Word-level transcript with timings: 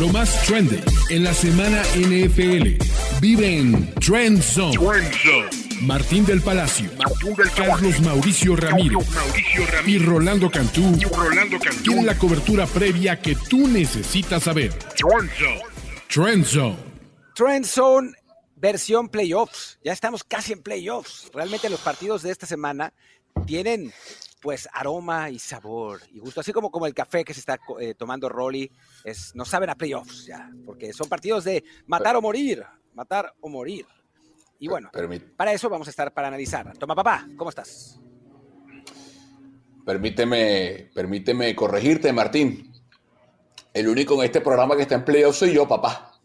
Lo 0.00 0.08
más 0.08 0.44
trendy 0.46 0.80
en 1.10 1.22
la 1.22 1.32
semana 1.32 1.82
NFL. 1.94 2.82
Vive 3.20 3.58
en 3.58 3.94
Trend 3.94 4.42
Zone. 4.42 4.76
Martín 5.82 6.26
del 6.26 6.40
Palacio, 6.40 6.90
Carlos 7.56 8.00
Mauricio 8.00 8.56
Ramírez, 8.56 9.06
y 9.86 9.98
Rolando 9.98 10.50
Cantú, 10.50 10.98
tienen 11.82 12.06
la 12.06 12.16
cobertura 12.16 12.66
previa 12.66 13.20
que 13.20 13.36
tú 13.36 13.68
necesitas 13.68 14.44
saber. 14.44 14.72
Trend 16.08 16.44
Zone. 16.44 16.76
Trend 17.34 17.64
Zone 17.64 18.12
versión 18.56 19.08
playoffs. 19.08 19.78
Ya 19.84 19.92
estamos 19.92 20.24
casi 20.24 20.54
en 20.54 20.62
playoffs. 20.62 21.30
Realmente 21.34 21.68
los 21.68 21.80
partidos 21.80 22.22
de 22.22 22.30
esta 22.30 22.46
semana 22.46 22.92
tienen 23.46 23.92
pues 24.44 24.68
aroma 24.74 25.30
y 25.30 25.38
sabor 25.38 26.02
y 26.12 26.18
gusto, 26.18 26.42
así 26.42 26.52
como, 26.52 26.70
como 26.70 26.86
el 26.86 26.92
café 26.92 27.24
que 27.24 27.32
se 27.32 27.40
está 27.40 27.58
eh, 27.80 27.94
tomando 27.94 28.28
Rolly, 28.28 28.70
es, 29.02 29.34
no 29.34 29.46
saben 29.46 29.70
a 29.70 29.74
playoffs 29.74 30.26
ya, 30.26 30.50
porque 30.66 30.92
son 30.92 31.08
partidos 31.08 31.44
de 31.44 31.64
matar 31.86 32.14
o 32.16 32.20
morir, 32.20 32.62
matar 32.92 33.32
o 33.40 33.48
morir. 33.48 33.86
Y 34.58 34.68
bueno, 34.68 34.90
para 35.38 35.54
eso 35.54 35.70
vamos 35.70 35.86
a 35.86 35.90
estar 35.90 36.12
para 36.12 36.28
analizar. 36.28 36.76
Toma 36.76 36.94
papá, 36.94 37.26
¿cómo 37.38 37.48
estás? 37.48 37.98
Permíteme, 39.86 40.90
permíteme 40.94 41.56
corregirte, 41.56 42.12
Martín. 42.12 42.70
El 43.72 43.88
único 43.88 44.12
en 44.16 44.24
este 44.26 44.42
programa 44.42 44.76
que 44.76 44.82
está 44.82 44.96
en 44.96 45.06
playoffs 45.06 45.38
soy 45.38 45.54
yo, 45.54 45.66
papá. 45.66 46.20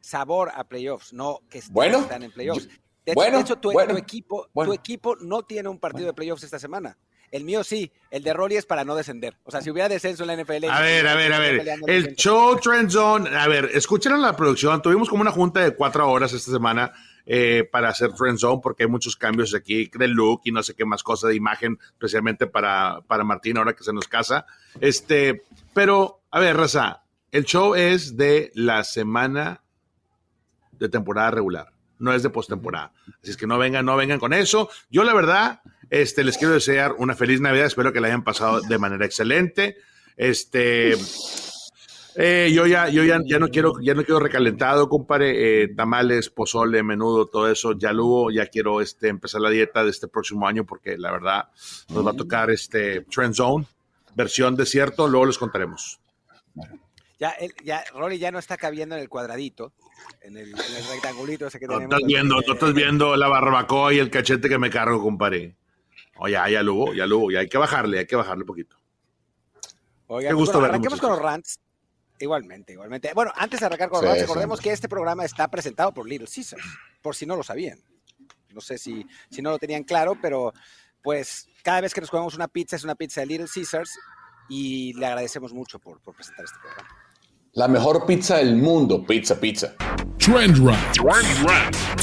Sabor 0.00 0.50
a 0.54 0.64
playoffs, 0.64 1.12
no 1.12 1.40
que 1.50 1.60
bueno, 1.72 1.98
están 1.98 2.22
en 2.22 2.32
playoffs. 2.32 2.70
De 3.06 3.40
hecho, 3.40 3.56
tu, 3.56 3.80
equipo, 3.80 4.48
tu 4.52 4.72
equipo 4.72 5.14
no 5.20 5.44
tiene 5.44 5.68
un 5.68 5.78
partido 5.78 6.08
de 6.08 6.12
playoffs 6.12 6.42
esta 6.42 6.58
semana. 6.58 6.98
El 7.30 7.44
mío 7.44 7.62
sí, 7.62 7.92
el 8.10 8.22
de 8.22 8.32
Rolly 8.32 8.56
es 8.56 8.66
para 8.66 8.84
no 8.84 8.96
descender. 8.96 9.36
O 9.44 9.50
sea, 9.50 9.60
si 9.60 9.70
hubiera 9.70 9.88
descenso 9.88 10.24
en 10.24 10.28
la 10.28 10.42
NFL. 10.42 10.70
A 10.70 10.80
ver, 10.80 11.06
a 11.06 11.14
ver, 11.14 11.32
a 11.32 11.38
ver. 11.38 11.78
El 11.86 12.16
show 12.16 12.56
Trend 12.58 12.90
Zone. 12.90 13.30
A 13.36 13.46
ver, 13.46 13.70
escucharon 13.74 14.22
la 14.22 14.34
producción. 14.34 14.82
Tuvimos 14.82 15.08
como 15.08 15.22
una 15.22 15.30
junta 15.30 15.60
de 15.60 15.74
cuatro 15.74 16.08
horas 16.10 16.32
esta 16.32 16.50
semana 16.50 16.92
eh, 17.24 17.68
para 17.70 17.90
hacer 17.90 18.12
Trend 18.12 18.38
Zone 18.38 18.60
porque 18.62 18.84
hay 18.84 18.88
muchos 18.88 19.16
cambios 19.16 19.54
aquí 19.54 19.88
de 19.92 20.08
look 20.08 20.42
y 20.44 20.50
no 20.50 20.62
sé 20.62 20.74
qué 20.74 20.84
más 20.84 21.02
cosas 21.02 21.30
de 21.30 21.36
imagen, 21.36 21.78
especialmente 21.92 22.48
para, 22.48 23.02
para 23.06 23.22
Martín 23.22 23.58
ahora 23.58 23.74
que 23.74 23.84
se 23.84 23.92
nos 23.92 24.08
casa. 24.08 24.46
Este, 24.80 25.44
pero, 25.74 26.22
a 26.30 26.40
ver, 26.40 26.56
Raza, 26.56 27.04
el 27.30 27.44
show 27.44 27.76
es 27.76 28.16
de 28.16 28.50
la 28.54 28.82
semana 28.82 29.62
de 30.72 30.88
temporada 30.88 31.30
regular 31.30 31.75
no 31.98 32.12
es 32.12 32.22
de 32.22 32.30
postemporada. 32.30 32.92
Así 33.22 33.30
es 33.30 33.36
que 33.36 33.46
no 33.46 33.58
vengan, 33.58 33.84
no 33.84 33.96
vengan 33.96 34.18
con 34.18 34.32
eso. 34.32 34.68
Yo, 34.90 35.04
la 35.04 35.14
verdad, 35.14 35.60
este, 35.90 36.24
les 36.24 36.38
quiero 36.38 36.54
desear 36.54 36.94
una 36.98 37.14
feliz 37.14 37.40
Navidad. 37.40 37.66
Espero 37.66 37.92
que 37.92 38.00
la 38.00 38.08
hayan 38.08 38.24
pasado 38.24 38.60
de 38.60 38.78
manera 38.78 39.04
excelente. 39.06 39.76
Este, 40.16 40.94
eh, 42.16 42.50
yo 42.52 42.66
ya, 42.66 42.88
yo 42.88 43.04
ya, 43.04 43.20
ya 43.24 43.38
no 43.38 43.48
quiero, 43.48 43.74
ya 43.80 43.94
no 43.94 44.02
quiero 44.04 44.20
recalentado, 44.20 44.88
compadre. 44.88 45.62
Eh, 45.62 45.68
tamales, 45.68 46.30
pozole, 46.30 46.82
menudo, 46.82 47.26
todo 47.26 47.50
eso, 47.50 47.72
ya 47.72 47.92
lo 47.92 48.06
hubo. 48.06 48.30
Ya 48.30 48.46
quiero 48.46 48.80
este, 48.80 49.08
empezar 49.08 49.40
la 49.40 49.50
dieta 49.50 49.84
de 49.84 49.90
este 49.90 50.08
próximo 50.08 50.48
año 50.48 50.64
porque 50.64 50.96
la 50.96 51.12
verdad 51.12 51.48
nos 51.90 52.06
va 52.06 52.12
a 52.12 52.16
tocar 52.16 52.50
este 52.50 53.02
Trend 53.02 53.34
Zone, 53.34 53.66
versión 54.14 54.56
desierto. 54.56 55.08
Luego 55.08 55.26
les 55.26 55.38
contaremos. 55.38 56.00
Ya, 57.18 57.34
ya, 57.64 57.82
Rory 57.94 58.18
ya 58.18 58.30
no 58.30 58.38
está 58.38 58.56
cabiendo 58.56 58.94
en 58.94 59.00
el 59.00 59.08
cuadradito 59.08 59.72
en 60.20 60.36
el, 60.36 60.52
rectangulito 60.90 61.46
ese 61.46 61.58
que 61.58 61.66
no 61.66 61.80
Estás 61.80 62.02
viendo, 62.04 62.40
no 62.40 62.52
estás 62.52 62.74
viendo 62.74 63.16
la 63.16 63.28
barbacoa 63.28 63.94
y 63.94 63.98
el 63.98 64.10
cachete 64.10 64.48
que 64.48 64.58
me 64.58 64.70
cargo, 64.70 65.02
compadre. 65.02 65.56
Oye, 66.18 66.32
ya, 66.32 66.48
ya 66.48 66.62
lo 66.62 66.94
ya 66.94 67.06
lo 67.06 67.30
ya 67.30 67.40
hay 67.40 67.48
que 67.48 67.58
bajarle, 67.58 68.00
hay 68.00 68.06
que 68.06 68.16
bajarle 68.16 68.42
un 68.42 68.46
poquito. 68.46 68.76
Qué 70.20 70.32
gusto 70.32 70.58
bueno, 70.58 70.68
Arranquemos 70.68 71.00
con 71.00 71.10
los 71.10 71.20
rants. 71.20 71.58
Igualmente, 72.18 72.72
igualmente. 72.72 73.12
Bueno, 73.14 73.32
antes 73.34 73.60
de 73.60 73.66
arrancar 73.66 73.88
con 73.88 74.00
los 74.00 74.10
rants, 74.10 74.22
recordemos 74.22 74.60
que 74.60 74.72
este 74.72 74.88
programa 74.88 75.24
está 75.24 75.48
presentado 75.48 75.92
por 75.92 76.08
Little 76.08 76.28
Caesars, 76.32 76.64
por 77.02 77.14
si 77.14 77.26
no 77.26 77.36
lo 77.36 77.42
sabían. 77.42 77.78
No 78.50 78.60
sé 78.60 78.78
si, 78.78 79.06
si 79.30 79.42
no 79.42 79.50
lo 79.50 79.58
tenían 79.58 79.84
claro, 79.84 80.16
pero 80.20 80.54
pues 81.02 81.48
cada 81.62 81.82
vez 81.82 81.92
que 81.92 82.00
nos 82.00 82.10
comemos 82.10 82.34
una 82.34 82.48
pizza 82.48 82.76
es 82.76 82.84
una 82.84 82.94
pizza 82.94 83.20
de 83.20 83.26
Little 83.26 83.48
Caesars 83.52 83.98
y 84.48 84.94
le 84.94 85.06
agradecemos 85.06 85.52
mucho 85.52 85.78
por, 85.78 86.00
por 86.00 86.14
presentar 86.14 86.44
este 86.44 86.58
programa. 86.58 87.05
La 87.56 87.68
mejor 87.68 88.04
pizza 88.04 88.36
del 88.36 88.54
mundo, 88.54 89.02
pizza, 89.02 89.40
pizza. 89.40 89.74
Trend 90.18 90.58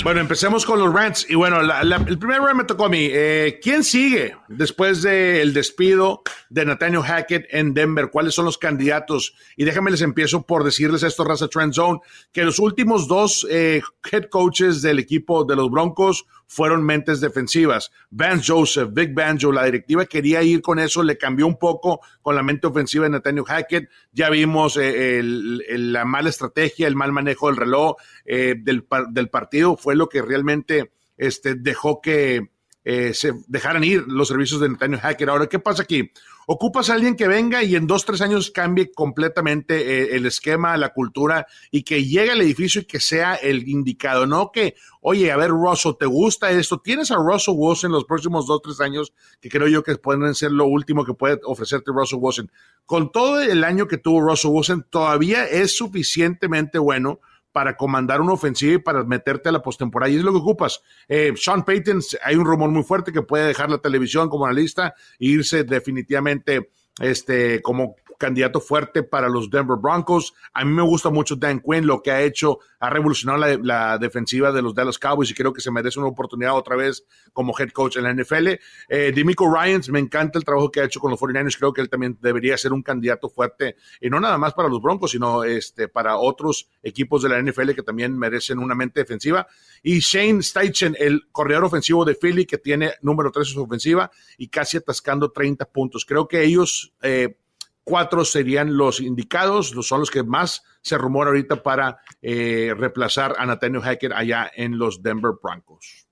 Bueno, 0.03 0.19
empecemos 0.19 0.65
con 0.65 0.79
los 0.79 0.91
rants. 0.91 1.29
Y 1.29 1.35
bueno, 1.35 1.59
el 1.61 2.17
primer 2.17 2.41
rant 2.41 2.57
me 2.57 2.63
tocó 2.63 2.85
a 2.85 2.89
mí. 2.89 3.07
Eh, 3.11 3.59
¿Quién 3.61 3.83
sigue 3.83 4.35
después 4.47 5.03
del 5.03 5.53
despido 5.53 6.23
de 6.49 6.65
Nathaniel 6.65 7.03
Hackett 7.03 7.45
en 7.51 7.75
Denver? 7.75 8.09
¿Cuáles 8.09 8.33
son 8.33 8.45
los 8.45 8.57
candidatos? 8.57 9.35
Y 9.55 9.63
déjame 9.63 9.91
les 9.91 10.01
empiezo 10.01 10.41
por 10.41 10.63
decirles 10.63 11.03
esto, 11.03 11.23
Raza 11.23 11.47
Trend 11.47 11.75
Zone, 11.75 11.99
que 12.31 12.43
los 12.45 12.57
últimos 12.57 13.07
dos 13.07 13.45
eh, 13.47 13.83
head 14.11 14.29
coaches 14.31 14.81
del 14.81 14.97
equipo 14.97 15.45
de 15.45 15.55
los 15.55 15.69
Broncos 15.69 16.25
fueron 16.53 16.83
mentes 16.83 17.19
defensivas. 17.19 17.91
Vance 18.11 18.51
Joseph, 18.51 18.89
Vic 18.93 19.13
Banjo, 19.13 19.51
la 19.51 19.65
directiva 19.65 20.05
quería 20.05 20.43
ir 20.43 20.61
con 20.61 20.77
eso, 20.77 21.01
le 21.01 21.17
cambió 21.17 21.47
un 21.47 21.57
poco 21.57 22.01
con 22.21 22.35
la 22.35 22.43
mente 22.43 22.67
ofensiva 22.67 23.05
de 23.05 23.09
Nathaniel 23.09 23.45
Hackett. 23.45 23.89
Ya 24.11 24.29
vimos 24.29 24.77
eh, 24.79 25.21
la 25.23 26.05
mala 26.05 26.29
estrategia, 26.29 26.87
el 26.87 26.95
mal 26.95 27.11
manejo 27.11 27.47
del 27.47 27.57
reloj 27.57 27.95
eh, 28.25 28.55
del, 28.57 28.85
del, 29.09 29.29
partido, 29.29 29.75
fue 29.77 29.95
lo 29.95 30.09
que 30.09 30.21
realmente 30.21 30.91
este, 31.17 31.55
dejó 31.55 32.01
que 32.01 32.52
eh, 32.83 33.13
se 33.13 33.33
dejaran 33.47 33.83
ir 33.83 34.05
los 34.07 34.27
servicios 34.27 34.59
de 34.59 34.69
Nathaniel 34.69 34.99
Hackett. 35.01 35.29
Ahora, 35.29 35.47
¿qué 35.47 35.59
pasa 35.59 35.83
aquí? 35.83 36.11
Ocupas 36.45 36.89
a 36.89 36.95
alguien 36.95 37.15
que 37.15 37.27
venga 37.27 37.63
y 37.63 37.75
en 37.77 37.87
dos, 37.87 38.05
tres 38.05 38.19
años 38.19 38.51
cambie 38.51 38.91
completamente 38.91 39.75
eh, 39.75 40.15
el 40.15 40.25
esquema, 40.25 40.75
la 40.75 40.89
cultura 40.89 41.47
y 41.71 41.83
que 41.83 42.03
llegue 42.03 42.31
al 42.31 42.41
edificio 42.41 42.81
y 42.81 42.85
que 42.85 42.99
sea 42.99 43.35
el 43.35 43.67
indicado. 43.69 44.25
No 44.27 44.51
que, 44.51 44.75
oye, 44.99 45.31
a 45.31 45.37
ver, 45.37 45.51
Russell, 45.51 45.93
¿te 45.97 46.05
gusta 46.05 46.51
esto? 46.51 46.79
Tienes 46.79 47.11
a 47.11 47.15
Russell 47.15 47.55
Wilson 47.55 47.93
los 47.93 48.03
próximos 48.03 48.45
dos, 48.45 48.61
tres 48.61 48.81
años 48.81 49.13
que 49.39 49.49
creo 49.49 49.69
yo 49.69 49.83
que 49.83 49.95
pueden 49.95 50.35
ser 50.35 50.51
lo 50.51 50.65
último 50.65 51.05
que 51.05 51.13
puede 51.13 51.39
ofrecerte 51.45 51.91
Russell 51.93 52.19
Wilson. 52.21 52.51
Con 52.85 53.11
todo 53.13 53.41
el 53.41 53.63
año 53.63 53.87
que 53.87 53.97
tuvo 53.97 54.19
Russell 54.19 54.51
Wilson, 54.51 54.85
todavía 54.89 55.45
es 55.45 55.77
suficientemente 55.77 56.77
bueno 56.77 57.21
para 57.53 57.77
comandar 57.77 58.19
una 58.19 58.33
ofensiva 58.33 58.73
y 58.73 58.77
para 58.79 59.03
meterte 59.03 59.47
a 59.47 59.51
la 59.53 59.61
postemporada. 59.61 60.11
Y 60.11 60.17
es 60.17 60.23
lo 60.23 60.33
que 60.33 60.39
ocupas. 60.39 60.81
Eh, 61.07 61.31
Sean 61.37 61.63
Payton, 61.63 62.01
hay 62.23 62.35
un 62.35 62.45
rumor 62.45 62.69
muy 62.69 62.83
fuerte 62.83 63.13
que 63.13 63.21
puede 63.21 63.47
dejar 63.47 63.69
la 63.69 63.77
televisión 63.77 64.27
como 64.27 64.45
analista 64.45 64.95
e 65.19 65.27
irse 65.27 65.63
definitivamente 65.63 66.71
este, 66.99 67.61
como 67.61 67.95
candidato 68.23 68.61
fuerte 68.61 69.03
para 69.03 69.27
los 69.27 69.49
Denver 69.49 69.77
Broncos. 69.77 70.33
A 70.53 70.63
mí 70.63 70.71
me 70.71 70.81
gusta 70.81 71.09
mucho 71.09 71.35
Dan 71.35 71.59
Quinn, 71.59 71.85
lo 71.85 72.01
que 72.01 72.09
ha 72.09 72.21
hecho, 72.21 72.59
ha 72.79 72.89
revolucionado 72.89 73.57
la, 73.61 73.97
defensiva 73.97 74.53
de 74.53 74.61
los 74.61 74.73
Dallas 74.73 74.97
Cowboys 74.97 75.29
y 75.29 75.33
creo 75.33 75.51
que 75.51 75.59
se 75.59 75.71
merece 75.71 75.99
una 75.99 76.07
oportunidad 76.07 76.55
otra 76.55 76.77
vez 76.77 77.05
como 77.33 77.53
head 77.59 77.71
coach 77.71 77.97
en 77.97 78.03
la 78.03 78.13
NFL. 78.13 78.47
Eh, 78.87 79.11
Demico 79.13 79.53
Ryans, 79.53 79.89
me 79.89 79.99
encanta 79.99 80.39
el 80.39 80.45
trabajo 80.45 80.71
que 80.71 80.79
ha 80.79 80.85
hecho 80.85 81.01
con 81.01 81.11
los 81.11 81.19
49ers, 81.19 81.57
creo 81.57 81.73
que 81.73 81.81
él 81.81 81.89
también 81.89 82.17
debería 82.21 82.57
ser 82.57 82.71
un 82.71 82.81
candidato 82.81 83.27
fuerte 83.27 83.75
y 83.99 84.09
no 84.09 84.21
nada 84.21 84.37
más 84.37 84.53
para 84.53 84.69
los 84.69 84.81
Broncos, 84.81 85.11
sino 85.11 85.43
este, 85.43 85.89
para 85.89 86.15
otros 86.15 86.69
equipos 86.81 87.23
de 87.23 87.29
la 87.29 87.41
NFL 87.41 87.71
que 87.71 87.83
también 87.83 88.17
merecen 88.17 88.57
una 88.57 88.73
mente 88.73 89.01
defensiva. 89.01 89.47
Y 89.81 89.99
Shane 89.99 90.41
Steichen, 90.41 90.95
el 90.97 91.27
corredor 91.29 91.65
ofensivo 91.65 92.05
de 92.05 92.15
Philly, 92.15 92.45
que 92.45 92.57
tiene 92.57 92.93
número 93.01 93.31
3 93.31 93.49
en 93.49 93.53
su 93.53 93.63
ofensiva 93.63 94.09
y 94.37 94.47
casi 94.47 94.77
atascando 94.77 95.29
30 95.29 95.65
puntos. 95.65 96.05
Creo 96.05 96.25
que 96.25 96.41
ellos... 96.41 96.93
Eh, 97.01 97.35
cuatro 97.83 98.25
serían 98.25 98.77
los 98.77 98.99
indicados, 98.99 99.73
son 99.81 99.99
los 99.99 100.11
que 100.11 100.23
más 100.23 100.63
se 100.81 100.97
rumora 100.97 101.29
ahorita 101.29 101.61
para 101.63 101.99
eh, 102.21 102.73
reemplazar 102.77 103.35
a 103.37 103.45
Nathaniel 103.45 103.81
Hackett 103.81 104.11
allá 104.13 104.51
en 104.55 104.77
los 104.77 105.01
Denver 105.01 105.33
Broncos. 105.41 106.07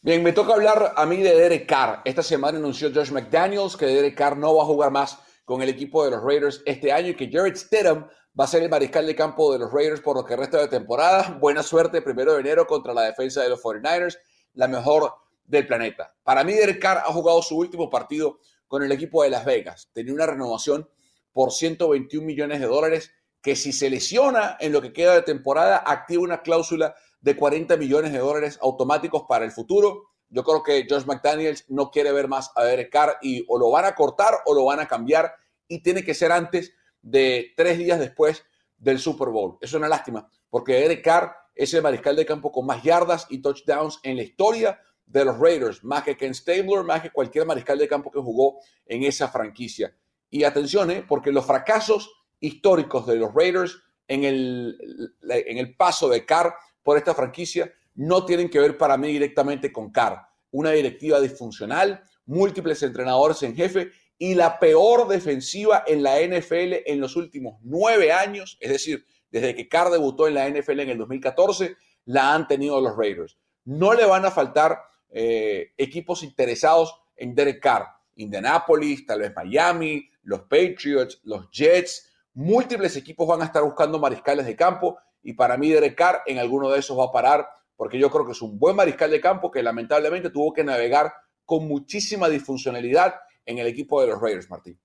Bien, 0.00 0.22
me 0.22 0.32
toca 0.32 0.52
hablar 0.52 0.92
a 0.96 1.06
mí 1.06 1.16
de 1.18 1.34
Derek 1.34 1.66
Carr. 1.66 2.02
Esta 2.04 2.22
semana 2.22 2.58
anunció 2.58 2.90
Josh 2.94 3.10
McDaniels 3.10 3.76
que 3.76 3.86
Derek 3.86 4.14
Carr 4.14 4.36
no 4.36 4.54
va 4.54 4.62
a 4.62 4.66
jugar 4.66 4.90
más 4.90 5.18
con 5.44 5.62
el 5.62 5.68
equipo 5.68 6.04
de 6.04 6.10
los 6.10 6.22
Raiders 6.22 6.62
este 6.66 6.92
año 6.92 7.08
y 7.08 7.16
que 7.16 7.30
Jared 7.30 7.56
Stidham 7.56 8.06
va 8.38 8.44
a 8.44 8.46
ser 8.46 8.62
el 8.62 8.68
mariscal 8.68 9.06
de 9.06 9.14
campo 9.14 9.52
de 9.52 9.60
los 9.60 9.72
Raiders 9.72 10.00
por 10.00 10.16
lo 10.16 10.24
que 10.24 10.36
resta 10.36 10.58
de 10.58 10.68
temporada. 10.68 11.38
Buena 11.40 11.62
suerte 11.62 12.02
primero 12.02 12.34
de 12.34 12.40
enero 12.40 12.66
contra 12.66 12.92
la 12.92 13.02
defensa 13.02 13.42
de 13.42 13.48
los 13.48 13.62
49ers, 13.62 14.18
la 14.54 14.68
mejor 14.68 15.10
del 15.46 15.66
planeta. 15.66 16.14
Para 16.22 16.44
mí, 16.44 16.52
Derek 16.52 16.80
Carr 16.80 16.98
ha 16.98 17.12
jugado 17.12 17.42
su 17.42 17.56
último 17.56 17.88
partido 17.88 18.38
con 18.66 18.82
el 18.82 18.92
equipo 18.92 19.22
de 19.22 19.30
Las 19.30 19.44
Vegas. 19.44 19.88
Tenía 19.92 20.12
una 20.12 20.26
renovación 20.26 20.88
por 21.34 21.52
121 21.52 22.24
millones 22.24 22.60
de 22.60 22.66
dólares, 22.66 23.12
que 23.42 23.56
si 23.56 23.72
se 23.72 23.90
lesiona 23.90 24.56
en 24.60 24.72
lo 24.72 24.80
que 24.80 24.94
queda 24.94 25.14
de 25.14 25.22
temporada, 25.22 25.82
activa 25.84 26.22
una 26.22 26.40
cláusula 26.40 26.94
de 27.20 27.36
40 27.36 27.76
millones 27.76 28.12
de 28.12 28.18
dólares 28.20 28.58
automáticos 28.62 29.24
para 29.28 29.44
el 29.44 29.50
futuro. 29.50 30.04
Yo 30.30 30.44
creo 30.44 30.62
que 30.62 30.86
Josh 30.88 31.04
McDaniels 31.04 31.64
no 31.68 31.90
quiere 31.90 32.12
ver 32.12 32.28
más 32.28 32.50
a 32.54 32.64
Derek 32.64 32.90
Carr 32.90 33.18
y 33.20 33.44
o 33.48 33.58
lo 33.58 33.70
van 33.70 33.84
a 33.84 33.94
cortar 33.94 34.34
o 34.46 34.54
lo 34.54 34.64
van 34.64 34.80
a 34.80 34.88
cambiar 34.88 35.34
y 35.68 35.82
tiene 35.82 36.04
que 36.04 36.14
ser 36.14 36.32
antes 36.32 36.72
de 37.02 37.52
tres 37.56 37.76
días 37.76 37.98
después 37.98 38.44
del 38.78 38.98
Super 38.98 39.28
Bowl. 39.28 39.58
Es 39.60 39.74
una 39.74 39.88
lástima 39.88 40.28
porque 40.48 40.74
Derek 40.74 41.04
Carr 41.04 41.36
es 41.54 41.74
el 41.74 41.82
mariscal 41.82 42.16
de 42.16 42.24
campo 42.24 42.52
con 42.52 42.64
más 42.64 42.82
yardas 42.82 43.26
y 43.28 43.42
touchdowns 43.42 44.00
en 44.02 44.16
la 44.16 44.22
historia 44.22 44.80
de 45.06 45.24
los 45.24 45.38
Raiders, 45.38 45.84
más 45.84 46.02
que 46.02 46.16
Ken 46.16 46.34
Stabler, 46.34 46.82
más 46.84 47.02
que 47.02 47.10
cualquier 47.10 47.44
mariscal 47.44 47.78
de 47.78 47.88
campo 47.88 48.10
que 48.10 48.20
jugó 48.20 48.60
en 48.86 49.02
esa 49.02 49.28
franquicia. 49.28 49.94
Y 50.34 50.42
atención, 50.42 50.90
¿eh? 50.90 51.04
porque 51.06 51.30
los 51.30 51.46
fracasos 51.46 52.12
históricos 52.40 53.06
de 53.06 53.14
los 53.14 53.32
Raiders 53.32 53.80
en 54.08 54.24
el, 54.24 54.76
en 55.22 55.58
el 55.58 55.76
paso 55.76 56.08
de 56.08 56.26
Carr 56.26 56.52
por 56.82 56.98
esta 56.98 57.14
franquicia 57.14 57.72
no 57.94 58.26
tienen 58.26 58.50
que 58.50 58.58
ver 58.58 58.76
para 58.76 58.96
mí 58.96 59.12
directamente 59.12 59.70
con 59.70 59.92
Carr. 59.92 60.26
Una 60.50 60.72
directiva 60.72 61.20
disfuncional, 61.20 62.02
múltiples 62.26 62.82
entrenadores 62.82 63.44
en 63.44 63.54
jefe 63.54 63.92
y 64.18 64.34
la 64.34 64.58
peor 64.58 65.06
defensiva 65.06 65.84
en 65.86 66.02
la 66.02 66.20
NFL 66.20 66.82
en 66.84 66.98
los 66.98 67.14
últimos 67.14 67.60
nueve 67.62 68.10
años, 68.10 68.58
es 68.58 68.72
decir, 68.72 69.06
desde 69.30 69.54
que 69.54 69.68
Carr 69.68 69.92
debutó 69.92 70.26
en 70.26 70.34
la 70.34 70.50
NFL 70.50 70.80
en 70.80 70.90
el 70.90 70.98
2014, 70.98 71.76
la 72.06 72.34
han 72.34 72.48
tenido 72.48 72.80
los 72.80 72.96
Raiders. 72.96 73.38
No 73.64 73.94
le 73.94 74.04
van 74.04 74.24
a 74.24 74.32
faltar 74.32 74.80
eh, 75.10 75.74
equipos 75.76 76.24
interesados 76.24 76.92
en 77.14 77.36
Derek 77.36 77.62
Carr. 77.62 77.86
Indianapolis, 78.16 79.06
tal 79.06 79.20
vez 79.20 79.32
Miami, 79.34 80.08
los 80.22 80.42
Patriots, 80.42 81.20
los 81.24 81.50
Jets, 81.50 82.10
múltiples 82.34 82.96
equipos 82.96 83.26
van 83.26 83.42
a 83.42 83.46
estar 83.46 83.62
buscando 83.62 83.98
mariscales 83.98 84.46
de 84.46 84.56
campo 84.56 84.98
y 85.22 85.34
para 85.34 85.56
mí 85.56 85.70
Derek 85.70 85.96
Carr 85.96 86.22
en 86.26 86.38
alguno 86.38 86.70
de 86.70 86.80
esos 86.80 86.98
va 86.98 87.04
a 87.04 87.12
parar 87.12 87.48
porque 87.76 87.98
yo 87.98 88.10
creo 88.10 88.24
que 88.26 88.32
es 88.32 88.42
un 88.42 88.58
buen 88.58 88.76
mariscal 88.76 89.10
de 89.10 89.20
campo 89.20 89.50
que 89.50 89.62
lamentablemente 89.62 90.30
tuvo 90.30 90.52
que 90.52 90.64
navegar 90.64 91.12
con 91.44 91.66
muchísima 91.66 92.28
disfuncionalidad 92.28 93.14
en 93.44 93.58
el 93.58 93.66
equipo 93.66 94.00
de 94.00 94.08
los 94.08 94.20
Raiders, 94.20 94.48
Martín. 94.48 94.78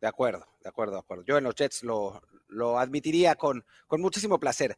De 0.00 0.08
acuerdo, 0.08 0.46
de 0.60 0.68
acuerdo, 0.68 0.94
de 0.94 1.00
acuerdo. 1.00 1.24
Yo 1.24 1.38
en 1.38 1.44
los 1.44 1.54
Jets 1.54 1.82
lo, 1.82 2.22
lo 2.48 2.78
admitiría 2.78 3.34
con, 3.34 3.64
con 3.86 4.00
muchísimo 4.00 4.38
placer. 4.38 4.76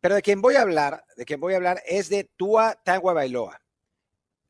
Pero 0.00 0.14
de 0.14 0.22
quien 0.22 0.40
voy 0.40 0.56
a 0.56 0.62
hablar, 0.62 1.04
de 1.16 1.24
quien 1.24 1.40
voy 1.40 1.54
a 1.54 1.56
hablar 1.56 1.82
es 1.86 2.08
de 2.08 2.24
Tua 2.24 2.78
Bailoa. 2.86 3.60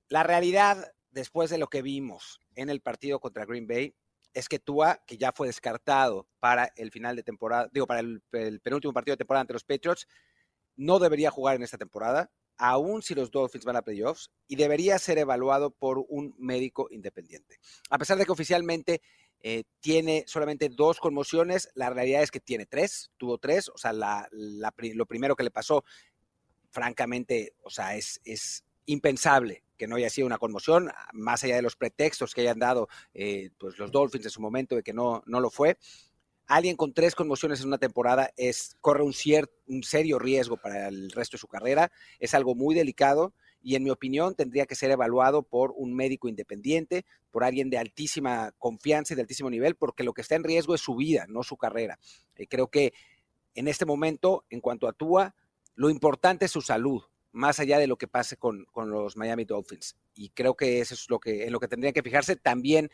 La 0.08 0.22
realidad, 0.22 0.92
después 1.10 1.50
de 1.50 1.58
lo 1.58 1.68
que 1.68 1.82
vimos 1.82 2.40
en 2.56 2.70
el 2.70 2.80
partido 2.80 3.20
contra 3.20 3.44
Green 3.44 3.66
Bay, 3.66 3.94
es 4.34 4.48
que 4.48 4.58
Tua, 4.58 5.02
que 5.06 5.16
ya 5.16 5.32
fue 5.32 5.46
descartado 5.46 6.28
para 6.40 6.72
el 6.76 6.90
final 6.90 7.16
de 7.16 7.22
temporada, 7.22 7.68
digo, 7.72 7.86
para 7.86 8.00
el, 8.00 8.20
penúltimo 8.62 8.92
partido 8.92 9.14
de 9.14 9.18
temporada 9.18 9.42
ante 9.42 9.52
los 9.52 9.64
Patriots, 9.64 10.08
no 10.76 10.98
debería 10.98 11.30
jugar 11.30 11.54
en 11.54 11.62
esta 11.62 11.78
temporada, 11.78 12.32
aun 12.56 13.02
si 13.02 13.14
los 13.14 13.30
Dolphins 13.30 13.64
van 13.64 13.76
a 13.76 13.82
playoffs, 13.82 14.30
y 14.48 14.56
debería 14.56 14.98
ser 14.98 15.18
evaluado 15.18 15.70
por 15.70 16.04
un 16.08 16.34
médico 16.36 16.88
independiente. 16.90 17.58
A 17.90 17.98
pesar 17.98 18.18
de 18.18 18.26
que 18.26 18.32
oficialmente 18.32 19.02
eh, 19.40 19.64
tiene 19.80 20.24
solamente 20.26 20.68
dos 20.68 20.98
conmociones, 20.98 21.68
la 21.74 21.90
realidad 21.90 22.22
es 22.22 22.32
que 22.32 22.40
tiene 22.40 22.66
tres, 22.66 23.12
tuvo 23.16 23.38
tres, 23.38 23.68
o 23.68 23.78
sea, 23.78 23.92
lo 24.32 25.06
primero 25.06 25.36
que 25.36 25.44
le 25.44 25.50
pasó, 25.52 25.84
francamente, 26.70 27.54
o 27.62 27.70
sea, 27.70 27.94
es 27.94 28.64
impensable 28.86 29.64
que 29.76 29.86
no 29.86 29.96
haya 29.96 30.10
sido 30.10 30.26
una 30.26 30.38
conmoción, 30.38 30.90
más 31.12 31.42
allá 31.44 31.56
de 31.56 31.62
los 31.62 31.76
pretextos 31.76 32.34
que 32.34 32.42
hayan 32.42 32.58
dado 32.58 32.88
eh, 33.12 33.50
pues 33.58 33.78
los 33.78 33.90
Dolphins 33.90 34.26
en 34.26 34.30
su 34.30 34.40
momento 34.40 34.76
de 34.76 34.82
que 34.82 34.92
no, 34.92 35.22
no 35.26 35.40
lo 35.40 35.50
fue. 35.50 35.78
Alguien 36.46 36.76
con 36.76 36.92
tres 36.92 37.14
conmociones 37.14 37.60
en 37.60 37.68
una 37.68 37.78
temporada 37.78 38.30
es, 38.36 38.76
corre 38.80 39.02
un, 39.02 39.14
un 39.66 39.82
serio 39.82 40.18
riesgo 40.18 40.58
para 40.58 40.88
el 40.88 41.10
resto 41.10 41.36
de 41.36 41.40
su 41.40 41.48
carrera, 41.48 41.90
es 42.18 42.34
algo 42.34 42.54
muy 42.54 42.74
delicado 42.74 43.32
y 43.62 43.76
en 43.76 43.82
mi 43.82 43.88
opinión 43.88 44.34
tendría 44.34 44.66
que 44.66 44.74
ser 44.74 44.90
evaluado 44.90 45.42
por 45.42 45.72
un 45.74 45.94
médico 45.94 46.28
independiente, 46.28 47.06
por 47.30 47.44
alguien 47.44 47.70
de 47.70 47.78
altísima 47.78 48.52
confianza 48.58 49.14
y 49.14 49.16
de 49.16 49.22
altísimo 49.22 49.48
nivel, 49.48 49.74
porque 49.74 50.04
lo 50.04 50.12
que 50.12 50.20
está 50.20 50.34
en 50.34 50.44
riesgo 50.44 50.74
es 50.74 50.82
su 50.82 50.94
vida, 50.96 51.24
no 51.28 51.42
su 51.42 51.56
carrera. 51.56 51.98
Y 52.36 52.46
creo 52.46 52.68
que 52.68 52.92
en 53.54 53.66
este 53.66 53.86
momento, 53.86 54.44
en 54.50 54.60
cuanto 54.60 54.86
a 54.86 54.92
Tua, 54.92 55.34
lo 55.76 55.88
importante 55.88 56.44
es 56.44 56.50
su 56.50 56.60
salud, 56.60 57.02
más 57.34 57.58
allá 57.58 57.80
de 57.80 57.88
lo 57.88 57.96
que 57.96 58.06
pase 58.06 58.36
con, 58.36 58.66
los 58.74 59.16
Miami 59.16 59.44
Dolphins. 59.44 59.96
Y 60.14 60.30
creo 60.30 60.54
que 60.54 60.80
eso 60.80 60.94
es 60.94 61.10
lo 61.10 61.18
que, 61.18 61.44
en 61.44 61.52
lo 61.52 61.58
que 61.58 61.66
tendrían 61.66 61.92
que 61.92 62.02
fijarse 62.02 62.36
también 62.36 62.90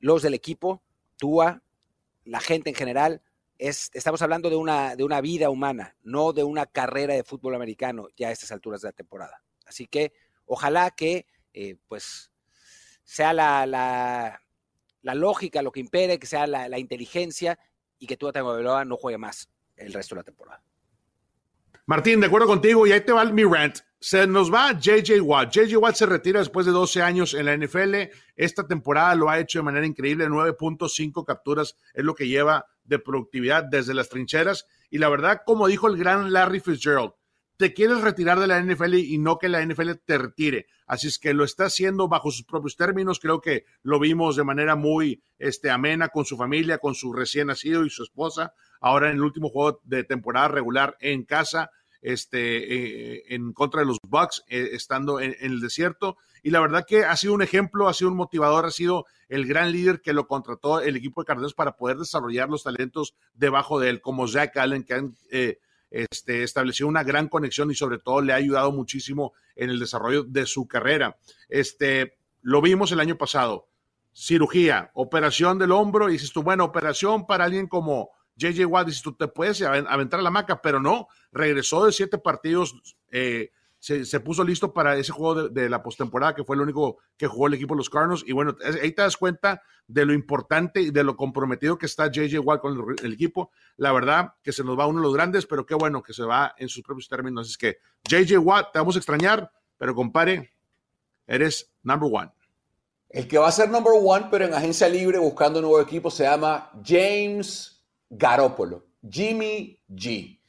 los 0.00 0.22
del 0.22 0.34
equipo, 0.34 0.82
Tua, 1.16 1.62
la 2.24 2.40
gente 2.40 2.68
en 2.68 2.76
general. 2.76 3.22
Es, 3.58 3.90
estamos 3.94 4.20
hablando 4.22 4.50
de 4.50 4.56
una, 4.56 4.96
de 4.96 5.04
una 5.04 5.20
vida 5.20 5.50
humana, 5.50 5.96
no 6.02 6.32
de 6.32 6.42
una 6.42 6.66
carrera 6.66 7.14
de 7.14 7.22
fútbol 7.22 7.54
americano 7.54 8.08
ya 8.16 8.28
a 8.28 8.32
estas 8.32 8.50
alturas 8.50 8.82
de 8.82 8.88
la 8.88 8.92
temporada. 8.92 9.42
Así 9.64 9.86
que 9.86 10.12
ojalá 10.46 10.90
que 10.90 11.26
eh, 11.54 11.76
pues 11.86 12.32
sea 13.04 13.32
la, 13.32 13.66
la, 13.66 15.14
lógica 15.14 15.62
lo 15.62 15.70
que 15.70 15.80
impere, 15.80 16.18
que 16.18 16.26
sea 16.26 16.48
la, 16.48 16.78
inteligencia 16.78 17.58
y 17.98 18.08
que 18.08 18.16
Tua 18.16 18.32
Tagovailoa 18.32 18.84
no 18.84 18.96
juegue 18.96 19.16
más 19.16 19.48
el 19.76 19.92
resto 19.92 20.16
de 20.16 20.20
la 20.20 20.24
temporada. 20.24 20.62
Martín, 21.88 22.18
de 22.18 22.26
acuerdo 22.26 22.48
contigo, 22.48 22.84
y 22.84 22.90
ahí 22.90 23.00
te 23.02 23.12
va 23.12 23.24
mi 23.26 23.44
rant. 23.44 23.78
Se 24.00 24.26
nos 24.26 24.52
va 24.52 24.72
JJ 24.72 25.20
Watt. 25.20 25.52
JJ 25.52 25.76
Watt 25.76 25.94
se 25.94 26.06
retira 26.06 26.40
después 26.40 26.66
de 26.66 26.72
12 26.72 27.00
años 27.00 27.32
en 27.32 27.46
la 27.46 27.56
NFL. 27.56 28.10
Esta 28.34 28.66
temporada 28.66 29.14
lo 29.14 29.30
ha 29.30 29.38
hecho 29.38 29.60
de 29.60 29.66
manera 29.66 29.86
increíble. 29.86 30.28
9.5 30.28 31.24
capturas 31.24 31.76
es 31.94 32.04
lo 32.04 32.16
que 32.16 32.26
lleva 32.26 32.66
de 32.82 32.98
productividad 32.98 33.62
desde 33.62 33.94
las 33.94 34.08
trincheras. 34.08 34.66
Y 34.90 34.98
la 34.98 35.08
verdad, 35.08 35.42
como 35.46 35.68
dijo 35.68 35.86
el 35.86 35.96
gran 35.96 36.32
Larry 36.32 36.58
Fitzgerald, 36.58 37.12
te 37.56 37.72
quieres 37.72 38.00
retirar 38.00 38.40
de 38.40 38.48
la 38.48 38.60
NFL 38.60 38.94
y 38.94 39.18
no 39.18 39.38
que 39.38 39.48
la 39.48 39.64
NFL 39.64 39.92
te 40.04 40.18
retire. 40.18 40.66
Así 40.88 41.06
es 41.06 41.20
que 41.20 41.34
lo 41.34 41.44
está 41.44 41.66
haciendo 41.66 42.08
bajo 42.08 42.32
sus 42.32 42.44
propios 42.44 42.76
términos. 42.76 43.20
Creo 43.20 43.40
que 43.40 43.64
lo 43.84 44.00
vimos 44.00 44.34
de 44.34 44.42
manera 44.42 44.74
muy 44.74 45.22
este, 45.38 45.70
amena 45.70 46.08
con 46.08 46.24
su 46.24 46.36
familia, 46.36 46.78
con 46.78 46.96
su 46.96 47.12
recién 47.12 47.46
nacido 47.46 47.84
y 47.84 47.90
su 47.90 48.02
esposa 48.02 48.54
ahora 48.80 49.10
en 49.10 49.16
el 49.16 49.22
último 49.22 49.48
juego 49.48 49.80
de 49.84 50.04
temporada 50.04 50.48
regular 50.48 50.96
en 51.00 51.24
casa, 51.24 51.70
este, 52.02 53.16
eh, 53.16 53.24
en 53.30 53.52
contra 53.52 53.80
de 53.80 53.86
los 53.86 53.98
Bucks, 54.02 54.44
eh, 54.48 54.70
estando 54.72 55.20
en, 55.20 55.36
el 55.40 55.60
desierto. 55.60 56.16
Y 56.42 56.50
la 56.50 56.60
verdad 56.60 56.84
que 56.86 57.04
ha 57.04 57.16
sido 57.16 57.34
un 57.34 57.42
ejemplo, 57.42 57.88
ha 57.88 57.94
sido 57.94 58.10
un 58.10 58.16
motivador, 58.16 58.66
ha 58.66 58.70
sido 58.70 59.06
el 59.28 59.46
gran 59.46 59.72
líder 59.72 60.00
que 60.00 60.12
lo 60.12 60.28
contrató 60.28 60.80
el 60.80 60.96
equipo 60.96 61.20
de 61.20 61.26
Cardinals 61.26 61.54
para 61.54 61.76
poder 61.76 61.96
desarrollar 61.96 62.48
los 62.48 62.62
talentos 62.62 63.14
debajo 63.34 63.80
de 63.80 63.90
él, 63.90 64.00
como 64.00 64.28
Zach 64.28 64.56
Allen, 64.56 64.84
que 64.84 64.94
han 64.94 65.16
eh, 65.30 65.58
este, 65.90 66.42
establecido 66.42 66.88
una 66.88 67.02
gran 67.02 67.28
conexión 67.28 67.70
y 67.70 67.74
sobre 67.74 67.98
todo 67.98 68.20
le 68.20 68.32
ha 68.32 68.36
ayudado 68.36 68.70
muchísimo 68.72 69.32
en 69.54 69.70
el 69.70 69.78
desarrollo 69.78 70.22
de 70.24 70.46
su 70.46 70.68
carrera. 70.68 71.16
Este, 71.48 72.18
lo 72.42 72.60
vimos 72.60 72.92
el 72.92 73.00
año 73.00 73.16
pasado. 73.16 73.68
Cirugía, 74.14 74.90
operación 74.94 75.58
del 75.58 75.72
hombro, 75.72 76.08
y 76.08 76.12
dices 76.12 76.32
tú, 76.32 76.42
bueno, 76.42 76.64
operación 76.64 77.26
para 77.26 77.44
alguien 77.44 77.66
como 77.66 78.10
JJ 78.36 78.66
Watt 78.66 78.86
dice, 78.86 79.00
tú 79.02 79.14
te 79.14 79.28
puedes 79.28 79.62
aventar 79.62 80.20
a 80.20 80.22
la 80.22 80.30
maca, 80.30 80.60
pero 80.60 80.80
no, 80.80 81.08
regresó 81.32 81.84
de 81.86 81.92
siete 81.92 82.18
partidos, 82.18 82.74
eh, 83.10 83.50
se, 83.78 84.20
puso 84.20 84.42
listo 84.42 84.72
para 84.72 84.96
ese 84.96 85.12
juego 85.12 85.48
de, 85.48 85.68
la 85.68 85.82
postemporada, 85.82 86.34
que 86.34 86.44
fue 86.44 86.56
el 86.56 86.62
único 86.62 86.98
que 87.16 87.26
jugó 87.26 87.46
el 87.46 87.54
equipo 87.54 87.74
de 87.74 87.78
los 87.78 87.90
Cardinals. 87.90 88.24
Y 88.26 88.32
bueno, 88.32 88.56
ahí 88.82 88.90
te 88.92 89.02
das 89.02 89.16
cuenta 89.16 89.62
de 89.86 90.04
lo 90.04 90.12
importante 90.12 90.80
y 90.80 90.90
de 90.90 91.04
lo 91.04 91.16
comprometido 91.16 91.78
que 91.78 91.86
está 91.86 92.10
JJ 92.10 92.40
Watt 92.40 92.60
con 92.60 92.96
el, 93.02 93.12
equipo. 93.12 93.52
La 93.76 93.92
verdad 93.92 94.34
que 94.42 94.52
se 94.52 94.64
nos 94.64 94.78
va 94.78 94.86
uno 94.86 95.00
de 95.00 95.06
los 95.06 95.14
grandes, 95.14 95.46
pero 95.46 95.64
qué 95.64 95.74
bueno 95.74 96.02
que 96.02 96.12
se 96.12 96.24
va 96.24 96.54
en 96.58 96.68
sus 96.68 96.82
propios 96.82 97.08
términos. 97.08 97.48
Es 97.48 97.56
que 97.56 97.78
JJ 98.08 98.38
Watt, 98.38 98.72
te 98.72 98.78
vamos 98.80 98.96
a 98.96 98.98
extrañar, 98.98 99.52
pero 99.78 99.94
compare, 99.94 100.52
eres 101.26 101.70
number 101.82 102.10
one. 102.12 102.32
El 103.08 103.28
que 103.28 103.38
va 103.38 103.48
a 103.48 103.52
ser 103.52 103.70
number 103.70 103.92
one, 103.94 104.26
pero 104.30 104.46
en 104.46 104.54
agencia 104.54 104.88
libre 104.88 105.18
buscando 105.18 105.60
nuevo 105.60 105.80
equipo, 105.80 106.10
se 106.10 106.24
llama 106.24 106.72
James 106.84 107.75
Garópolo, 108.08 108.86
Jimmy 109.08 109.82
G. 109.88 110.40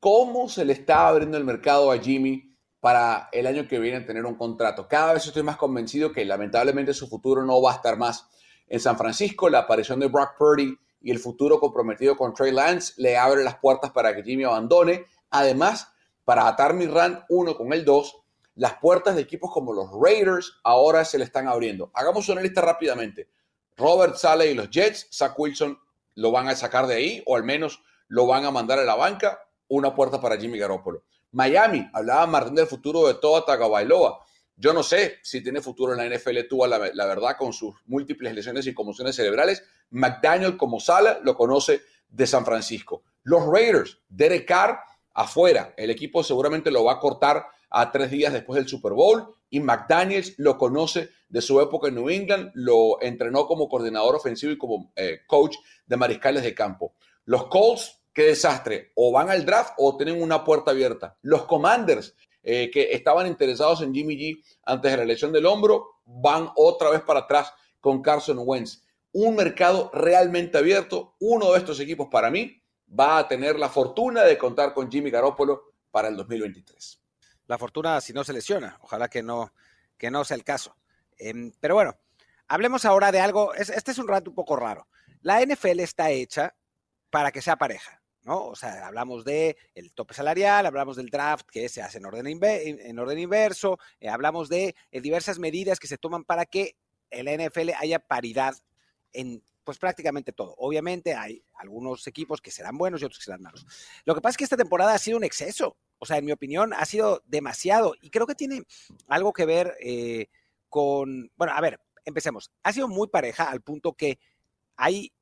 ¿Cómo 0.00 0.48
se 0.48 0.64
le 0.64 0.72
está 0.72 1.08
abriendo 1.08 1.36
el 1.36 1.44
mercado 1.44 1.90
a 1.90 1.98
Jimmy 1.98 2.54
para 2.80 3.28
el 3.32 3.46
año 3.46 3.66
que 3.68 3.78
viene 3.78 4.00
tener 4.00 4.24
un 4.24 4.36
contrato? 4.36 4.88
Cada 4.88 5.14
vez 5.14 5.26
estoy 5.26 5.42
más 5.42 5.56
convencido 5.56 6.12
que 6.12 6.24
lamentablemente 6.24 6.94
su 6.94 7.08
futuro 7.08 7.44
no 7.44 7.60
va 7.60 7.72
a 7.72 7.76
estar 7.76 7.96
más 7.98 8.28
en 8.66 8.80
San 8.80 8.96
Francisco. 8.96 9.48
La 9.48 9.60
aparición 9.60 10.00
de 10.00 10.08
Brock 10.08 10.36
Purdy 10.38 10.76
y 11.00 11.10
el 11.10 11.18
futuro 11.18 11.60
comprometido 11.60 12.16
con 12.16 12.32
Trey 12.32 12.52
Lance 12.52 12.94
le 12.96 13.16
abre 13.16 13.44
las 13.44 13.56
puertas 13.56 13.90
para 13.90 14.14
que 14.14 14.22
Jimmy 14.22 14.44
abandone. 14.44 15.04
Además, 15.30 15.88
para 16.24 16.48
atar 16.48 16.74
mi 16.74 16.86
rant 16.86 17.20
uno 17.28 17.54
con 17.54 17.72
el 17.72 17.84
2, 17.84 18.16
las 18.56 18.74
puertas 18.78 19.14
de 19.14 19.22
equipos 19.22 19.50
como 19.52 19.72
los 19.72 19.90
Raiders 19.92 20.60
ahora 20.62 21.04
se 21.04 21.18
le 21.18 21.24
están 21.24 21.48
abriendo. 21.48 21.90
Hagamos 21.92 22.28
una 22.28 22.40
lista 22.40 22.60
rápidamente. 22.60 23.28
Robert 23.76 24.16
Sale 24.16 24.50
y 24.50 24.54
los 24.54 24.70
Jets, 24.70 25.08
Zach 25.12 25.38
Wilson 25.38 25.78
lo 26.14 26.30
van 26.30 26.48
a 26.48 26.56
sacar 26.56 26.86
de 26.86 26.94
ahí 26.94 27.22
o 27.26 27.36
al 27.36 27.44
menos 27.44 27.82
lo 28.08 28.26
van 28.26 28.44
a 28.44 28.50
mandar 28.50 28.78
a 28.78 28.84
la 28.84 28.94
banca. 28.94 29.40
Una 29.68 29.94
puerta 29.94 30.20
para 30.20 30.36
Jimmy 30.36 30.58
Garoppolo. 30.58 31.04
Miami, 31.32 31.88
hablaba 31.92 32.26
Martín 32.26 32.54
del 32.54 32.66
futuro 32.66 33.06
de 33.06 33.14
Toa 33.14 33.44
Tagovailoa. 33.44 34.20
Yo 34.56 34.72
no 34.72 34.82
sé 34.82 35.18
si 35.22 35.42
tiene 35.42 35.60
futuro 35.60 35.92
en 35.92 35.98
la 35.98 36.16
NFL, 36.16 36.46
tuvo 36.48 36.66
la, 36.66 36.78
la, 36.92 37.06
verdad 37.06 37.36
con 37.36 37.52
sus 37.52 37.74
múltiples 37.86 38.32
lesiones 38.34 38.66
y 38.66 38.74
conmociones 38.74 39.16
cerebrales. 39.16 39.64
McDaniel 39.90 40.56
como 40.56 40.78
sala 40.78 41.18
lo 41.24 41.34
conoce 41.34 41.82
de 42.08 42.26
San 42.26 42.44
Francisco. 42.44 43.02
Los 43.24 43.46
Raiders, 43.46 43.98
Derek 44.08 44.46
Carr 44.46 44.78
afuera. 45.12 45.74
El 45.76 45.90
equipo 45.90 46.22
seguramente 46.22 46.70
lo 46.70 46.84
va 46.84 46.92
a 46.92 47.00
cortar 47.00 47.46
a 47.76 47.90
tres 47.90 48.10
días 48.10 48.32
después 48.32 48.56
del 48.56 48.68
Super 48.68 48.92
Bowl 48.92 49.34
y 49.50 49.58
McDaniels 49.58 50.34
lo 50.38 50.56
conoce 50.56 51.10
de 51.28 51.42
su 51.42 51.60
época 51.60 51.88
en 51.88 51.96
New 51.96 52.08
England, 52.08 52.52
lo 52.54 53.02
entrenó 53.02 53.48
como 53.48 53.68
coordinador 53.68 54.14
ofensivo 54.14 54.52
y 54.52 54.58
como 54.58 54.92
eh, 54.94 55.22
coach 55.26 55.56
de 55.84 55.96
mariscales 55.96 56.44
de 56.44 56.54
campo. 56.54 56.94
Los 57.24 57.48
Colts, 57.48 58.00
qué 58.12 58.22
desastre, 58.26 58.92
o 58.94 59.10
van 59.10 59.28
al 59.28 59.44
draft 59.44 59.74
o 59.78 59.96
tienen 59.96 60.22
una 60.22 60.44
puerta 60.44 60.70
abierta. 60.70 61.18
Los 61.22 61.46
Commanders, 61.46 62.14
eh, 62.44 62.70
que 62.70 62.92
estaban 62.92 63.26
interesados 63.26 63.82
en 63.82 63.92
Jimmy 63.92 64.16
G 64.16 64.42
antes 64.66 64.92
de 64.92 64.96
la 64.98 65.04
lesión 65.04 65.32
del 65.32 65.46
hombro, 65.46 65.96
van 66.04 66.50
otra 66.54 66.90
vez 66.90 67.00
para 67.00 67.20
atrás 67.20 67.52
con 67.80 68.02
Carson 68.02 68.38
Wentz. 68.40 68.82
un 69.12 69.34
mercado 69.34 69.90
realmente 69.92 70.58
abierto. 70.58 71.14
Uno 71.20 71.52
de 71.52 71.58
estos 71.58 71.80
equipos 71.80 72.08
para 72.10 72.30
mí 72.30 72.60
va 72.88 73.18
a 73.18 73.28
tener 73.28 73.58
la 73.58 73.68
fortuna 73.68 74.22
de 74.22 74.38
contar 74.38 74.74
con 74.74 74.90
Jimmy 74.90 75.10
Garoppolo 75.10 75.72
para 75.90 76.08
el 76.08 76.16
2023. 76.16 77.03
La 77.46 77.58
fortuna 77.58 78.00
si 78.00 78.12
no 78.12 78.24
se 78.24 78.32
lesiona, 78.32 78.78
ojalá 78.80 79.08
que 79.08 79.22
no, 79.22 79.52
que 79.98 80.10
no 80.10 80.24
sea 80.24 80.36
el 80.36 80.44
caso. 80.44 80.76
Em, 81.18 81.52
pero 81.60 81.74
bueno, 81.74 81.96
hablemos 82.48 82.84
ahora 82.84 83.12
de 83.12 83.20
algo, 83.20 83.54
este 83.54 83.90
es 83.90 83.98
un 83.98 84.08
rato 84.08 84.30
un 84.30 84.36
poco 84.36 84.56
raro. 84.56 84.88
La 85.20 85.40
NFL 85.44 85.80
está 85.80 86.10
hecha 86.10 86.54
para 87.10 87.32
que 87.32 87.42
sea 87.42 87.56
pareja. 87.56 88.02
¿no? 88.24 88.46
O 88.46 88.56
sea, 88.56 88.86
hablamos 88.86 89.24
de 89.24 89.56
el 89.74 89.92
tope 89.92 90.14
salarial, 90.14 90.64
hablamos 90.64 90.96
del 90.96 91.10
draft 91.10 91.46
que 91.50 91.68
se 91.68 91.82
hace 91.82 91.98
en 91.98 92.06
orden, 92.06 92.26
en 92.26 92.98
orden 92.98 93.18
inverso, 93.18 93.78
eh, 94.00 94.08
hablamos 94.08 94.48
de 94.48 94.74
eh, 94.90 95.00
diversas 95.02 95.38
medidas 95.38 95.78
que 95.78 95.86
se 95.86 95.98
toman 95.98 96.24
para 96.24 96.46
que 96.46 96.76
la 97.10 97.32
NFL 97.36 97.70
haya 97.78 97.98
paridad 97.98 98.56
en 99.12 99.42
pues 99.64 99.78
prácticamente 99.78 100.32
todo. 100.32 100.54
Obviamente 100.58 101.14
hay 101.14 101.42
algunos 101.54 102.06
equipos 102.06 102.40
que 102.40 102.50
serán 102.50 102.76
buenos 102.76 103.00
y 103.00 103.06
otros 103.06 103.18
que 103.18 103.24
serán 103.24 103.42
malos. 103.42 103.66
Lo 104.04 104.14
que 104.14 104.20
pasa 104.20 104.32
es 104.32 104.36
que 104.36 104.44
esta 104.44 104.56
temporada 104.56 104.94
ha 104.94 104.98
sido 104.98 105.16
un 105.16 105.24
exceso. 105.24 105.76
O 106.04 106.06
sea, 106.06 106.18
en 106.18 106.26
mi 106.26 106.32
opinión, 106.32 106.74
ha 106.74 106.84
sido 106.84 107.22
demasiado. 107.24 107.94
Y 108.02 108.10
creo 108.10 108.26
que 108.26 108.34
tiene 108.34 108.62
algo 109.08 109.32
que 109.32 109.46
ver 109.46 109.74
eh, 109.80 110.26
con. 110.68 111.30
Bueno, 111.34 111.54
a 111.56 111.60
ver, 111.62 111.80
empecemos. 112.04 112.52
Ha 112.62 112.74
sido 112.74 112.88
muy 112.88 113.08
pareja 113.08 113.50
al 113.50 113.62
punto 113.62 113.94
que 113.94 114.18
hay 114.76 115.14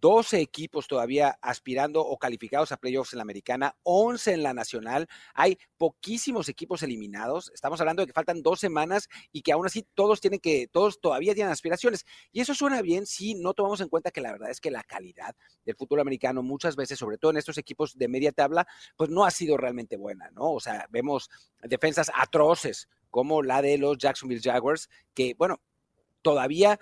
12 0.00 0.40
equipos 0.40 0.86
todavía 0.86 1.38
aspirando 1.40 2.00
o 2.00 2.18
calificados 2.18 2.72
a 2.72 2.76
playoffs 2.76 3.12
en 3.12 3.18
la 3.18 3.22
americana, 3.22 3.76
11 3.82 4.32
en 4.32 4.42
la 4.42 4.54
nacional. 4.54 5.08
Hay 5.34 5.58
poquísimos 5.76 6.48
equipos 6.48 6.82
eliminados. 6.82 7.50
Estamos 7.54 7.80
hablando 7.80 8.02
de 8.02 8.06
que 8.06 8.12
faltan 8.12 8.42
dos 8.42 8.60
semanas 8.60 9.08
y 9.32 9.42
que 9.42 9.52
aún 9.52 9.66
así 9.66 9.86
todos 9.94 10.20
tienen 10.20 10.40
que, 10.40 10.68
todos 10.68 11.00
todavía 11.00 11.34
tienen 11.34 11.52
aspiraciones. 11.52 12.04
Y 12.32 12.40
eso 12.40 12.54
suena 12.54 12.82
bien 12.82 13.06
si 13.06 13.34
no 13.34 13.54
tomamos 13.54 13.80
en 13.80 13.88
cuenta 13.88 14.10
que 14.10 14.20
la 14.20 14.32
verdad 14.32 14.50
es 14.50 14.60
que 14.60 14.70
la 14.70 14.82
calidad 14.82 15.34
del 15.64 15.76
fútbol 15.76 16.00
americano 16.00 16.42
muchas 16.42 16.76
veces, 16.76 16.98
sobre 16.98 17.18
todo 17.18 17.30
en 17.30 17.38
estos 17.38 17.58
equipos 17.58 17.96
de 17.96 18.08
media 18.08 18.32
tabla, 18.32 18.66
pues 18.96 19.10
no 19.10 19.24
ha 19.24 19.30
sido 19.30 19.56
realmente 19.56 19.96
buena, 19.96 20.30
¿no? 20.30 20.52
O 20.52 20.60
sea, 20.60 20.86
vemos 20.90 21.30
defensas 21.62 22.10
atroces 22.14 22.88
como 23.10 23.42
la 23.42 23.62
de 23.62 23.78
los 23.78 23.96
Jacksonville 23.98 24.42
Jaguars, 24.42 24.88
que, 25.14 25.34
bueno, 25.38 25.60
todavía 26.22 26.80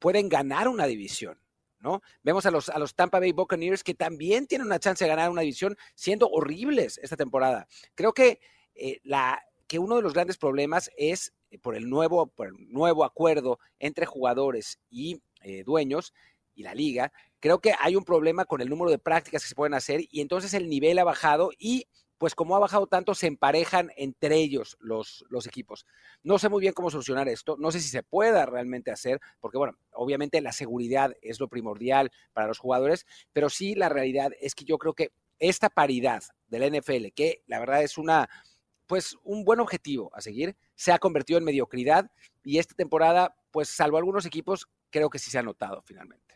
pueden 0.00 0.28
ganar 0.28 0.66
una 0.66 0.86
división. 0.86 1.38
¿No? 1.80 2.02
Vemos 2.22 2.46
a 2.46 2.50
los, 2.50 2.68
a 2.68 2.78
los 2.78 2.94
Tampa 2.94 3.18
Bay 3.18 3.32
Buccaneers 3.32 3.82
que 3.82 3.94
también 3.94 4.46
tienen 4.46 4.66
una 4.66 4.78
chance 4.78 5.04
de 5.04 5.08
ganar 5.08 5.30
una 5.30 5.42
división 5.42 5.76
siendo 5.94 6.28
horribles 6.28 6.98
esta 7.02 7.16
temporada. 7.16 7.66
Creo 7.94 8.12
que, 8.12 8.40
eh, 8.74 9.00
la, 9.02 9.42
que 9.66 9.78
uno 9.78 9.96
de 9.96 10.02
los 10.02 10.14
grandes 10.14 10.36
problemas 10.36 10.90
es 10.96 11.32
eh, 11.50 11.58
por 11.58 11.76
el 11.76 11.88
nuevo, 11.88 12.26
por 12.26 12.48
el 12.48 12.54
nuevo 12.70 13.04
acuerdo 13.04 13.58
entre 13.78 14.06
jugadores 14.06 14.78
y 14.90 15.22
eh, 15.42 15.64
dueños 15.64 16.12
y 16.54 16.62
la 16.62 16.74
liga. 16.74 17.12
Creo 17.38 17.60
que 17.60 17.74
hay 17.78 17.96
un 17.96 18.04
problema 18.04 18.44
con 18.44 18.60
el 18.60 18.68
número 18.68 18.90
de 18.90 18.98
prácticas 18.98 19.42
que 19.42 19.48
se 19.48 19.54
pueden 19.54 19.74
hacer 19.74 20.02
y 20.10 20.20
entonces 20.20 20.54
el 20.54 20.68
nivel 20.68 20.98
ha 20.98 21.04
bajado 21.04 21.50
y 21.58 21.86
pues 22.20 22.34
como 22.34 22.54
ha 22.54 22.58
bajado 22.58 22.86
tanto, 22.86 23.14
se 23.14 23.28
emparejan 23.28 23.92
entre 23.96 24.36
ellos 24.36 24.76
los, 24.78 25.24
equipos. 25.46 25.86
No 26.22 26.38
sé 26.38 26.50
muy 26.50 26.60
bien 26.60 26.74
cómo 26.74 26.90
solucionar 26.90 27.30
esto, 27.30 27.56
no 27.58 27.72
sé 27.72 27.80
si 27.80 27.88
se 27.88 28.02
pueda 28.02 28.44
realmente 28.44 28.90
hacer, 28.90 29.22
porque 29.40 29.56
bueno, 29.56 29.78
obviamente 29.92 30.42
la 30.42 30.52
seguridad 30.52 31.16
es 31.22 31.40
lo 31.40 31.48
primordial 31.48 32.12
para 32.34 32.46
los 32.46 32.58
jugadores, 32.58 33.06
pero 33.32 33.48
sí 33.48 33.74
la 33.74 33.88
realidad 33.88 34.32
es 34.38 34.54
que 34.54 34.66
yo 34.66 34.76
creo 34.76 34.92
que 34.92 35.12
esta 35.38 35.70
paridad 35.70 36.22
del 36.48 36.70
NFL, 36.70 37.06
que 37.14 37.42
la 37.46 37.58
verdad 37.58 37.82
es 37.82 37.96
una, 37.96 38.28
pues 38.86 39.16
un 39.24 39.42
buen 39.42 39.60
objetivo 39.60 40.10
a 40.14 40.20
seguir, 40.20 40.58
se 40.74 40.92
ha 40.92 40.98
convertido 40.98 41.38
en 41.38 41.44
mediocridad 41.44 42.10
y 42.44 42.58
esta 42.58 42.74
temporada, 42.74 43.34
pues 43.50 43.70
salvo 43.70 43.96
algunos 43.96 44.26
equipos, 44.26 44.68
creo 44.90 45.08
que 45.08 45.18
sí 45.18 45.30
se 45.30 45.38
ha 45.38 45.42
notado 45.42 45.80
finalmente. 45.86 46.29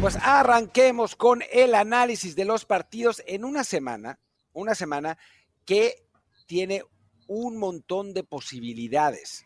Pues 0.00 0.16
arranquemos 0.16 1.16
con 1.16 1.42
el 1.52 1.74
análisis 1.74 2.36
de 2.36 2.44
los 2.44 2.64
partidos 2.64 3.22
en 3.26 3.44
una 3.44 3.64
semana, 3.64 4.18
una 4.52 4.74
semana 4.74 5.18
que 5.64 6.06
tiene 6.46 6.82
un 7.26 7.56
montón 7.56 8.12
de 8.12 8.24
posibilidades. 8.24 9.44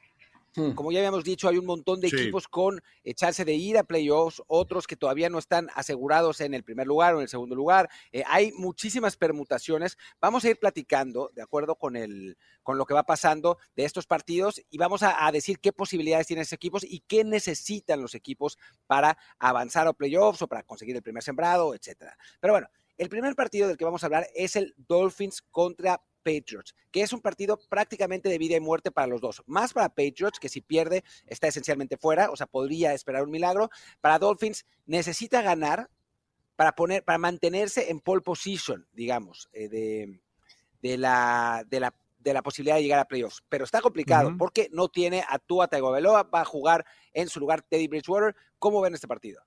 Hmm. 0.55 0.73
Como 0.73 0.93
ya 0.93 0.99
habíamos 0.99 1.25
dicho, 1.25 1.49
hay 1.49 1.59
un 1.59 1.67
montón 1.67 2.01
de 2.01 2.09
equipos 2.09 2.49
con 2.49 2.81
echarse 3.05 3.45
de 3.45 3.55
ir 3.55 3.79
a 3.79 3.85
playoffs, 3.85 4.43
otros 4.47 4.87
que 4.87 4.97
todavía 4.97 5.29
no 5.29 5.39
están 5.39 5.69
asegurados 5.75 6.41
en 6.41 6.55
el 6.55 6.65
primer 6.65 6.87
lugar 6.87 7.15
o 7.15 7.19
en 7.19 7.23
el 7.23 7.29
segundo 7.29 7.55
lugar. 7.55 7.89
Eh, 8.13 8.25
hay 8.27 8.53
muchísimas 8.53 9.17
permutaciones. 9.17 9.97
Vamos 10.21 10.45
a 10.45 10.51
ir 10.51 10.59
platicando, 10.59 11.31
de 11.35 11.43
acuerdo 11.43 11.77
con, 11.77 11.97
el, 11.97 12.37
con 12.63 12.79
lo 12.79 12.87
que 12.87 12.95
va 12.95 13.05
pasando 13.05 13.59
de 13.77 13.85
estos 13.85 14.07
partidos, 14.07 14.61
y 14.71 14.79
vamos 14.79 15.03
a, 15.03 15.27
a 15.27 15.33
decir 15.33 15.61
qué 15.61 15.73
posibilidades 15.73 16.27
tienen 16.27 16.43
esos 16.43 16.55
equipos 16.55 16.85
y 16.85 17.01
qué 17.01 17.25
necesitan 17.25 18.01
los 18.01 18.15
equipos 18.15 18.59
para 18.87 19.19
avanzar 19.39 19.87
a 19.87 19.93
playoffs 19.93 20.43
o 20.43 20.49
para 20.49 20.63
conseguir 20.63 20.97
el 20.97 21.03
primer 21.03 21.23
sembrado, 21.23 21.75
etcétera. 21.75 22.17
Pero 22.41 22.55
bueno, 22.55 22.69
el 22.99 23.09
primer 23.09 23.37
partido 23.37 23.69
del 23.69 23.77
que 23.77 23.85
vamos 23.85 24.03
a 24.03 24.07
hablar 24.07 24.27
es 24.35 24.57
el 24.57 24.75
Dolphins 24.77 25.43
contra 25.53 26.03
Patriots, 26.23 26.75
que 26.91 27.03
es 27.03 27.13
un 27.13 27.21
partido 27.21 27.59
prácticamente 27.69 28.29
de 28.29 28.39
vida 28.39 28.57
y 28.57 28.61
muerte 28.61 28.91
para 28.91 29.07
los 29.07 29.21
dos. 29.21 29.43
Más 29.47 29.73
para 29.73 29.89
Patriots, 29.89 30.39
que 30.39 30.49
si 30.49 30.61
pierde 30.61 31.05
está 31.27 31.49
esencialmente 31.49 31.97
fuera, 31.97 32.31
o 32.31 32.37
sea, 32.37 32.47
podría 32.47 32.93
esperar 32.95 33.23
un 33.23 33.31
milagro. 33.31 33.71
Para 34.01 34.19
Dolphins 34.19 34.67
necesita 34.87 35.43
ganar 35.43 35.89
para 36.57 36.75
poner, 36.75 37.05
para 37.05 37.19
mantenerse 37.19 37.91
en 37.91 38.01
pole 38.01 38.21
position, 38.21 38.87
digamos, 38.93 39.49
eh, 39.53 39.69
de, 39.69 40.21
de, 40.83 40.99
la, 40.99 41.65
de, 41.69 41.81
la, 41.81 41.95
de 42.19 42.35
la 42.35 42.43
posibilidad 42.43 42.77
de 42.77 42.83
llegar 42.83 42.99
a 42.99 43.07
playoffs. 43.07 43.45
Pero 43.49 43.65
está 43.65 43.81
complicado 43.81 44.35
porque 44.37 44.69
no 44.73 44.89
tiene 44.89 45.25
a 45.29 45.39
Tua 45.39 45.69
Tagovailoa, 45.69 46.25
va 46.25 46.41
a 46.41 46.45
jugar 46.45 46.85
en 47.13 47.29
su 47.29 47.39
lugar 47.39 47.63
Teddy 47.63 47.87
Bridgewater. 47.87 48.35
¿Cómo 48.59 48.81
ven 48.81 48.95
este 48.95 49.07
partido? 49.07 49.41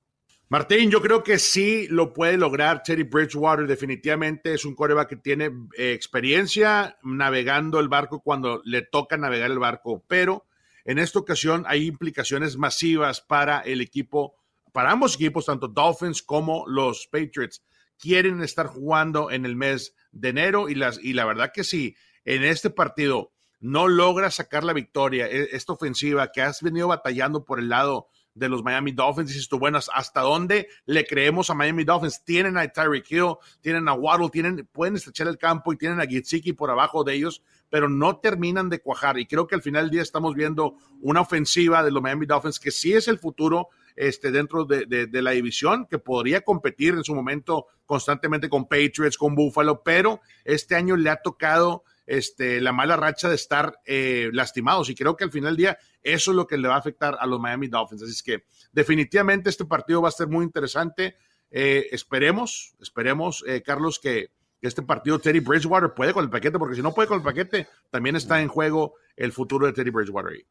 Martín, 0.51 0.91
yo 0.91 1.01
creo 1.01 1.23
que 1.23 1.39
sí 1.39 1.87
lo 1.87 2.11
puede 2.11 2.35
lograr 2.35 2.83
Teddy 2.83 3.03
Bridgewater. 3.03 3.67
Definitivamente 3.67 4.53
es 4.53 4.65
un 4.65 4.75
coreback 4.75 5.07
que 5.07 5.15
tiene 5.15 5.45
eh, 5.77 5.93
experiencia 5.93 6.97
navegando 7.03 7.79
el 7.79 7.87
barco 7.87 8.19
cuando 8.19 8.61
le 8.65 8.81
toca 8.81 9.15
navegar 9.15 9.49
el 9.49 9.59
barco, 9.59 10.03
pero 10.09 10.45
en 10.83 10.99
esta 10.99 11.19
ocasión 11.19 11.63
hay 11.67 11.85
implicaciones 11.85 12.57
masivas 12.57 13.21
para 13.21 13.61
el 13.61 13.79
equipo, 13.79 14.35
para 14.73 14.91
ambos 14.91 15.15
equipos, 15.15 15.45
tanto 15.45 15.69
Dolphins 15.69 16.21
como 16.21 16.67
los 16.67 17.07
Patriots. 17.07 17.63
Quieren 17.97 18.43
estar 18.43 18.67
jugando 18.67 19.31
en 19.31 19.45
el 19.45 19.55
mes 19.55 19.95
de 20.11 20.27
enero 20.27 20.67
y, 20.67 20.75
las, 20.75 21.01
y 21.01 21.13
la 21.13 21.23
verdad 21.23 21.53
que 21.53 21.63
sí, 21.63 21.95
en 22.25 22.43
este 22.43 22.69
partido 22.69 23.31
no 23.61 23.87
logra 23.87 24.29
sacar 24.29 24.65
la 24.65 24.73
victoria, 24.73 25.27
e, 25.27 25.55
esta 25.55 25.71
ofensiva 25.71 26.29
que 26.33 26.41
has 26.41 26.61
venido 26.61 26.89
batallando 26.89 27.45
por 27.45 27.57
el 27.57 27.69
lado 27.69 28.09
de 28.33 28.49
los 28.49 28.63
Miami 28.63 28.91
Dolphins. 28.91 29.29
Dices 29.29 29.47
tú, 29.47 29.59
bueno, 29.59 29.79
¿hasta 29.93 30.21
dónde 30.21 30.67
le 30.85 31.05
creemos 31.05 31.49
a 31.49 31.53
Miami 31.53 31.83
Dolphins? 31.83 32.23
Tienen 32.23 32.57
a 32.57 32.67
Tyreek 32.67 33.11
Hill, 33.11 33.35
tienen 33.61 33.87
a 33.87 33.93
Waddle, 33.93 34.29
tienen, 34.29 34.67
pueden 34.71 34.95
estrechar 34.95 35.27
el 35.27 35.37
campo 35.37 35.73
y 35.73 35.77
tienen 35.77 35.99
a 35.99 36.05
Gitsiki 36.05 36.53
por 36.53 36.69
abajo 36.69 37.03
de 37.03 37.13
ellos, 37.13 37.41
pero 37.69 37.89
no 37.89 38.17
terminan 38.17 38.69
de 38.69 38.79
cuajar. 38.79 39.17
Y 39.17 39.25
creo 39.25 39.47
que 39.47 39.55
al 39.55 39.61
final 39.61 39.85
del 39.85 39.91
día 39.91 40.01
estamos 40.01 40.35
viendo 40.35 40.75
una 41.01 41.21
ofensiva 41.21 41.83
de 41.83 41.91
los 41.91 42.01
Miami 42.01 42.25
Dolphins 42.25 42.59
que 42.59 42.71
sí 42.71 42.93
es 42.93 43.07
el 43.07 43.19
futuro 43.19 43.69
este, 43.95 44.31
dentro 44.31 44.65
de, 44.65 44.85
de, 44.85 45.21
la 45.21 45.31
división, 45.31 45.85
que 45.85 45.99
podría 45.99 46.41
competir 46.41 46.93
en 46.93 47.03
su 47.03 47.13
momento 47.13 47.67
constantemente 47.85 48.49
con 48.49 48.63
Patriots, 48.63 49.17
con 49.17 49.35
Buffalo, 49.35 49.83
pero 49.83 50.21
este 50.45 50.75
año 50.75 50.95
le 50.95 51.09
ha 51.09 51.17
tocado 51.17 51.83
este, 52.05 52.61
la 52.61 52.71
mala 52.71 52.97
racha 52.97 53.29
de 53.29 53.35
estar 53.35 53.79
eh, 53.85 54.29
lastimados. 54.33 54.89
Y 54.89 54.95
creo 54.95 55.15
que 55.15 55.23
al 55.23 55.31
final 55.31 55.51
del 55.51 55.57
día 55.57 55.77
eso 56.01 56.31
es 56.31 56.37
lo 56.37 56.47
que 56.47 56.57
le 56.57 56.67
va 56.67 56.75
a 56.75 56.79
afectar 56.79 57.17
a 57.19 57.25
los 57.25 57.39
Miami 57.39 57.67
Dolphins. 57.67 58.03
Así 58.03 58.11
es 58.11 58.23
que 58.23 58.43
definitivamente 58.71 59.49
este 59.49 59.65
partido 59.65 60.01
va 60.01 60.09
a 60.09 60.11
ser 60.11 60.27
muy 60.27 60.43
interesante. 60.43 61.15
Eh, 61.49 61.87
esperemos, 61.91 62.75
esperemos, 62.79 63.43
eh, 63.47 63.61
Carlos, 63.61 63.99
que 63.99 64.31
este 64.61 64.83
partido 64.83 65.19
Teddy 65.19 65.39
Bridgewater 65.39 65.93
puede 65.93 66.13
con 66.13 66.23
el 66.23 66.29
paquete, 66.29 66.59
porque 66.59 66.75
si 66.75 66.81
no 66.81 66.93
puede 66.93 67.07
con 67.07 67.17
el 67.17 67.23
paquete, 67.23 67.67
también 67.89 68.15
está 68.15 68.41
en 68.41 68.47
juego 68.47 68.95
el 69.15 69.31
futuro 69.31 69.65
de 69.65 69.73
Teddy 69.73 69.89
Bridgewater. 69.89 70.45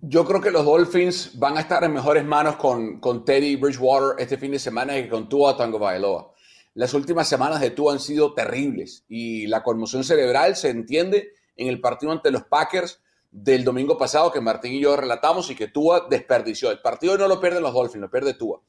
Yo 0.00 0.26
creo 0.26 0.40
que 0.40 0.50
los 0.50 0.64
Dolphins 0.64 1.38
van 1.38 1.56
a 1.56 1.60
estar 1.60 1.82
en 1.84 1.94
mejores 1.94 2.24
manos 2.24 2.56
con, 2.56 3.00
con 3.00 3.24
Teddy 3.24 3.56
Bridgewater 3.56 4.20
este 4.22 4.36
fin 4.36 4.52
de 4.52 4.58
semana 4.58 4.94
que 4.94 5.08
con 5.08 5.28
Tua 5.28 5.56
Tango 5.56 5.78
Bailoa. 5.78 6.33
Las 6.74 6.92
últimas 6.92 7.28
semanas 7.28 7.60
de 7.60 7.70
Tua 7.70 7.92
han 7.92 8.00
sido 8.00 8.34
terribles 8.34 9.04
y 9.08 9.46
la 9.46 9.62
conmoción 9.62 10.02
cerebral 10.02 10.56
se 10.56 10.70
entiende 10.70 11.32
en 11.56 11.68
el 11.68 11.80
partido 11.80 12.10
ante 12.10 12.32
los 12.32 12.44
Packers 12.44 13.00
del 13.30 13.62
domingo 13.62 13.96
pasado 13.96 14.32
que 14.32 14.40
Martín 14.40 14.72
y 14.72 14.80
yo 14.80 14.96
relatamos 14.96 15.48
y 15.50 15.54
que 15.54 15.68
Tua 15.68 16.08
desperdició. 16.10 16.72
El 16.72 16.80
partido 16.80 17.16
no 17.16 17.28
lo 17.28 17.40
pierden 17.40 17.62
los 17.62 17.72
Dolphins, 17.72 18.02
lo 18.02 18.10
pierde 18.10 18.34
Tua. 18.34 18.60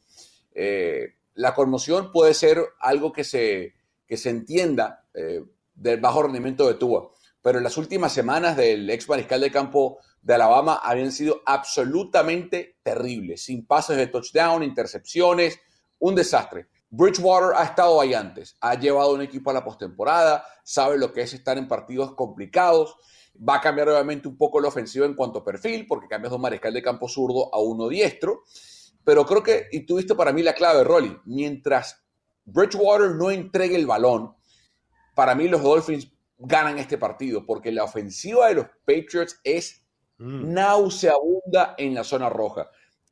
Eh, 0.53 1.15
la 1.33 1.55
conmoción 1.55 2.11
puede 2.11 2.35
ser 2.35 2.63
algo 2.79 3.11
que 3.11 3.23
se, 3.23 3.73
que 4.07 4.17
se 4.17 4.29
entienda 4.29 5.05
eh, 5.13 5.43
del 5.73 5.99
bajo 5.99 6.23
rendimiento 6.23 6.67
de 6.67 6.75
Tua, 6.75 7.11
pero 7.41 7.59
las 7.59 7.75
últimas 7.75 8.13
semanas 8.13 8.55
del 8.55 8.87
ex 8.89 9.09
mariscal 9.09 9.41
de 9.41 9.51
campo 9.51 9.97
de 10.21 10.35
Alabama 10.35 10.79
habían 10.83 11.11
sido 11.11 11.41
absolutamente 11.43 12.77
terribles, 12.83 13.43
sin 13.43 13.65
pases 13.65 13.97
de 13.97 14.07
touchdown, 14.07 14.61
intercepciones, 14.63 15.59
un 15.99 16.13
desastre. 16.13 16.67
Bridgewater 16.97 17.55
ha 17.57 17.65
estado 17.65 17.99
ahí 17.99 18.13
antes, 18.13 18.55
ha 18.61 18.79
llevado 18.79 19.13
un 19.13 19.21
equipo 19.21 19.49
a 19.49 19.53
la 19.53 19.65
postemporada, 19.65 20.45
sabe 20.63 20.97
lo 20.97 21.11
que 21.11 21.21
es 21.21 21.33
estar 21.33 21.57
en 21.57 21.67
partidos 21.67 22.15
complicados, 22.15 22.95
va 23.37 23.55
a 23.55 23.61
cambiar 23.61 23.89
obviamente 23.89 24.29
un 24.29 24.37
poco 24.37 24.61
la 24.61 24.69
ofensiva 24.69 25.05
en 25.05 25.13
cuanto 25.13 25.39
a 25.39 25.43
perfil, 25.43 25.87
porque 25.87 26.07
cambias 26.07 26.31
de 26.31 26.37
un 26.37 26.41
mariscal 26.41 26.73
de 26.73 26.81
campo 26.81 27.09
zurdo 27.09 27.53
a 27.53 27.59
uno 27.59 27.89
diestro, 27.89 28.43
pero 29.03 29.25
creo 29.25 29.43
que, 29.43 29.67
y 29.73 29.81
tuviste 29.81 30.15
para 30.15 30.31
mí 30.31 30.41
la 30.41 30.53
clave, 30.53 30.85
Rolly, 30.85 31.17
mientras 31.25 32.01
Bridgewater 32.45 33.11
no 33.11 33.29
entregue 33.29 33.75
el 33.75 33.87
balón, 33.87 34.33
para 35.15 35.35
mí 35.35 35.49
los 35.49 35.61
Dolphins 35.61 36.09
ganan 36.37 36.77
este 36.77 36.97
partido, 36.97 37.45
porque 37.45 37.73
la 37.73 37.83
ofensiva 37.83 38.47
de 38.47 38.55
los 38.55 38.67
Patriots 38.85 39.41
es 39.43 39.85
mm. 40.17 40.53
nauseabunda 40.53 41.75
en 41.77 41.93
la 41.93 42.05
zona 42.05 42.29
roja. 42.29 42.69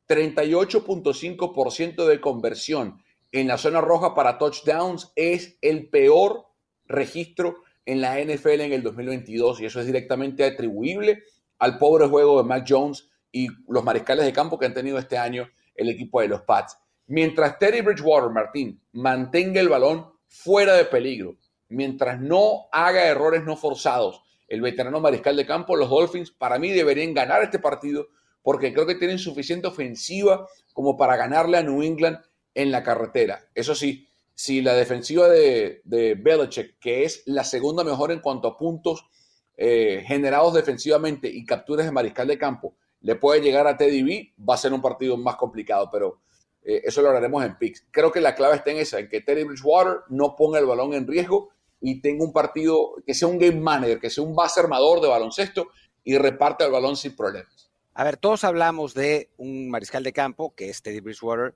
38.5% 0.08 2.06
de 2.06 2.20
conversión 2.20 3.03
en 3.34 3.48
la 3.48 3.58
zona 3.58 3.80
roja 3.80 4.14
para 4.14 4.38
touchdowns 4.38 5.12
es 5.16 5.58
el 5.60 5.90
peor 5.90 6.46
registro 6.84 7.56
en 7.84 8.00
la 8.00 8.20
NFL 8.20 8.60
en 8.60 8.72
el 8.72 8.82
2022 8.84 9.60
y 9.60 9.64
eso 9.64 9.80
es 9.80 9.86
directamente 9.86 10.44
atribuible 10.44 11.24
al 11.58 11.76
pobre 11.78 12.06
juego 12.06 12.40
de 12.40 12.48
Mac 12.48 12.64
Jones 12.66 13.08
y 13.32 13.48
los 13.66 13.82
mariscales 13.82 14.24
de 14.24 14.32
campo 14.32 14.56
que 14.56 14.66
han 14.66 14.74
tenido 14.74 14.98
este 14.98 15.18
año 15.18 15.48
el 15.74 15.88
equipo 15.88 16.20
de 16.20 16.28
los 16.28 16.42
Pats. 16.42 16.78
Mientras 17.06 17.58
Teddy 17.58 17.80
Bridgewater, 17.80 18.30
Martín, 18.30 18.80
mantenga 18.92 19.60
el 19.60 19.68
balón 19.68 20.12
fuera 20.28 20.74
de 20.74 20.84
peligro, 20.84 21.36
mientras 21.68 22.20
no 22.20 22.68
haga 22.70 23.04
errores 23.06 23.42
no 23.42 23.56
forzados, 23.56 24.22
el 24.46 24.60
veterano 24.60 25.00
mariscal 25.00 25.34
de 25.34 25.44
campo, 25.44 25.74
los 25.74 25.90
Dolphins, 25.90 26.30
para 26.30 26.60
mí 26.60 26.70
deberían 26.70 27.12
ganar 27.12 27.42
este 27.42 27.58
partido 27.58 28.06
porque 28.42 28.72
creo 28.72 28.86
que 28.86 28.94
tienen 28.94 29.18
suficiente 29.18 29.66
ofensiva 29.66 30.46
como 30.72 30.96
para 30.96 31.16
ganarle 31.16 31.56
a 31.56 31.62
New 31.64 31.82
England 31.82 32.18
en 32.54 32.70
la 32.70 32.82
carretera. 32.82 33.48
Eso 33.54 33.74
sí, 33.74 34.08
si 34.34 34.62
la 34.62 34.74
defensiva 34.74 35.28
de, 35.28 35.80
de 35.84 36.14
Belichick, 36.14 36.78
que 36.78 37.04
es 37.04 37.22
la 37.26 37.44
segunda 37.44 37.84
mejor 37.84 38.12
en 38.12 38.20
cuanto 38.20 38.48
a 38.48 38.56
puntos 38.56 39.06
eh, 39.56 40.02
generados 40.06 40.54
defensivamente 40.54 41.28
y 41.28 41.44
capturas 41.44 41.86
de 41.86 41.92
mariscal 41.92 42.26
de 42.26 42.38
campo, 42.38 42.74
le 43.00 43.16
puede 43.16 43.40
llegar 43.40 43.66
a 43.66 43.76
Teddy 43.76 44.02
B, 44.02 44.34
va 44.48 44.54
a 44.54 44.58
ser 44.58 44.72
un 44.72 44.80
partido 44.80 45.16
más 45.16 45.36
complicado, 45.36 45.88
pero 45.92 46.20
eh, 46.62 46.82
eso 46.84 47.02
lo 47.02 47.10
haremos 47.10 47.44
en 47.44 47.56
picks. 47.58 47.86
Creo 47.90 48.10
que 48.10 48.20
la 48.20 48.34
clave 48.34 48.56
está 48.56 48.70
en 48.70 48.78
esa, 48.78 48.98
en 48.98 49.08
que 49.08 49.20
Teddy 49.20 49.44
Bridgewater 49.44 49.98
no 50.08 50.34
ponga 50.34 50.58
el 50.58 50.66
balón 50.66 50.94
en 50.94 51.06
riesgo 51.06 51.50
y 51.80 52.00
tenga 52.00 52.24
un 52.24 52.32
partido 52.32 52.94
que 53.06 53.14
sea 53.14 53.28
un 53.28 53.38
game 53.38 53.60
manager, 53.60 54.00
que 54.00 54.10
sea 54.10 54.24
un 54.24 54.34
base 54.34 54.58
armador 54.58 55.00
de 55.00 55.08
baloncesto 55.08 55.68
y 56.02 56.16
reparte 56.16 56.64
el 56.64 56.72
balón 56.72 56.96
sin 56.96 57.14
problemas. 57.14 57.70
A 57.92 58.04
ver, 58.04 58.16
todos 58.16 58.42
hablamos 58.42 58.94
de 58.94 59.28
un 59.36 59.70
mariscal 59.70 60.02
de 60.02 60.12
campo, 60.12 60.54
que 60.56 60.68
es 60.70 60.82
Teddy 60.82 61.00
Bridgewater, 61.00 61.54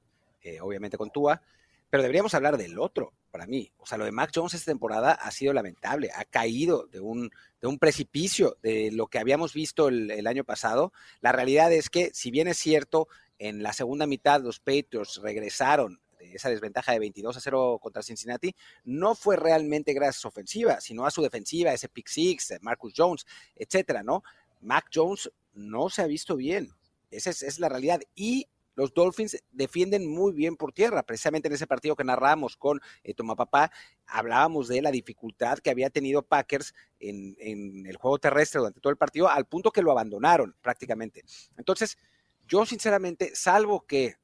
eh, 0.48 0.60
obviamente 0.60 0.96
con 0.96 1.10
Tua, 1.10 1.42
pero 1.90 2.02
deberíamos 2.02 2.34
hablar 2.34 2.56
del 2.56 2.78
otro, 2.78 3.12
para 3.30 3.46
mí. 3.46 3.70
O 3.78 3.86
sea, 3.86 3.98
lo 3.98 4.04
de 4.04 4.12
Mac 4.12 4.30
Jones 4.34 4.54
esta 4.54 4.70
temporada 4.70 5.12
ha 5.12 5.30
sido 5.30 5.52
lamentable, 5.52 6.10
ha 6.14 6.24
caído 6.24 6.86
de 6.86 7.00
un, 7.00 7.30
de 7.60 7.68
un 7.68 7.78
precipicio 7.78 8.56
de 8.62 8.90
lo 8.92 9.06
que 9.06 9.18
habíamos 9.18 9.54
visto 9.54 9.88
el, 9.88 10.26
año 10.26 10.44
pasado. 10.44 10.92
La 11.20 11.32
realidad 11.32 11.72
es 11.72 11.88
que, 11.90 12.10
si 12.12 12.30
bien 12.30 12.48
es 12.48 12.58
cierto, 12.58 13.08
en 13.38 13.62
la 13.62 13.72
segunda 13.72 14.06
mitad 14.06 14.42
los 14.42 14.58
Patriots 14.60 15.20
regresaron 15.22 16.00
esa 16.18 16.50
desventaja 16.50 16.92
de 16.92 16.98
22 16.98 17.36
a 17.36 17.40
0 17.40 17.78
contra 17.80 18.02
Cincinnati, 18.02 18.54
no 18.84 19.14
fue 19.14 19.36
realmente 19.36 19.94
gracias 19.94 20.16
a 20.16 20.20
su 20.20 20.28
ofensiva, 20.28 20.80
sino 20.80 21.06
a 21.06 21.10
su 21.10 21.22
defensiva, 21.22 21.72
ese 21.72 21.88
pick 21.88 22.08
six, 22.08 22.54
Marcus 22.60 22.92
Jones, 22.96 23.26
etcétera, 23.54 24.02
¿no? 24.02 24.22
Mac 24.60 24.86
Jones 24.92 25.30
no 25.54 25.88
se 25.88 26.02
ha 26.02 26.06
visto 26.06 26.36
bien. 26.36 26.70
Esa 27.10 27.30
es, 27.30 27.58
la 27.58 27.68
realidad. 27.68 28.00
Y 28.14 28.46
los 28.78 28.94
Dolphins 28.94 29.42
defienden 29.50 30.06
muy 30.06 30.32
bien 30.32 30.56
por 30.56 30.72
tierra. 30.72 31.02
Precisamente 31.02 31.48
en 31.48 31.54
ese 31.54 31.66
partido 31.66 31.96
que 31.96 32.04
narramos 32.04 32.56
con 32.56 32.80
eh, 33.02 33.12
Papá, 33.12 33.72
hablábamos 34.06 34.68
de 34.68 34.80
la 34.80 34.92
dificultad 34.92 35.58
que 35.58 35.70
había 35.70 35.90
tenido 35.90 36.22
Packers 36.22 36.72
en, 37.00 37.34
en, 37.40 37.86
el 37.86 37.96
juego 37.96 38.20
terrestre 38.20 38.60
durante 38.60 38.78
todo 38.78 38.92
el 38.92 38.96
partido, 38.96 39.28
al 39.28 39.46
punto 39.46 39.72
que 39.72 39.82
lo 39.82 39.90
abandonaron 39.90 40.54
prácticamente. 40.62 41.24
Entonces, 41.56 41.98
yo 42.46 42.64
sinceramente, 42.64 43.34
salvo 43.34 43.84
que 43.84 44.14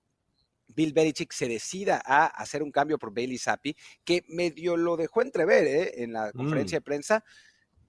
Bill 0.68 0.92
Belichick 0.92 1.32
se 1.32 1.48
decida 1.48 2.00
a 2.06 2.26
hacer 2.26 2.62
un 2.62 2.70
cambio 2.70 2.96
por 2.96 3.12
Bailey 3.12 3.38
Zappi, 3.38 3.76
que 4.04 4.24
medio 4.28 4.76
lo 4.76 4.96
dejó 4.96 5.20
entrever 5.22 5.66
¿eh? 5.66 6.04
en 6.04 6.12
la 6.12 6.30
conferencia 6.30 6.78
mm. 6.78 6.80
de 6.80 6.84
prensa, 6.84 7.24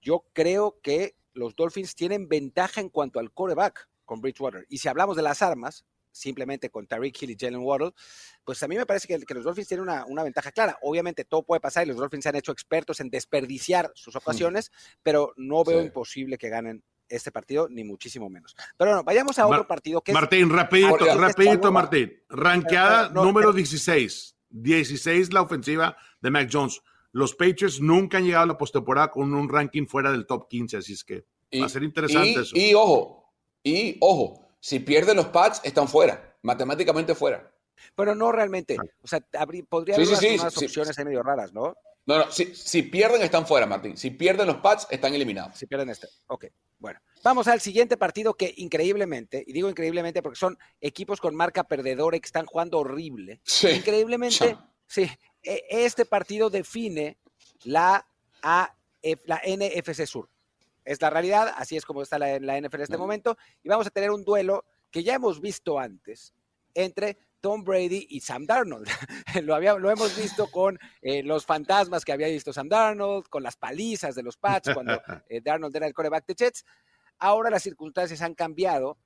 yo 0.01 0.25
creo 0.33 0.79
que 0.81 1.15
los 1.33 1.55
Dolphins 1.55 1.93
tienen 1.93 2.27
ventaja 2.27 2.81
en 2.81 2.89
cuanto 2.89 3.19
al 3.19 3.31
coreback 3.31 3.87
con 4.03 4.19
Bridgewater. 4.19 4.65
Y 4.67 4.79
si 4.79 4.87
hablamos 4.87 5.15
de 5.15 5.21
las 5.21 5.43
armas, 5.43 5.85
simplemente 6.15 6.69
con 6.69 6.87
Tariq 6.87 7.21
Hill 7.21 7.31
y 7.31 7.37
Jalen 7.39 7.61
Waddle, 7.61 7.91
pues 8.43 8.61
a 8.63 8.67
mí 8.67 8.75
me 8.75 8.85
parece 8.85 9.07
que, 9.07 9.33
los 9.33 9.43
Dolphins 9.43 9.67
tienen 9.67 9.87
una, 10.07 10.23
ventaja 10.23 10.51
clara. 10.51 10.77
Obviamente 10.81 11.25
todo 11.25 11.43
puede 11.43 11.59
pasar 11.59 11.85
y 11.85 11.89
los 11.89 11.97
Dolphins 11.97 12.23
se 12.23 12.29
han 12.29 12.35
hecho 12.35 12.51
expertos 12.51 12.99
en 12.99 13.09
desperdiciar 13.09 13.91
sus 13.95 14.15
ocasiones, 14.15 14.71
pero 15.03 15.33
no 15.35 15.63
veo 15.63 15.81
imposible 15.81 16.37
que 16.37 16.49
ganen 16.49 16.83
este 17.09 17.31
partido, 17.31 17.67
ni 17.69 17.83
muchísimo 17.83 18.29
menos. 18.29 18.55
Pero 18.77 18.91
bueno, 18.91 19.03
vayamos 19.03 19.37
a 19.37 19.45
otro 19.45 19.67
partido 19.67 20.01
que 20.01 20.13
Martín, 20.13 20.49
rapidito, 20.49 20.97
rapidito, 21.15 21.71
Martín. 21.71 22.13
Ranqueada 22.29 23.09
número 23.09 23.53
16. 23.53 24.35
16 24.49 25.33
la 25.33 25.41
ofensiva 25.41 25.97
de 26.21 26.31
Mac 26.31 26.49
Jones. 26.51 26.81
Los 27.11 27.35
Patriots 27.35 27.79
nunca 27.79 28.17
han 28.17 28.25
llegado 28.25 28.43
a 28.43 28.47
la 28.47 28.57
postemporada 28.57 29.11
con 29.11 29.33
un 29.33 29.49
ranking 29.49 29.85
fuera 29.85 30.11
del 30.11 30.25
top 30.25 30.47
15, 30.49 30.77
así 30.77 30.93
es 30.93 31.03
que 31.03 31.25
va 31.59 31.65
a 31.65 31.69
ser 31.69 31.83
interesante 31.83 32.41
eso. 32.41 32.55
Y 32.55 32.73
ojo, 32.73 33.33
y 33.63 33.97
ojo, 34.01 34.44
si 34.65 34.79
pierden 34.79 35.15
los 35.17 35.27
Pats, 35.27 35.61
están 35.63 35.87
fuera, 35.87 36.35
matemáticamente 36.41 37.13
fuera. 37.13 37.53
Pero 37.95 38.15
no 38.15 38.31
realmente. 38.31 38.77
O 39.03 39.07
sea, 39.07 39.19
podría 39.69 39.95
haber 39.95 40.07
unas 40.07 40.57
opciones 40.57 40.97
medio 41.05 41.21
raras, 41.21 41.53
¿no? 41.53 41.75
No, 42.07 42.17
no, 42.17 42.31
si, 42.31 42.55
si, 42.55 42.81
pierden 42.81 43.21
están 43.21 43.45
fuera, 43.45 43.67
Martín. 43.67 43.95
Si 43.95 44.09
pierden 44.09 44.47
los 44.47 44.55
Pats, 44.57 44.87
están 44.89 45.13
eliminados. 45.13 45.55
Si 45.55 45.67
pierden 45.67 45.89
este. 45.89 46.07
Ok, 46.25 46.45
bueno. 46.79 46.99
Vamos 47.23 47.47
al 47.47 47.61
siguiente 47.61 47.95
partido 47.95 48.33
que 48.33 48.55
increíblemente, 48.57 49.43
y 49.45 49.53
digo 49.53 49.69
increíblemente 49.69 50.23
porque 50.23 50.39
son 50.39 50.57
equipos 50.81 51.21
con 51.21 51.35
marca 51.35 51.65
perdedora 51.65 52.17
que 52.17 52.25
están 52.25 52.47
jugando 52.47 52.79
horrible. 52.79 53.41
Sí. 53.43 53.67
Increíblemente, 53.69 54.57
sí, 54.87 55.07
e, 55.43 55.63
este 55.69 56.05
partido 56.07 56.49
define 56.49 57.19
la, 57.65 58.03
la 58.41 59.41
NFC 59.45 60.07
Sur. 60.07 60.27
Es 60.85 61.01
la 61.01 61.09
realidad, 61.09 61.53
así 61.57 61.75
es 61.75 61.85
como 61.85 62.01
está 62.01 62.17
la, 62.17 62.39
la 62.39 62.59
NFL 62.59 62.75
en 62.75 62.81
este 62.83 62.97
momento. 62.97 63.37
Y 63.63 63.69
vamos 63.69 63.87
a 63.87 63.89
tener 63.89 64.11
un 64.11 64.23
duelo 64.23 64.63
que 64.91 65.03
ya 65.03 65.15
hemos 65.15 65.41
visto 65.41 65.77
antes 65.79 66.33
entre 66.73 67.17
Tom 67.41 67.63
Brady 67.63 68.07
y 68.09 68.21
Sam 68.21 68.45
Darnold. 68.45 68.87
lo, 69.43 69.59
lo 69.79 69.91
hemos 69.91 70.17
visto 70.17 70.47
con 70.47 70.79
eh, 71.01 71.21
los 71.21 71.45
fantasmas 71.45 72.03
que 72.03 72.11
había 72.11 72.27
visto 72.27 72.53
Sam 72.53 72.69
Darnold, 72.69 73.27
con 73.29 73.43
las 73.43 73.55
palizas 73.55 74.15
de 74.15 74.23
los 74.23 74.37
Pats 74.37 74.73
cuando 74.73 74.93
eh, 75.29 75.41
Darnold 75.41 75.75
era 75.75 75.85
el 75.85 75.93
coreback 75.93 76.25
de 76.25 76.35
Jets. 76.35 76.65
Ahora 77.19 77.49
las 77.49 77.61
circunstancias 77.61 78.21
han 78.21 78.33
cambiado 78.33 78.97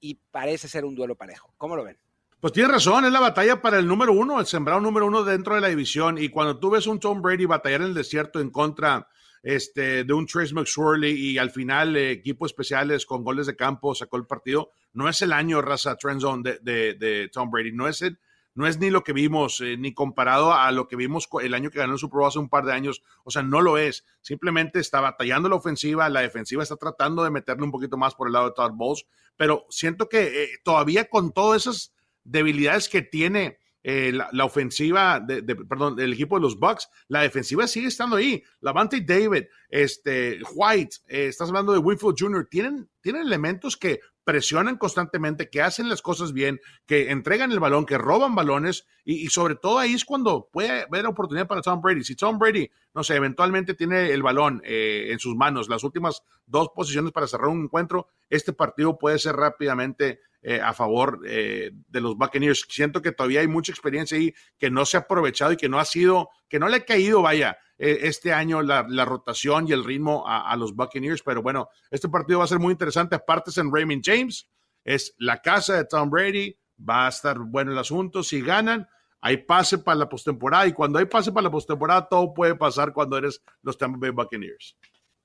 y 0.00 0.14
parece 0.30 0.68
ser 0.68 0.84
un 0.84 0.94
duelo 0.94 1.16
parejo. 1.16 1.52
¿Cómo 1.56 1.76
lo 1.76 1.84
ven? 1.84 1.98
Pues 2.40 2.52
tiene 2.52 2.68
razón, 2.68 3.04
es 3.04 3.10
la 3.10 3.18
batalla 3.18 3.60
para 3.60 3.78
el 3.78 3.86
número 3.88 4.12
uno, 4.12 4.38
el 4.38 4.46
sembrado 4.46 4.80
número 4.80 5.06
uno 5.06 5.24
dentro 5.24 5.56
de 5.56 5.60
la 5.60 5.66
división. 5.66 6.18
Y 6.18 6.28
cuando 6.28 6.60
tú 6.60 6.70
ves 6.70 6.86
un 6.86 7.00
Tom 7.00 7.20
Brady 7.20 7.46
batallar 7.46 7.80
en 7.80 7.88
el 7.88 7.94
desierto 7.94 8.38
en 8.38 8.50
contra 8.50 9.08
este, 9.42 10.04
de 10.04 10.12
un 10.12 10.26
Trace 10.26 10.54
McSorley 10.54 11.12
y 11.12 11.38
al 11.38 11.50
final 11.50 11.96
eh, 11.96 12.10
equipos 12.10 12.50
especiales 12.50 13.06
con 13.06 13.24
goles 13.24 13.46
de 13.46 13.56
campo 13.56 13.94
sacó 13.94 14.16
el 14.16 14.26
partido. 14.26 14.70
No 14.92 15.08
es 15.08 15.22
el 15.22 15.32
año, 15.32 15.62
raza, 15.62 15.96
trend 15.96 16.20
zone 16.20 16.58
de, 16.62 16.94
de, 16.94 17.28
Tom 17.32 17.50
Brady. 17.50 17.72
No 17.72 17.88
es, 17.88 18.02
el, 18.02 18.18
no 18.54 18.66
es 18.66 18.78
ni 18.78 18.90
lo 18.90 19.04
que 19.04 19.12
vimos, 19.12 19.60
eh, 19.60 19.76
ni 19.76 19.94
comparado 19.94 20.52
a 20.52 20.70
lo 20.72 20.88
que 20.88 20.96
vimos 20.96 21.28
el 21.42 21.54
año 21.54 21.70
que 21.70 21.78
ganó 21.78 21.92
el 21.94 21.98
Super 21.98 22.18
Bowl 22.18 22.28
hace 22.28 22.38
un 22.38 22.48
par 22.48 22.64
de 22.64 22.72
años. 22.72 23.02
O 23.24 23.30
sea, 23.30 23.42
no 23.42 23.60
lo 23.60 23.78
es. 23.78 24.04
Simplemente 24.20 24.80
está 24.80 25.00
batallando 25.00 25.48
la 25.48 25.56
ofensiva, 25.56 26.08
la 26.08 26.20
defensiva 26.20 26.62
está 26.62 26.76
tratando 26.76 27.22
de 27.24 27.30
meterle 27.30 27.64
un 27.64 27.70
poquito 27.70 27.96
más 27.96 28.14
por 28.14 28.28
el 28.28 28.32
lado 28.32 28.46
de 28.46 28.54
Todd 28.54 28.72
Bowles, 28.72 29.06
pero 29.36 29.66
siento 29.70 30.08
que 30.08 30.44
eh, 30.44 30.48
todavía 30.64 31.08
con 31.08 31.32
todas 31.32 31.62
esas 31.62 31.94
debilidades 32.24 32.88
que 32.88 33.02
tiene 33.02 33.58
eh, 33.82 34.12
la, 34.12 34.44
ofensiva, 34.44 35.20
de, 35.20 35.42
perdón, 35.42 35.96
del 35.96 36.12
equipo 36.12 36.36
de 36.36 36.42
los 36.42 36.58
Bucks, 36.58 36.88
la 37.08 37.22
defensiva 37.22 37.66
sigue 37.66 37.88
estando 37.88 38.16
ahí. 38.16 38.42
Lavante 38.60 39.00
David, 39.00 39.44
este, 39.68 40.40
White, 40.54 40.96
eh, 41.06 41.26
estás 41.26 41.48
hablando 41.48 41.72
de 41.72 41.78
Winfield 41.78 42.16
Jr., 42.18 42.48
tienen, 42.50 42.88
tienen 43.00 43.22
elementos 43.22 43.76
que 43.76 44.00
presionan 44.28 44.76
constantemente, 44.76 45.48
que 45.48 45.62
hacen 45.62 45.88
las 45.88 46.02
cosas 46.02 46.34
bien, 46.34 46.60
que 46.84 47.10
entregan 47.10 47.50
el 47.50 47.60
balón, 47.60 47.86
que 47.86 47.96
roban 47.96 48.34
balones 48.34 48.86
y, 49.02 49.26
sobre 49.28 49.54
todo 49.54 49.78
ahí 49.78 49.94
es 49.94 50.04
cuando 50.04 50.50
puede 50.52 50.82
haber 50.82 51.06
oportunidad 51.06 51.46
para 51.46 51.62
Tom 51.62 51.80
Brady. 51.80 52.04
Si 52.04 52.14
Tom 52.14 52.38
Brady, 52.38 52.70
no 52.92 53.02
sé, 53.02 53.16
eventualmente 53.16 53.72
tiene 53.72 54.12
el 54.12 54.22
balón 54.22 54.60
eh, 54.66 55.08
en 55.12 55.18
sus 55.18 55.34
manos, 55.34 55.70
las 55.70 55.82
últimas 55.82 56.24
dos 56.44 56.68
posiciones 56.74 57.10
para 57.10 57.26
cerrar 57.26 57.48
un 57.48 57.62
encuentro, 57.62 58.08
este 58.28 58.52
partido 58.52 58.98
puede 58.98 59.18
ser 59.18 59.34
rápidamente 59.34 60.20
eh, 60.40 60.60
a 60.60 60.72
favor 60.72 61.20
eh, 61.26 61.72
de 61.88 62.00
los 62.00 62.16
Buccaneers. 62.16 62.64
Siento 62.68 63.02
que 63.02 63.10
todavía 63.12 63.40
hay 63.40 63.48
mucha 63.48 63.72
experiencia 63.72 64.16
ahí 64.16 64.32
que 64.56 64.70
no 64.70 64.84
se 64.84 64.96
ha 64.96 65.00
aprovechado 65.00 65.52
y 65.52 65.56
que 65.56 65.68
no 65.68 65.80
ha 65.80 65.84
sido, 65.84 66.30
que 66.48 66.60
no 66.60 66.68
le 66.68 66.76
ha 66.76 66.84
caído, 66.84 67.22
vaya, 67.22 67.58
eh, 67.76 67.98
este 68.02 68.32
año 68.32 68.62
la, 68.62 68.82
rotación 69.04 69.66
y 69.68 69.72
el 69.72 69.84
ritmo 69.84 70.24
a, 70.26 70.54
los 70.56 70.74
Buccaneers. 70.76 71.22
Pero 71.22 71.42
bueno, 71.42 71.68
este 71.90 72.08
partido 72.08 72.38
va 72.38 72.44
a 72.44 72.48
ser 72.48 72.60
muy 72.60 72.72
interesante. 72.72 73.16
Aparte 73.16 73.50
es 73.50 73.58
en 73.58 73.74
Raymond 73.74 74.02
James, 74.04 74.48
es 74.84 75.14
la 75.18 75.42
casa 75.42 75.74
de 75.74 75.84
Tom 75.84 76.08
Brady, 76.08 76.56
va 76.88 77.06
a 77.06 77.08
estar 77.08 77.38
bueno 77.38 77.72
el 77.72 77.78
asunto. 77.78 78.22
Si 78.22 78.40
ganan, 78.40 78.88
hay 79.20 79.38
pase 79.38 79.78
para 79.78 79.98
la 79.98 80.08
postemporada 80.08 80.66
y 80.66 80.72
cuando 80.72 81.00
hay 81.00 81.06
pase 81.06 81.32
para 81.32 81.44
la 81.44 81.50
postemporada 81.50 82.08
todo 82.08 82.32
puede 82.32 82.54
pasar 82.54 82.92
cuando 82.92 83.18
eres 83.18 83.42
los 83.62 83.76
Tampa 83.76 83.98
Bay 83.98 84.10
Buccaneers. 84.10 84.76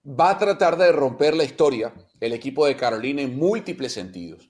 Va 0.05 0.31
a 0.31 0.37
tratar 0.37 0.75
de 0.75 0.91
romper 0.91 1.35
la 1.35 1.43
historia 1.43 1.93
el 2.19 2.33
equipo 2.33 2.65
de 2.65 2.75
Carolina 2.75 3.21
en 3.21 3.37
múltiples 3.37 3.93
sentidos. 3.93 4.49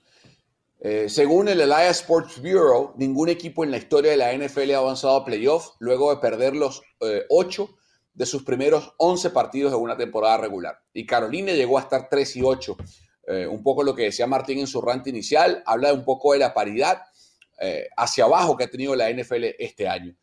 Eh, 0.86 1.08
según 1.08 1.48
el 1.48 1.62
Elias 1.62 2.00
Sports 2.00 2.42
Bureau, 2.42 2.92
ningún 2.98 3.30
equipo 3.30 3.64
en 3.64 3.70
la 3.70 3.78
historia 3.78 4.10
de 4.10 4.18
la 4.18 4.34
NFL 4.34 4.70
ha 4.74 4.78
avanzado 4.78 5.16
a 5.16 5.24
playoffs 5.24 5.72
luego 5.78 6.14
de 6.14 6.20
perder 6.20 6.54
los 6.54 6.82
eh, 7.00 7.24
ocho 7.30 7.70
de 8.12 8.26
sus 8.26 8.42
primeros 8.42 8.92
11 8.98 9.30
partidos 9.30 9.72
de 9.72 9.78
una 9.78 9.96
temporada 9.96 10.36
regular. 10.36 10.78
Y 10.92 11.06
Carolina 11.06 11.52
llegó 11.52 11.78
a 11.78 11.80
estar 11.80 12.08
3 12.10 12.36
y 12.36 12.42
8. 12.42 12.76
Eh, 13.28 13.46
un 13.46 13.62
poco 13.62 13.82
lo 13.82 13.94
que 13.94 14.02
decía 14.02 14.26
Martín 14.26 14.58
en 14.58 14.66
su 14.66 14.82
rant 14.82 15.06
inicial, 15.06 15.62
habla 15.64 15.90
un 15.90 16.04
poco 16.04 16.34
de 16.34 16.40
la 16.40 16.52
paridad 16.52 17.00
eh, 17.58 17.88
hacia 17.96 18.24
abajo 18.24 18.54
que 18.54 18.64
ha 18.64 18.70
tenido 18.70 18.94
la 18.94 19.10
NFL 19.10 19.44
este 19.58 19.88
año. 19.88 20.14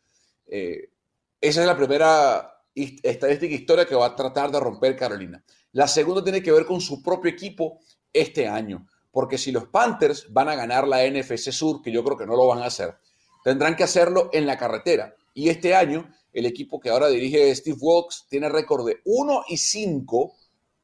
Esa 0.46 1.60
es 1.60 1.66
la 1.66 1.76
primera 1.76 2.54
estadística 2.72 3.52
historia 3.52 3.84
que 3.84 3.96
va 3.96 4.06
a 4.06 4.14
tratar 4.14 4.52
de 4.52 4.60
romper 4.60 4.94
Carolina. 4.94 5.42
La 5.72 5.88
segunda 5.88 6.22
tiene 6.22 6.40
que 6.40 6.52
ver 6.52 6.66
con 6.66 6.80
su 6.80 7.02
propio 7.02 7.32
equipo 7.32 7.80
este 8.12 8.46
año, 8.46 8.86
porque 9.12 9.38
si 9.38 9.52
los 9.52 9.66
Panthers 9.68 10.26
van 10.32 10.48
a 10.48 10.56
ganar 10.56 10.88
la 10.88 11.06
NFC 11.08 11.52
Sur, 11.52 11.82
que 11.82 11.92
yo 11.92 12.02
creo 12.02 12.16
que 12.16 12.26
no 12.26 12.34
lo 12.34 12.48
van 12.48 12.62
a 12.62 12.66
hacer, 12.66 12.96
tendrán 13.44 13.76
que 13.76 13.84
hacerlo 13.84 14.30
en 14.32 14.46
la 14.46 14.56
carretera. 14.56 15.14
Y 15.34 15.50
este 15.50 15.74
año, 15.74 16.10
el 16.32 16.46
equipo 16.46 16.80
que 16.80 16.90
ahora 16.90 17.08
dirige 17.08 17.54
Steve 17.54 17.76
Wilkes 17.78 18.24
tiene 18.28 18.48
récord 18.48 18.86
de 18.86 19.00
1 19.04 19.44
y 19.48 19.56
5 19.58 20.34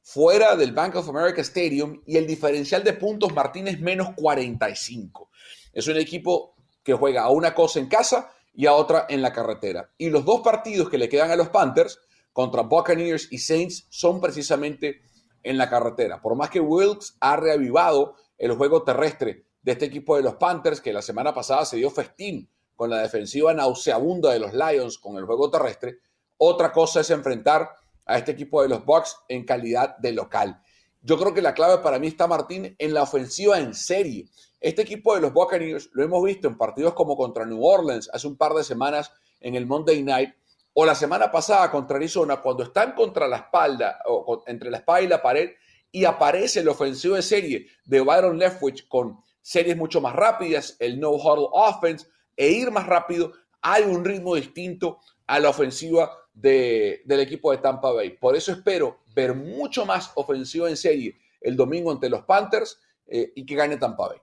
fuera 0.03 0.57
del 0.57 0.73
Bank 0.73 0.97
of 0.97 1.09
America 1.09 1.41
Stadium 1.41 2.03
y 2.07 2.17
el 2.17 2.27
diferencial 2.27 2.85
de 2.85 2.93
puntos 2.93 3.35
Martínez 3.35 3.81
menos 3.81 4.11
45. 4.15 5.31
Es 5.73 5.87
un 5.89 5.97
equipo 5.97 6.55
que 6.83 6.95
juega 6.95 7.23
a 7.23 7.31
una 7.31 7.55
cosa 7.55 7.79
en 7.79 7.89
casa 7.89 8.31
y 8.55 8.67
a 8.67 8.75
otra 8.75 9.07
en 9.09 9.23
la 9.23 9.33
carretera. 9.33 9.91
Y 9.99 10.11
los 10.11 10.25
dos 10.25 10.41
partidos 10.41 10.91
que 10.91 10.99
le 10.99 11.09
quedan 11.09 11.31
a 11.31 11.37
los 11.37 11.49
Panthers 11.49 12.01
contra 12.33 12.63
Buccaneers 12.63 13.29
y 13.31 13.39
Saints 13.39 13.87
son 13.91 14.21
precisamente 14.21 15.03
en 15.43 15.59
la 15.59 15.69
carretera. 15.69 16.21
Por 16.21 16.35
más 16.37 16.51
que 16.51 16.61
Wilkes 16.61 17.17
ha 17.21 17.37
reavivado 17.37 18.17
el 18.37 18.53
juego 18.53 18.83
terrestre 18.83 19.45
de 19.63 19.73
este 19.73 19.87
equipo 19.87 20.17
de 20.17 20.23
los 20.23 20.37
Panthers, 20.37 20.81
que 20.81 20.93
la 20.93 21.03
semana 21.03 21.35
pasada 21.35 21.65
se 21.65 21.77
dio 21.77 21.91
festín 21.91 22.49
con 22.77 22.91
la 22.91 23.03
defensiva 23.03 23.53
nauseabunda 23.53 24.33
de 24.33 24.39
los 24.39 24.53
Lions 24.53 24.99
con 24.99 25.17
el 25.17 25.25
juego 25.25 25.51
terrestre, 25.51 25.99
otra 26.37 26.73
cosa 26.73 27.01
es 27.01 27.11
enfrentar 27.11 27.69
a 28.07 28.19
este 28.19 28.33
equipo 28.33 28.63
de 28.63 28.69
los 28.69 28.85
Bucks 28.85 29.17
en 29.29 29.45
calidad 29.45 29.97
de 29.99 30.13
local. 30.13 30.63
Yo 31.03 31.19
creo 31.19 31.35
que 31.35 31.43
la 31.43 31.55
clave 31.55 31.83
para 31.83 31.99
mí 31.99 32.07
está, 32.09 32.27
Martín, 32.27 32.75
en 32.79 32.95
la 32.95 33.03
ofensiva 33.03 33.59
en 33.59 33.75
serie. 33.75 34.29
Este 34.61 34.83
equipo 34.83 35.15
de 35.15 35.21
los 35.21 35.33
Buccaneers 35.33 35.91
lo 35.93 36.05
hemos 36.05 36.23
visto 36.25 36.49
en 36.49 36.57
partidos 36.57 36.95
como 36.95 37.17
contra 37.17 37.45
New 37.45 37.65
Orleans 37.65 38.11
hace 38.13 38.27
un 38.27 38.37
par 38.37 38.53
de 38.55 38.65
semanas 38.65 39.13
en 39.41 39.55
el 39.55 39.67
Monday 39.67 40.03
Night 40.03 40.35
o 40.81 40.87
la 40.87 40.95
semana 40.95 41.29
pasada 41.29 41.73
contra 41.73 41.97
Arizona 41.97 42.37
cuando 42.37 42.63
están 42.63 42.93
contra 42.93 43.27
la 43.27 43.39
espalda 43.39 43.99
o 44.07 44.45
entre 44.47 44.71
la 44.71 44.77
espalda 44.77 45.03
y 45.03 45.09
la 45.09 45.21
pared 45.21 45.51
y 45.91 46.05
aparece 46.05 46.63
la 46.63 46.71
ofensiva 46.71 47.17
de 47.17 47.23
serie 47.23 47.67
de 47.85 48.01
Byron 48.01 48.39
Leftwich 48.39 48.87
con 48.87 49.21
series 49.43 49.77
mucho 49.77 50.01
más 50.01 50.15
rápidas, 50.15 50.77
el 50.79 51.01
no 51.01 51.11
huddle 51.11 51.49
offense 51.51 52.07
e 52.37 52.51
ir 52.51 52.71
más 52.71 52.87
rápido, 52.87 53.33
hay 53.61 53.83
un 53.83 54.05
ritmo 54.05 54.37
distinto 54.37 55.01
a 55.27 55.41
la 55.41 55.49
ofensiva 55.49 56.13
del 56.33 57.03
equipo 57.09 57.51
de 57.51 57.59
Tampa 57.59 57.91
Bay. 57.91 58.11
Por 58.11 58.37
eso 58.37 58.53
espero 58.53 59.01
ver 59.17 59.35
mucho 59.35 59.85
más 59.85 60.13
ofensiva 60.15 60.69
en 60.69 60.77
serie 60.77 61.19
el 61.41 61.57
domingo 61.57 61.91
ante 61.91 62.09
los 62.09 62.23
Panthers 62.23 62.79
eh, 63.09 63.33
y 63.35 63.45
que 63.45 63.57
gane 63.57 63.79
Tampa 63.79 64.11
Bay. 64.11 64.19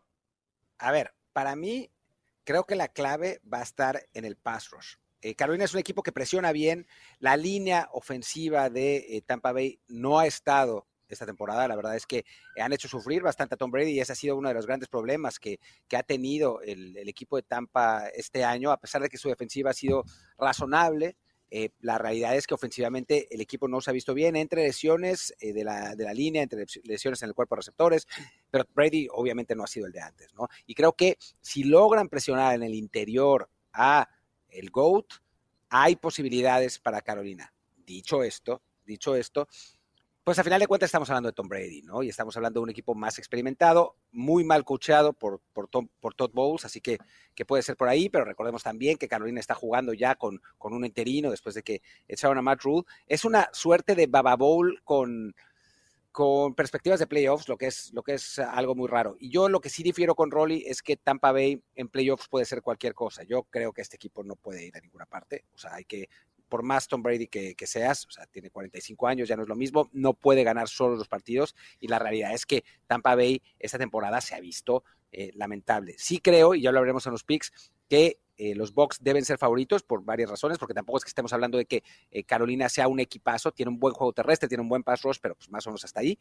A 0.77 0.93
ver, 0.93 1.13
para 1.33 1.57
mí 1.57 1.91
creo 2.45 2.63
que 2.63 2.75
la 2.75 2.87
clave 2.87 3.41
va 3.53 3.59
a 3.59 3.63
estar 3.63 4.07
en 4.13 4.23
el 4.23 4.37
pass 4.37 4.69
rush. 4.69 4.95
Eh, 5.21 5.35
Carolina 5.35 5.65
es 5.65 5.73
un 5.73 5.79
equipo 5.79 6.03
que 6.03 6.11
presiona 6.11 6.51
bien. 6.51 6.87
La 7.19 7.37
línea 7.37 7.89
ofensiva 7.93 8.69
de 8.69 8.97
eh, 8.97 9.21
Tampa 9.25 9.51
Bay 9.51 9.79
no 9.87 10.19
ha 10.19 10.27
estado 10.27 10.87
esta 11.07 11.25
temporada. 11.25 11.67
La 11.67 11.75
verdad 11.75 11.95
es 11.95 12.05
que 12.05 12.25
han 12.59 12.73
hecho 12.73 12.87
sufrir 12.87 13.21
bastante 13.21 13.55
a 13.55 13.57
Tom 13.57 13.71
Brady 13.71 13.91
y 13.91 13.99
ese 13.99 14.13
ha 14.13 14.15
sido 14.15 14.35
uno 14.37 14.49
de 14.49 14.55
los 14.55 14.65
grandes 14.65 14.89
problemas 14.89 15.39
que, 15.39 15.59
ha 15.95 16.03
tenido 16.03 16.61
el, 16.61 16.97
equipo 17.07 17.37
de 17.37 17.43
Tampa 17.43 18.07
este 18.09 18.43
año, 18.43 18.71
a 18.71 18.79
pesar 18.79 19.01
de 19.01 19.09
que 19.09 19.17
su 19.17 19.29
defensiva 19.29 19.71
ha 19.71 19.73
sido 19.73 20.03
razonable. 20.37 21.15
Eh, 21.51 21.69
la 21.79 21.99
realidad 21.99 22.35
es 22.35 22.47
que 22.47 22.55
ofensivamente 22.55 23.27
el 23.33 23.39
equipo 23.39 23.67
no 23.67 23.79
se 23.79 23.91
ha 23.91 23.93
visto 23.93 24.15
bien 24.15 24.35
entre 24.35 24.63
lesiones 24.63 25.33
de, 25.39 25.63
la, 25.63 25.95
de, 25.95 26.03
la, 26.03 26.13
línea, 26.13 26.41
entre 26.41 26.65
lesiones 26.83 27.21
en 27.21 27.29
el 27.29 27.35
cuerpo 27.35 27.55
de 27.55 27.61
receptores, 27.61 28.07
pero 28.49 28.65
Brady 28.73 29.07
obviamente 29.11 29.55
no 29.55 29.63
ha 29.63 29.67
sido 29.67 29.85
el 29.85 29.91
de 29.91 30.01
antes, 30.01 30.33
¿no? 30.33 30.49
Y 30.65 30.73
creo 30.73 30.93
que 30.93 31.17
si 31.39 31.63
logran 31.63 32.09
presionar 32.09 32.55
en 32.55 32.63
el 32.63 32.73
interior 32.73 33.49
a 33.71 34.09
el 34.59 34.69
GOAT, 34.69 35.05
hay 35.69 35.95
posibilidades 35.95 36.79
para 36.79 37.01
Carolina. 37.01 37.53
Dicho 37.85 38.23
esto, 38.23 38.61
dicho 38.85 39.15
esto, 39.15 39.47
pues 40.25 40.39
a 40.39 40.43
final 40.43 40.59
de 40.59 40.65
cuentas 40.65 40.87
estamos 40.87 41.07
hablando 41.11 41.29
de 41.29 41.33
Tom 41.33 41.47
Brady, 41.47 41.83
¿no? 41.83 42.01
Y 42.01 42.09
estamos 42.09 42.35
hablando 42.35 42.59
de 42.59 42.63
un 42.63 42.69
equipo 42.71 42.95
más 42.95 43.19
experimentado, 43.19 43.95
muy 44.11 44.43
mal 44.43 44.65
coachado 44.65 45.13
por, 45.13 45.39
por, 45.53 45.69
por 45.69 46.15
Todd 46.15 46.31
Bowles, 46.33 46.65
así 46.65 46.81
que, 46.81 46.97
que, 47.35 47.45
puede 47.45 47.61
ser 47.61 47.77
por 47.77 47.89
ahí, 47.89 48.09
pero 48.09 48.25
recordemos 48.25 48.63
también 48.63 48.97
que 48.97 49.07
Carolina 49.07 49.39
está 49.39 49.53
jugando 49.53 49.93
ya 49.93 50.15
con, 50.15 50.41
con 50.57 50.73
un 50.73 50.83
interino 50.83 51.29
después 51.29 51.53
de 51.53 51.61
que 51.61 51.83
echaron 52.07 52.39
a 52.39 52.41
Matt 52.41 52.63
Rule. 52.63 52.87
Es 53.05 53.23
una 53.23 53.49
suerte 53.53 53.93
de 53.93 54.07
Baba 54.07 54.35
Bowl 54.35 54.81
con, 54.83 55.35
con 56.15 56.55
perspectivas 56.55 56.97
de 56.97 57.07
playoffs, 57.07 57.49
lo 57.49 57.57
que, 57.57 57.67
es, 57.67 57.91
lo 57.93 58.01
que 58.01 58.13
es 58.13 58.39
algo 58.39 58.73
muy 58.73 58.87
raro. 58.87 59.17
Y 59.19 59.29
yo 59.29 59.49
lo 59.49 59.59
que 59.59 59.67
sí 59.67 59.83
difiero 59.83 60.15
con 60.15 60.31
Rolly 60.31 60.63
es 60.65 60.81
que 60.81 60.95
Tampa 60.95 61.33
Bay 61.33 61.61
en 61.75 61.89
playoffs 61.89 62.29
puede 62.29 62.45
ser 62.45 62.61
cualquier 62.61 62.93
cosa. 62.93 63.23
Yo 63.23 63.43
creo 63.43 63.73
que 63.73 63.81
este 63.81 63.97
equipo 63.97 64.23
no 64.23 64.37
puede 64.37 64.65
ir 64.65 64.77
a 64.77 64.79
ninguna 64.79 65.05
parte. 65.05 65.43
O 65.53 65.57
sea, 65.57 65.75
hay 65.75 65.83
que 65.83 66.07
por 66.47 66.63
más 66.63 66.87
Tom 66.87 67.03
Brady 67.03 67.27
que, 67.27 67.67
seas, 67.67 68.05
o 68.05 68.11
sea, 68.11 68.25
tiene 68.27 68.49
45 68.49 69.07
años, 69.07 69.27
ya 69.27 69.35
no 69.35 69.41
es 69.41 69.49
lo 69.49 69.57
mismo, 69.57 69.89
no 69.91 70.13
puede 70.13 70.45
ganar 70.45 70.69
solo 70.69 70.95
los 70.95 71.09
partidos 71.09 71.53
y 71.81 71.89
la 71.89 71.99
realidad 71.99 72.33
es 72.33 72.45
que 72.45 72.63
Tampa 72.87 73.13
Bay 73.15 73.41
esta 73.59 73.77
temporada 73.77 74.21
se 74.21 74.35
ha 74.35 74.39
visto 74.39 74.85
eh, 75.11 75.31
lamentable. 75.33 75.95
Sí 75.97 76.19
creo, 76.19 76.55
y 76.55 76.61
ya 76.61 76.71
lo 76.71 76.79
veremos 76.79 77.05
en 77.07 77.11
los 77.11 77.25
picks, 77.25 77.51
que 77.89 78.19
eh, 78.37 78.55
los 78.55 78.73
Bucks 78.73 78.97
deben 79.01 79.23
ser 79.23 79.37
favoritos 79.37 79.83
por 79.83 80.03
varias 80.03 80.29
razones, 80.29 80.57
porque 80.57 80.73
tampoco 80.73 80.97
es 80.97 81.03
que 81.03 81.09
estemos 81.09 81.31
hablando 81.33 81.57
de 81.57 81.65
que 81.65 81.83
eh, 82.11 82.23
Carolina 82.23 82.69
sea 82.69 82.87
un 82.87 82.99
equipazo, 82.99 83.51
tiene 83.51 83.69
un 83.69 83.79
buen 83.79 83.93
juego 83.93 84.13
terrestre, 84.13 84.47
tiene 84.47 84.61
un 84.61 84.69
buen 84.69 84.83
pass 84.83 85.01
rush, 85.01 85.17
pero 85.21 85.35
pues 85.35 85.49
más 85.49 85.65
o 85.67 85.69
menos 85.69 85.83
hasta 85.85 86.01
ahí. 86.01 86.17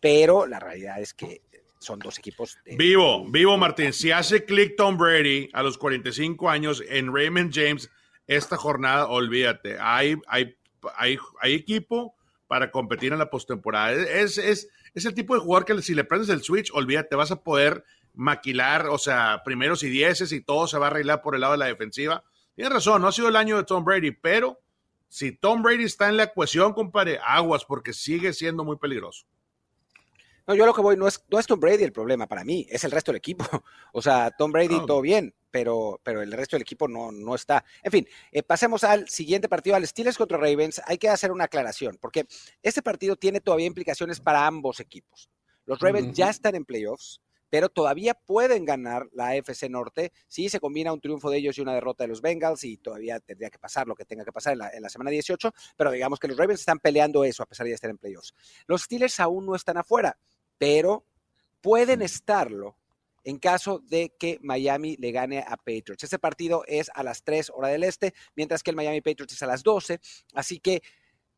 Pero 0.00 0.46
la 0.46 0.58
realidad 0.58 1.00
es 1.00 1.14
que 1.14 1.42
son 1.78 1.98
dos 1.98 2.18
equipos. 2.18 2.58
Vivo, 2.64 3.24
vivo 3.28 3.56
Martín. 3.56 3.92
Si 3.92 4.10
hace 4.10 4.44
click 4.44 4.76
Tom 4.76 4.96
Brady 4.96 5.48
a 5.52 5.62
los 5.62 5.78
45 5.78 6.48
años 6.48 6.82
en 6.88 7.12
Raymond 7.14 7.52
James, 7.52 7.90
esta 8.26 8.56
jornada, 8.56 9.08
olvídate, 9.08 9.76
hay, 9.80 10.16
hay, 10.26 10.56
hay, 10.96 11.18
hay 11.40 11.54
equipo 11.54 12.14
para 12.46 12.70
competir 12.70 13.12
en 13.12 13.18
la 13.18 13.30
postemporada. 13.30 13.92
Es, 13.92 14.38
es, 14.38 14.68
es 14.94 15.04
el 15.04 15.14
tipo 15.14 15.34
de 15.34 15.40
jugador 15.40 15.64
que 15.64 15.82
si 15.82 15.94
le 15.94 16.04
prendes 16.04 16.28
el 16.28 16.42
switch, 16.42 16.70
olvídate, 16.72 17.16
vas 17.16 17.30
a 17.30 17.42
poder 17.42 17.84
maquilar, 18.14 18.86
o 18.88 18.98
sea, 18.98 19.42
primeros 19.44 19.82
y 19.82 19.88
dieces 19.88 20.32
y 20.32 20.40
todo 20.40 20.66
se 20.66 20.78
va 20.78 20.86
a 20.86 20.90
arreglar 20.90 21.22
por 21.22 21.34
el 21.34 21.40
lado 21.40 21.52
de 21.52 21.58
la 21.58 21.66
defensiva. 21.66 22.24
Tienes 22.54 22.72
razón, 22.72 23.02
no 23.02 23.08
ha 23.08 23.12
sido 23.12 23.28
el 23.28 23.36
año 23.36 23.56
de 23.56 23.64
Tom 23.64 23.84
Brady, 23.84 24.10
pero 24.10 24.60
si 25.08 25.32
Tom 25.32 25.62
Brady 25.62 25.84
está 25.84 26.08
en 26.08 26.16
la 26.16 26.24
ecuación, 26.24 26.72
compadre, 26.74 27.18
aguas, 27.24 27.64
porque 27.64 27.92
sigue 27.92 28.32
siendo 28.32 28.64
muy 28.64 28.76
peligroso. 28.76 29.26
No, 30.46 30.54
yo 30.54 30.66
lo 30.66 30.74
que 30.74 30.80
voy, 30.80 30.96
no 30.96 31.06
es, 31.06 31.24
no 31.30 31.38
es 31.38 31.46
Tom 31.46 31.60
Brady 31.60 31.84
el 31.84 31.92
problema 31.92 32.26
para 32.26 32.44
mí, 32.44 32.66
es 32.68 32.82
el 32.84 32.90
resto 32.90 33.12
del 33.12 33.18
equipo. 33.18 33.44
O 33.94 34.00
sea, 34.00 34.30
Tom 34.30 34.50
Brady 34.50 34.86
todo 34.86 35.02
bien, 35.02 35.34
pero, 35.50 36.00
pero 36.02 36.22
el 36.22 36.32
resto 36.32 36.56
del 36.56 36.62
equipo 36.62 36.88
no, 36.88 37.12
no 37.12 37.34
está. 37.34 37.62
En 37.82 37.92
fin, 37.92 38.08
eh, 38.32 38.42
pasemos 38.42 38.84
al 38.84 39.06
siguiente 39.08 39.50
partido, 39.50 39.76
al 39.76 39.86
Steelers 39.86 40.16
contra 40.16 40.38
Ravens. 40.38 40.80
Hay 40.86 40.96
que 40.96 41.10
hacer 41.10 41.30
una 41.30 41.44
aclaración, 41.44 41.98
porque 42.00 42.26
este 42.62 42.80
partido 42.80 43.16
tiene 43.16 43.40
todavía 43.40 43.66
implicaciones 43.66 44.18
para 44.18 44.46
ambos 44.46 44.80
equipos. 44.80 45.30
Los 45.66 45.78
Ravens 45.78 46.16
ya 46.16 46.30
están 46.30 46.54
en 46.54 46.64
playoffs, 46.64 47.20
pero 47.52 47.68
todavía 47.68 48.14
pueden 48.14 48.64
ganar 48.64 49.10
la 49.12 49.28
AFC 49.28 49.68
Norte 49.68 50.10
si 50.26 50.48
se 50.48 50.58
combina 50.58 50.90
un 50.90 51.02
triunfo 51.02 51.28
de 51.28 51.36
ellos 51.36 51.58
y 51.58 51.60
una 51.60 51.74
derrota 51.74 52.04
de 52.04 52.08
los 52.08 52.22
Bengals 52.22 52.64
y 52.64 52.78
todavía 52.78 53.20
tendría 53.20 53.50
que 53.50 53.58
pasar 53.58 53.86
lo 53.86 53.94
que 53.94 54.06
tenga 54.06 54.24
que 54.24 54.32
pasar 54.32 54.54
en 54.54 54.60
la, 54.60 54.70
en 54.70 54.80
la 54.80 54.88
semana 54.88 55.10
18, 55.10 55.52
pero 55.76 55.90
digamos 55.90 56.18
que 56.18 56.28
los 56.28 56.38
Ravens 56.38 56.60
están 56.60 56.78
peleando 56.78 57.24
eso 57.24 57.42
a 57.42 57.46
pesar 57.46 57.66
de 57.66 57.74
estar 57.74 57.90
en 57.90 57.98
playoffs. 57.98 58.32
Los 58.66 58.84
Steelers 58.84 59.20
aún 59.20 59.44
no 59.44 59.54
están 59.54 59.76
afuera 59.76 60.16
pero 60.56 61.04
pueden 61.60 62.02
estarlo 62.02 62.78
en 63.24 63.40
caso 63.40 63.80
de 63.80 64.14
que 64.16 64.38
Miami 64.42 64.96
le 64.96 65.10
gane 65.10 65.40
a 65.40 65.56
Patriots. 65.56 66.04
Ese 66.04 66.20
partido 66.20 66.62
es 66.68 66.88
a 66.94 67.02
las 67.02 67.24
3 67.24 67.50
horas 67.52 67.72
del 67.72 67.82
este, 67.84 68.14
mientras 68.36 68.62
que 68.62 68.70
el 68.70 68.76
Miami 68.76 69.00
Patriots 69.00 69.32
es 69.32 69.42
a 69.42 69.46
las 69.46 69.64
12, 69.64 69.98
así 70.34 70.60
que 70.60 70.82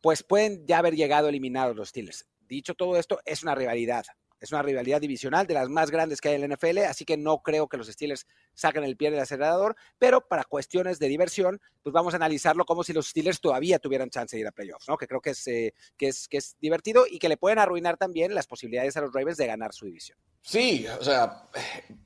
pues 0.00 0.22
pueden 0.22 0.66
ya 0.66 0.77
haber 0.77 0.94
llegado 0.94 1.29
eliminados 1.29 1.74
los 1.74 1.88
Steelers. 1.88 2.27
Dicho 2.46 2.74
todo 2.74 2.98
esto, 2.98 3.18
es 3.24 3.42
una 3.42 3.55
rivalidad. 3.55 4.05
Es 4.40 4.52
una 4.52 4.62
rivalidad 4.62 5.00
divisional 5.00 5.46
de 5.46 5.54
las 5.54 5.68
más 5.68 5.90
grandes 5.90 6.20
que 6.20 6.28
hay 6.28 6.34
en 6.34 6.48
la 6.48 6.54
NFL, 6.54 6.78
así 6.80 7.04
que 7.04 7.16
no 7.16 7.42
creo 7.42 7.68
que 7.68 7.76
los 7.76 7.88
Steelers 7.88 8.26
saquen 8.52 8.84
el 8.84 8.96
pie 8.96 9.10
del 9.10 9.20
acelerador, 9.20 9.76
pero 9.98 10.26
para 10.26 10.44
cuestiones 10.44 10.98
de 10.98 11.08
diversión, 11.08 11.60
pues 11.82 11.92
vamos 11.92 12.14
a 12.14 12.16
analizarlo 12.16 12.64
como 12.64 12.84
si 12.84 12.92
los 12.92 13.08
Steelers 13.08 13.40
todavía 13.40 13.78
tuvieran 13.78 14.10
chance 14.10 14.36
de 14.36 14.40
ir 14.40 14.46
a 14.46 14.52
playoffs, 14.52 14.88
¿no? 14.88 14.96
Que 14.96 15.06
creo 15.06 15.20
que 15.20 15.30
es, 15.30 15.46
eh, 15.46 15.74
que 15.96 16.08
es, 16.08 16.28
que 16.28 16.38
es 16.38 16.56
divertido 16.60 17.06
y 17.08 17.18
que 17.18 17.28
le 17.28 17.36
pueden 17.36 17.58
arruinar 17.58 17.96
también 17.96 18.34
las 18.34 18.46
posibilidades 18.46 18.96
a 18.96 19.00
los 19.00 19.12
Ravens 19.12 19.38
de 19.38 19.46
ganar 19.46 19.72
su 19.72 19.86
división. 19.86 20.18
Sí, 20.42 20.86
o 21.00 21.02
sea, 21.02 21.48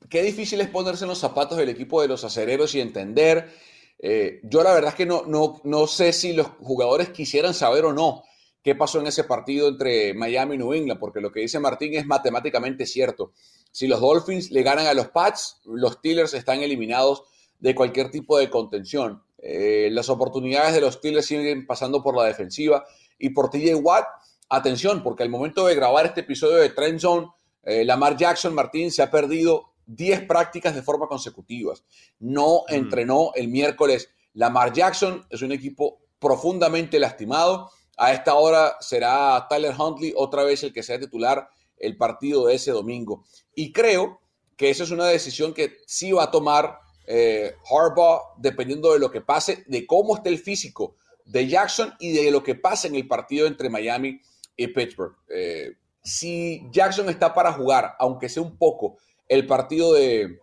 qué 0.09 0.23
difícil 0.23 0.61
es 0.61 0.69
ponerse 0.69 1.03
en 1.03 1.09
los 1.09 1.19
zapatos 1.19 1.57
del 1.57 1.69
equipo 1.69 2.01
de 2.01 2.07
los 2.07 2.23
acereros 2.23 2.73
y 2.75 2.81
entender. 2.81 3.53
Eh, 4.01 4.39
yo 4.43 4.63
la 4.63 4.73
verdad 4.73 4.91
es 4.91 4.95
que 4.95 5.05
no, 5.05 5.23
no, 5.27 5.59
no 5.65 5.87
sé 5.87 6.13
si 6.13 6.31
los 6.31 6.47
jugadores 6.47 7.09
quisieran 7.09 7.53
saber 7.53 7.83
o 7.83 7.91
no 7.91 8.23
qué 8.69 8.75
pasó 8.75 8.99
en 8.99 9.07
ese 9.07 9.23
partido 9.23 9.67
entre 9.67 10.13
Miami 10.13 10.53
y 10.53 10.57
New 10.59 10.73
England, 10.73 10.99
porque 10.99 11.21
lo 11.21 11.31
que 11.31 11.39
dice 11.39 11.59
Martín 11.59 11.95
es 11.95 12.05
matemáticamente 12.05 12.85
cierto. 12.85 13.31
Si 13.71 13.87
los 13.87 13.99
Dolphins 13.99 14.51
le 14.51 14.61
ganan 14.61 14.85
a 14.85 14.93
los 14.93 15.07
Pats, 15.07 15.59
los 15.65 15.93
Steelers 15.93 16.35
están 16.35 16.61
eliminados 16.61 17.23
de 17.59 17.73
cualquier 17.73 18.11
tipo 18.11 18.37
de 18.37 18.51
contención. 18.51 19.23
Eh, 19.39 19.89
las 19.91 20.07
oportunidades 20.09 20.75
de 20.75 20.81
los 20.81 20.93
Steelers 20.93 21.25
siguen 21.25 21.65
pasando 21.65 22.03
por 22.03 22.15
la 22.15 22.25
defensiva 22.25 22.85
y 23.17 23.31
por 23.31 23.49
TJ 23.49 23.73
Watt. 23.73 24.05
Atención, 24.49 25.01
porque 25.01 25.23
al 25.23 25.29
momento 25.29 25.65
de 25.65 25.73
grabar 25.73 26.05
este 26.05 26.21
episodio 26.21 26.57
de 26.57 26.69
Trend 26.69 26.99
Zone, 26.99 27.27
eh, 27.63 27.83
Lamar 27.83 28.17
Jackson 28.17 28.53
Martín 28.53 28.91
se 28.91 29.01
ha 29.01 29.09
perdido 29.09 29.73
10 29.87 30.27
prácticas 30.27 30.75
de 30.75 30.83
forma 30.83 31.07
consecutiva. 31.07 31.73
No 32.19 32.65
mm. 32.69 32.73
entrenó 32.75 33.31
el 33.33 33.47
miércoles. 33.47 34.11
Lamar 34.35 34.73
Jackson 34.73 35.25
es 35.31 35.41
un 35.41 35.53
equipo 35.53 36.01
profundamente 36.19 36.99
lastimado 36.99 37.71
a 37.99 38.13
esta 38.13 38.35
hora 38.35 38.77
será 38.79 39.45
Tyler 39.49 39.75
Huntley 39.77 40.13
otra 40.15 40.43
vez 40.43 40.63
el 40.63 40.71
que 40.71 40.83
sea 40.83 40.97
titular 40.97 41.49
el 41.77 41.97
partido 41.97 42.47
de 42.47 42.55
ese 42.55 42.71
domingo. 42.71 43.25
Y 43.53 43.73
creo 43.73 44.21
que 44.55 44.69
esa 44.69 44.83
es 44.83 44.91
una 44.91 45.05
decisión 45.05 45.53
que 45.53 45.77
sí 45.85 46.13
va 46.13 46.23
a 46.23 46.31
tomar 46.31 46.79
eh, 47.05 47.55
Harbaugh 47.69 48.35
dependiendo 48.37 48.93
de 48.93 48.99
lo 48.99 49.11
que 49.11 49.19
pase, 49.19 49.65
de 49.67 49.85
cómo 49.85 50.15
esté 50.15 50.29
el 50.29 50.39
físico 50.39 50.95
de 51.25 51.47
Jackson 51.47 51.93
y 51.99 52.13
de 52.13 52.31
lo 52.31 52.41
que 52.41 52.55
pase 52.55 52.87
en 52.87 52.95
el 52.95 53.05
partido 53.05 53.47
entre 53.47 53.69
Miami 53.69 54.21
y 54.55 54.67
Pittsburgh. 54.67 55.15
Eh, 55.27 55.73
si 56.01 56.63
Jackson 56.71 57.09
está 57.09 57.33
para 57.33 57.51
jugar, 57.51 57.95
aunque 57.99 58.29
sea 58.29 58.43
un 58.43 58.57
poco, 58.57 58.97
el 59.27 59.45
partido 59.45 59.93
de, 59.93 60.39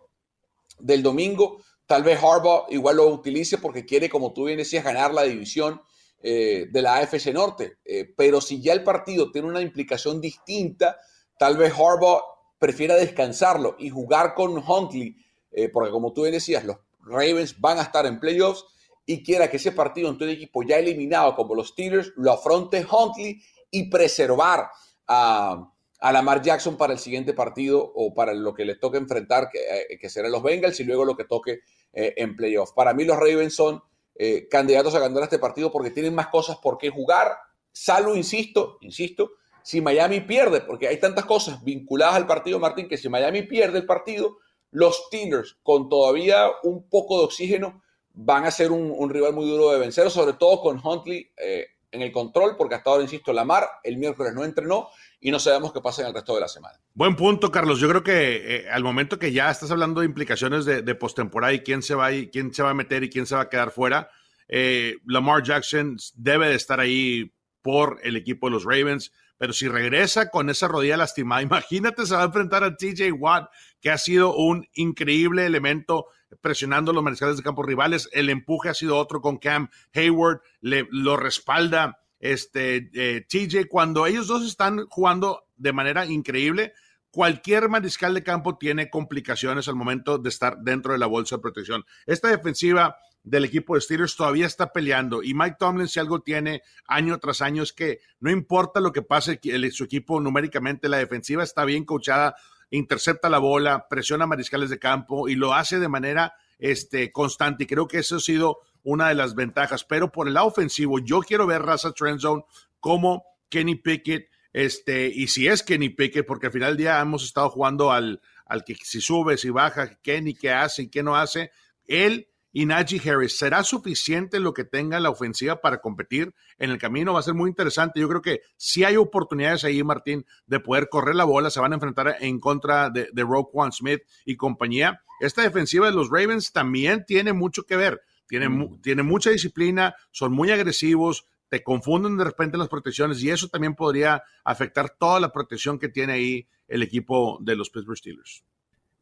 del 0.77 1.01
domingo, 1.01 1.59
tal 1.87 2.03
vez 2.03 2.19
Harbaugh 2.21 2.67
igual 2.69 2.97
lo 2.97 3.07
utilice 3.07 3.57
porque 3.57 3.83
quiere, 3.83 4.09
como 4.09 4.31
tú 4.31 4.45
bien 4.45 4.59
decías, 4.59 4.83
ganar 4.83 5.11
la 5.11 5.23
división 5.23 5.81
eh, 6.19 6.67
de 6.71 6.81
la 6.81 6.95
AFC 6.95 7.27
Norte. 7.27 7.77
Eh, 7.85 8.11
pero 8.17 8.41
si 8.41 8.59
ya 8.59 8.73
el 8.73 8.83
partido 8.83 9.31
tiene 9.31 9.47
una 9.47 9.61
implicación 9.61 10.19
distinta, 10.19 10.99
tal 11.37 11.57
vez 11.57 11.71
Harbaugh 11.73 12.21
prefiera 12.57 12.95
descansarlo 12.95 13.75
y 13.77 13.89
jugar 13.89 14.33
con 14.33 14.57
Huntley, 14.57 15.15
eh, 15.51 15.69
porque 15.69 15.91
como 15.91 16.13
tú 16.13 16.23
bien 16.23 16.33
decías, 16.33 16.63
los 16.63 16.77
Ravens 17.01 17.59
van 17.59 17.77
a 17.77 17.83
estar 17.83 18.07
en 18.07 18.19
playoffs 18.19 18.65
y 19.05 19.23
quiera 19.23 19.49
que 19.49 19.57
ese 19.57 19.71
partido 19.71 20.09
en 20.09 20.17
todo 20.17 20.27
equipo 20.29 20.63
ya 20.63 20.77
eliminado 20.77 21.35
como 21.35 21.53
los 21.53 21.69
Steelers 21.69 22.11
lo 22.15 22.33
afronte 22.33 22.83
Huntley 22.83 23.39
y 23.69 23.87
preservar 23.89 24.69
a, 25.07 25.71
a 25.99 26.11
Lamar 26.11 26.41
Jackson 26.41 26.77
para 26.77 26.93
el 26.93 26.99
siguiente 26.99 27.33
partido 27.33 27.91
o 27.95 28.13
para 28.13 28.33
lo 28.33 28.55
que 28.55 28.65
le 28.65 28.75
toque 28.75 28.97
enfrentar, 28.97 29.49
que, 29.49 29.97
que 29.99 30.09
serán 30.09 30.31
los 30.31 30.41
Bengals 30.41 30.79
y 30.79 30.83
luego 30.83 31.05
lo 31.05 31.15
que 31.15 31.25
toque 31.25 31.59
en 31.93 32.35
playoffs. 32.35 32.73
Para 32.73 32.93
mí 32.93 33.05
los 33.05 33.17
Ravens 33.17 33.55
son 33.55 33.81
eh, 34.19 34.47
candidatos 34.49 34.95
a 34.95 34.99
ganar 34.99 35.23
este 35.23 35.39
partido 35.39 35.71
porque 35.71 35.91
tienen 35.91 36.15
más 36.15 36.27
cosas 36.27 36.57
por 36.57 36.77
qué 36.77 36.89
jugar, 36.89 37.37
salvo, 37.71 38.15
insisto, 38.15 38.77
insisto, 38.81 39.31
si 39.63 39.81
Miami 39.81 40.21
pierde, 40.21 40.61
porque 40.61 40.87
hay 40.87 40.99
tantas 40.99 41.25
cosas 41.25 41.63
vinculadas 41.63 42.15
al 42.15 42.25
partido, 42.25 42.59
Martín, 42.59 42.87
que 42.87 42.97
si 42.97 43.09
Miami 43.09 43.43
pierde 43.43 43.79
el 43.79 43.85
partido, 43.85 44.37
los 44.71 45.03
Steelers, 45.07 45.57
con 45.61 45.89
todavía 45.89 46.47
un 46.63 46.89
poco 46.89 47.19
de 47.19 47.25
oxígeno, 47.25 47.83
van 48.13 48.45
a 48.45 48.51
ser 48.51 48.71
un, 48.71 49.09
rival 49.09 49.33
muy 49.33 49.47
duro 49.47 49.71
de 49.71 49.79
vencer, 49.79 50.09
sobre 50.09 50.33
todo 50.33 50.61
con 50.61 50.81
Huntley 50.83 51.29
eh, 51.37 51.67
en 51.91 52.01
el 52.01 52.11
control, 52.11 52.55
porque 52.57 52.75
hasta 52.75 52.89
ahora, 52.89 53.03
insisto, 53.03 53.33
Lamar 53.33 53.67
el 53.83 53.97
miércoles 53.97 54.33
no 54.33 54.43
entrenó 54.43 54.89
y 55.19 55.31
no 55.31 55.39
sabemos 55.39 55.73
qué 55.73 55.81
pasa 55.81 56.01
en 56.01 56.09
el 56.09 56.13
resto 56.13 56.35
de 56.35 56.41
la 56.41 56.47
semana. 56.47 56.77
Buen 56.93 57.15
punto, 57.15 57.51
Carlos. 57.51 57.79
Yo 57.79 57.89
creo 57.89 58.03
que 58.03 58.55
eh, 58.55 58.69
al 58.69 58.83
momento 58.83 59.17
que 59.17 59.31
ya 59.31 59.49
estás 59.49 59.71
hablando 59.71 60.01
de 60.01 60.07
implicaciones 60.07 60.65
de, 60.65 60.95
postemporada 60.95 61.53
y 61.53 61.61
quién 61.61 61.81
se 61.81 61.95
va 61.95 62.11
y 62.11 62.29
quién 62.29 62.53
se 62.53 62.63
va 62.63 62.71
a 62.71 62.75
meter 62.75 63.03
y 63.03 63.09
quién 63.09 63.25
se 63.25 63.35
va 63.35 63.41
a 63.41 63.49
quedar 63.49 63.71
fuera, 63.71 64.09
eh, 64.47 64.95
Lamar 65.05 65.43
Jackson 65.43 65.97
debe 66.15 66.49
de 66.49 66.55
estar 66.55 66.79
ahí 66.79 67.33
por 67.61 67.99
el 68.03 68.15
equipo 68.15 68.47
de 68.47 68.51
los 68.51 68.63
Ravens. 68.63 69.11
Pero 69.37 69.53
si 69.53 69.67
regresa 69.67 70.29
con 70.29 70.49
esa 70.49 70.67
rodilla 70.67 70.97
lastimada, 70.97 71.41
imagínate, 71.43 72.05
se 72.05 72.15
va 72.15 72.23
a 72.23 72.25
enfrentar 72.25 72.63
a 72.63 72.75
TJ 72.75 73.11
Watt, 73.11 73.49
que 73.81 73.89
ha 73.89 73.97
sido 73.97 74.35
un 74.35 74.67
increíble 74.73 75.45
elemento 75.45 76.07
presionando 76.41 76.91
a 76.91 76.93
los 76.93 77.03
mariscales 77.03 77.37
de 77.37 77.43
campo 77.43 77.63
rivales. 77.63 78.09
El 78.11 78.29
empuje 78.29 78.69
ha 78.69 78.73
sido 78.73 78.97
otro 78.97 79.21
con 79.21 79.37
Cam 79.37 79.69
Hayward, 79.93 80.41
le, 80.61 80.87
lo 80.91 81.17
respalda 81.17 81.99
este, 82.19 82.89
eh, 82.93 83.25
TJ, 83.27 83.67
cuando 83.69 84.07
ellos 84.07 84.27
dos 84.27 84.45
están 84.45 84.85
jugando 84.87 85.45
de 85.55 85.73
manera 85.73 86.05
increíble, 86.05 86.73
cualquier 87.11 87.69
mariscal 87.69 88.13
de 88.13 88.23
campo 88.23 88.57
tiene 88.57 88.89
complicaciones 88.89 89.67
al 89.67 89.75
momento 89.75 90.17
de 90.17 90.29
estar 90.29 90.57
dentro 90.59 90.93
de 90.93 90.99
la 90.99 91.05
bolsa 91.05 91.35
de 91.35 91.41
protección. 91.41 91.85
Esta 92.05 92.29
defensiva 92.29 92.97
del 93.23 93.45
equipo 93.45 93.75
de 93.75 93.81
Steelers 93.81 94.15
todavía 94.15 94.45
está 94.45 94.71
peleando 94.71 95.21
y 95.21 95.33
Mike 95.33 95.57
Tomlin 95.59 95.87
si 95.87 95.99
algo 95.99 96.21
tiene 96.21 96.61
año 96.87 97.17
tras 97.19 97.41
año 97.41 97.61
es 97.61 97.73
que 97.73 97.99
no 98.19 98.31
importa 98.31 98.79
lo 98.79 98.93
que 98.93 99.01
pase 99.01 99.39
su 99.71 99.83
equipo 99.83 100.21
numéricamente, 100.21 100.87
la 100.87 100.97
defensiva 100.97 101.43
está 101.43 101.65
bien 101.65 101.83
coachada, 101.83 102.35
intercepta 102.69 103.29
la 103.29 103.39
bola, 103.39 103.87
presiona 103.89 104.27
mariscales 104.27 104.69
de 104.69 104.79
campo 104.79 105.27
y 105.29 105.35
lo 105.35 105.53
hace 105.53 105.79
de 105.79 105.87
manera 105.87 106.33
este, 106.59 107.11
constante 107.11 107.63
y 107.63 107.67
creo 107.67 107.87
que 107.87 107.99
eso 107.99 108.17
ha 108.17 108.19
sido 108.19 108.59
una 108.83 109.09
de 109.09 109.15
las 109.15 109.35
ventajas. 109.35 109.83
Pero 109.83 110.11
por 110.11 110.27
el 110.27 110.33
lado 110.33 110.47
ofensivo, 110.47 110.99
yo 110.99 111.21
quiero 111.21 111.45
ver 111.47 111.61
Raza 111.61 111.91
Trend 111.91 112.19
Zone 112.19 112.43
como 112.79 113.23
Kenny 113.49 113.75
Pickett, 113.75 114.29
este, 114.53 115.07
y 115.07 115.27
si 115.27 115.47
es 115.47 115.61
Kenny 115.61 115.89
Pickett, 115.89 116.25
porque 116.25 116.47
al 116.47 116.53
final 116.53 116.69
del 116.69 116.77
día 116.77 116.99
hemos 116.99 117.23
estado 117.23 117.49
jugando 117.49 117.91
al, 117.91 118.21
al 118.45 118.63
que 118.63 118.75
si 118.75 119.01
sube, 119.01 119.37
si 119.37 119.49
baja, 119.49 119.99
Kenny, 120.01 120.33
qué 120.33 120.51
hace 120.51 120.83
y 120.83 120.89
qué 120.89 121.03
no 121.03 121.15
hace. 121.15 121.51
Él 121.85 122.27
y 122.59 122.65
Najee 122.65 123.01
Harris, 123.09 123.37
¿será 123.37 123.63
suficiente 123.63 124.39
lo 124.39 124.53
que 124.53 124.63
tenga 124.63 124.99
la 124.99 125.09
ofensiva 125.09 125.61
para 125.61 125.79
competir 125.79 126.33
en 126.57 126.71
el 126.71 126.77
camino? 126.77 127.13
Va 127.13 127.19
a 127.19 127.23
ser 127.23 127.35
muy 127.35 127.49
interesante. 127.49 127.99
Yo 127.99 128.09
creo 128.09 128.21
que 128.21 128.41
si 128.55 128.83
hay 128.83 128.97
oportunidades 128.97 129.63
ahí, 129.63 129.83
Martín, 129.83 130.25
de 130.47 130.59
poder 130.59 130.89
correr 130.89 131.15
la 131.15 131.23
bola. 131.23 131.51
Se 131.51 131.59
van 131.59 131.73
a 131.73 131.75
enfrentar 131.75 132.15
en 132.19 132.39
contra 132.39 132.89
de, 132.89 133.09
de 133.13 133.21
Roquan 133.23 133.71
Smith 133.71 134.01
y 134.25 134.35
compañía. 134.37 135.01
Esta 135.19 135.43
defensiva 135.43 135.85
de 135.85 135.93
los 135.93 136.09
Ravens 136.09 136.51
también 136.51 137.05
tiene 137.05 137.31
mucho 137.33 137.63
que 137.63 137.75
ver 137.75 138.01
tienen, 138.27 138.51
mm. 138.51 139.05
mucha 139.05 139.29
disciplina, 139.29 139.95
son 140.11 140.33
muy 140.33 140.51
agresivos, 140.51 141.25
te 141.49 141.63
confunden 141.63 142.17
de 142.17 142.25
repente 142.25 142.57
las 142.57 142.67
protecciones 142.67 143.23
y 143.23 143.29
eso 143.29 143.47
también 143.47 143.73
podría 143.75 144.23
afectar 144.43 144.89
toda 144.89 145.19
la 145.19 145.31
protección 145.31 145.79
que 145.79 145.89
tiene 145.89 146.13
ahí 146.13 146.47
el 146.67 146.83
equipo 146.83 147.37
de 147.41 147.55
los 147.55 147.69
Pittsburgh 147.69 147.97
Steelers. 147.97 148.43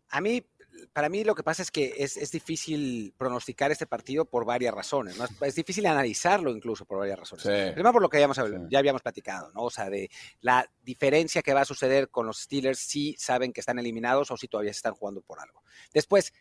A 0.10 0.22
mí, 0.22 0.46
para 0.94 1.10
mí 1.10 1.24
lo 1.24 1.36
que 1.36 1.44
pasa 1.44 1.62
es 1.62 1.72
que 1.72 1.94
es, 1.98 2.32
difícil 2.32 3.14
pronosticar 3.18 3.72
este 3.72 3.86
partido 3.86 4.26
por 4.26 4.46
varias 4.46 4.74
razones, 4.74 5.18
¿no? 5.18 5.26
Es 5.46 5.56
difícil 5.56 5.86
analizarlo 5.86 6.52
incluso 6.52 6.86
por 6.86 7.00
varias 7.00 7.20
razones. 7.20 7.74
Primero 7.74 7.94
por 7.94 8.02
lo 8.02 8.10
que 8.10 8.20
ya, 8.20 8.30
ya 8.70 8.80
habíamos 8.80 9.02
platicado, 9.02 9.52
¿no? 9.54 9.64
O 9.64 9.70
sea, 9.70 9.90
de 9.90 10.10
la 10.42 10.70
diferencia 10.84 11.42
que 11.42 11.54
va 11.54 11.62
a 11.62 11.66
suceder 11.66 12.10
con 12.10 12.26
los 12.26 12.40
Steelers 12.40 12.80
si 12.80 13.16
saben 13.18 13.54
que 13.54 13.60
están 13.60 13.80
eliminados 13.80 14.32
o 14.32 14.38
si 14.38 14.48
todavía 14.48 14.74
se 14.74 14.78
están 14.78 14.94
jugando 14.94 15.22
por 15.22 15.40
algo. 15.40 15.64
Después, 15.94 16.34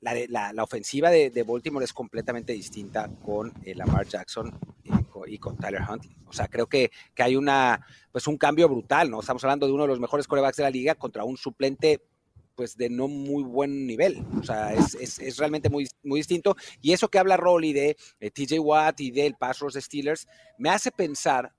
la, 0.00 0.52
la, 0.52 0.62
ofensiva 0.62 1.10
de, 1.10 1.30
de, 1.30 1.42
Baltimore 1.42 1.84
es 1.84 1.92
completamente 1.92 2.52
distinta 2.52 3.10
con 3.24 3.52
eh, 3.64 3.74
Lamar 3.74 4.06
Jackson 4.06 4.56
y 5.26 5.38
con, 5.38 5.56
Tyler 5.56 5.82
Huntley. 5.88 6.16
O 6.26 6.32
sea, 6.32 6.48
creo 6.48 6.68
que, 6.68 6.90
que, 7.14 7.22
hay 7.22 7.34
una, 7.34 7.84
pues 8.12 8.26
un 8.26 8.36
cambio 8.36 8.68
brutal, 8.68 9.10
¿no? 9.10 9.20
Estamos 9.20 9.42
hablando 9.42 9.66
de 9.66 9.72
uno 9.72 9.84
de 9.84 9.88
los 9.88 10.00
mejores 10.00 10.28
corebacks 10.28 10.58
de 10.58 10.62
la 10.62 10.70
liga 10.70 10.94
contra 10.94 11.24
un 11.24 11.36
suplente 11.36 12.02
pues 12.56 12.76
de 12.76 12.90
no 12.90 13.06
muy 13.06 13.44
buen 13.44 13.86
nivel. 13.86 14.24
O 14.40 14.42
sea, 14.42 14.72
es, 14.72 14.94
es, 14.94 15.18
es 15.18 15.36
realmente 15.36 15.68
muy, 15.68 15.88
muy 16.02 16.20
distinto. 16.20 16.56
Y 16.80 16.92
eso 16.92 17.08
que 17.08 17.18
habla 17.18 17.36
Rolly 17.36 17.72
de, 17.72 17.96
de 18.18 18.30
TJ 18.30 18.58
Watt 18.58 19.00
y 19.00 19.10
del 19.10 19.34
pass 19.34 19.60
rush 19.60 19.74
de 19.74 19.82
Steelers, 19.82 20.26
me 20.58 20.70
hace 20.70 20.90
pensar 20.90 21.52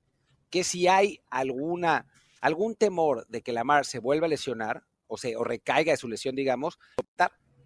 que 0.50 0.64
si 0.64 0.88
hay 0.88 1.22
alguna, 1.30 2.08
algún 2.42 2.76
temor 2.76 3.26
de 3.28 3.42
que 3.42 3.54
Lamar 3.54 3.86
se 3.86 4.00
vuelva 4.00 4.26
a 4.26 4.30
lesionar, 4.30 4.84
o, 5.08 5.18
se, 5.18 5.38
o 5.38 5.44
recaiga 5.44 5.94
de 5.94 5.98
su 5.98 6.08
lesión, 6.08 6.36
digamos, 6.36 6.78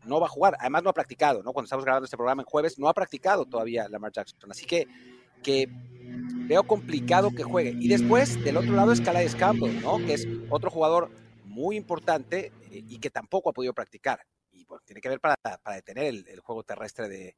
no 0.05 0.19
va 0.19 0.25
a 0.25 0.29
jugar. 0.29 0.57
Además, 0.59 0.83
no 0.83 0.89
ha 0.89 0.93
practicado, 0.93 1.43
¿no? 1.43 1.53
Cuando 1.53 1.65
estamos 1.65 1.85
grabando 1.85 2.05
este 2.05 2.17
programa 2.17 2.41
en 2.41 2.47
jueves, 2.47 2.79
no 2.79 2.87
ha 2.89 2.93
practicado 2.93 3.45
todavía 3.45 3.87
Lamar 3.87 4.11
Jackson. 4.11 4.51
Así 4.51 4.65
que, 4.65 4.87
que 5.43 5.67
veo 6.47 6.63
complicado 6.63 7.31
que 7.31 7.43
juegue. 7.43 7.75
Y 7.79 7.87
después, 7.87 8.43
del 8.43 8.57
otro 8.57 8.73
lado, 8.73 8.91
es 8.91 9.01
Calais 9.01 9.35
Campbell, 9.35 9.81
¿no? 9.81 9.97
Que 9.99 10.13
es 10.13 10.27
otro 10.49 10.69
jugador 10.69 11.11
muy 11.51 11.75
importante 11.75 12.51
eh, 12.71 12.83
y 12.87 12.99
que 12.99 13.09
tampoco 13.09 13.49
ha 13.49 13.53
podido 13.53 13.73
practicar. 13.73 14.25
Y 14.51 14.65
bueno, 14.65 14.81
tiene 14.85 15.01
que 15.01 15.09
ver 15.09 15.19
para, 15.19 15.35
para 15.35 15.75
detener 15.75 16.05
el, 16.05 16.39
juego 16.39 16.63
terrestre 16.63 17.07
de, 17.07 17.35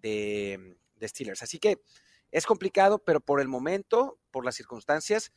de, 0.00 0.76
de 0.94 1.08
Steelers. 1.08 1.42
Así 1.42 1.58
que 1.58 1.82
es 2.30 2.46
complicado, 2.46 2.98
pero 2.98 3.20
por 3.20 3.40
el 3.40 3.48
momento, 3.48 4.18
por 4.30 4.44
las 4.44 4.54
circunstancias, 4.54 5.32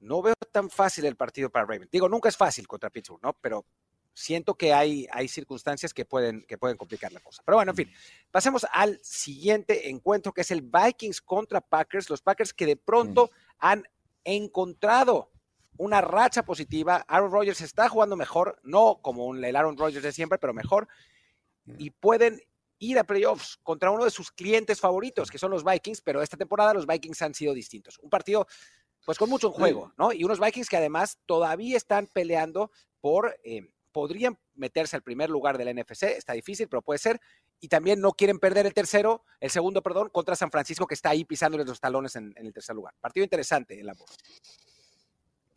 no 0.00 0.22
veo 0.22 0.34
tan 0.52 0.70
fácil 0.70 1.04
el 1.04 1.16
partido 1.16 1.50
para 1.50 1.66
Ravens. 1.66 1.90
Digo, 1.90 2.08
nunca 2.08 2.28
es 2.28 2.36
fácil 2.36 2.66
contra 2.66 2.90
Pittsburgh, 2.90 3.22
¿no? 3.22 3.34
Pero 3.40 3.66
siento 4.14 4.54
que 4.54 4.72
hay, 4.72 5.06
hay 5.12 5.28
circunstancias 5.28 5.94
que 5.94 6.04
pueden, 6.04 6.44
que 6.46 6.58
pueden 6.58 6.76
complicar 6.76 7.12
la 7.12 7.20
cosa. 7.20 7.42
Pero 7.44 7.56
bueno, 7.56 7.72
en 7.72 7.76
fin, 7.76 7.92
pasemos 8.30 8.66
al 8.72 8.98
siguiente 9.02 9.90
encuentro 9.90 10.32
que 10.32 10.40
es 10.42 10.50
el 10.50 10.62
Vikings 10.62 11.20
contra 11.20 11.60
Packers. 11.60 12.10
Los 12.10 12.22
Packers 12.22 12.52
que 12.52 12.66
de 12.66 12.76
pronto 12.76 13.30
han 13.58 13.84
encontrado 14.24 15.30
una 15.80 16.00
racha 16.00 16.44
positiva. 16.44 17.04
Aaron 17.08 17.32
Rodgers 17.32 17.60
está 17.62 17.88
jugando 17.88 18.14
mejor, 18.14 18.60
no 18.62 19.00
como 19.00 19.34
el 19.34 19.56
Aaron 19.56 19.76
Rodgers 19.76 20.02
de 20.02 20.12
siempre, 20.12 20.38
pero 20.38 20.52
mejor. 20.52 20.88
Y 21.78 21.90
pueden 21.90 22.40
ir 22.78 22.98
a 22.98 23.04
playoffs 23.04 23.58
contra 23.62 23.90
uno 23.90 24.04
de 24.04 24.10
sus 24.10 24.30
clientes 24.30 24.80
favoritos, 24.80 25.30
que 25.30 25.38
son 25.38 25.50
los 25.50 25.64
Vikings, 25.64 26.00
pero 26.02 26.22
esta 26.22 26.36
temporada 26.36 26.74
los 26.74 26.86
Vikings 26.86 27.22
han 27.22 27.34
sido 27.34 27.54
distintos. 27.54 27.98
Un 27.98 28.10
partido 28.10 28.46
pues 29.04 29.16
con 29.16 29.30
mucho 29.30 29.48
en 29.48 29.52
juego, 29.54 29.92
¿no? 29.96 30.12
Y 30.12 30.24
unos 30.24 30.38
Vikings 30.38 30.68
que 30.68 30.76
además 30.76 31.18
todavía 31.24 31.76
están 31.76 32.06
peleando 32.06 32.70
por, 33.00 33.38
eh, 33.42 33.62
podrían 33.92 34.38
meterse 34.54 34.96
al 34.96 35.02
primer 35.02 35.30
lugar 35.30 35.56
del 35.56 35.74
NFC, 35.74 36.04
está 36.04 36.34
difícil, 36.34 36.68
pero 36.68 36.82
puede 36.82 36.98
ser, 36.98 37.20
y 37.58 37.68
también 37.68 38.00
no 38.00 38.12
quieren 38.12 38.38
perder 38.38 38.66
el 38.66 38.74
tercero, 38.74 39.24
el 39.40 39.50
segundo, 39.50 39.82
perdón, 39.82 40.10
contra 40.10 40.36
San 40.36 40.50
Francisco, 40.50 40.86
que 40.86 40.94
está 40.94 41.10
ahí 41.10 41.24
pisándoles 41.24 41.66
los 41.66 41.80
talones 41.80 42.16
en, 42.16 42.34
el 42.36 42.52
tercer 42.52 42.76
lugar. 42.76 42.94
Partido 43.00 43.24
interesante 43.24 43.80
el 43.80 43.88
ambos. 43.88 44.10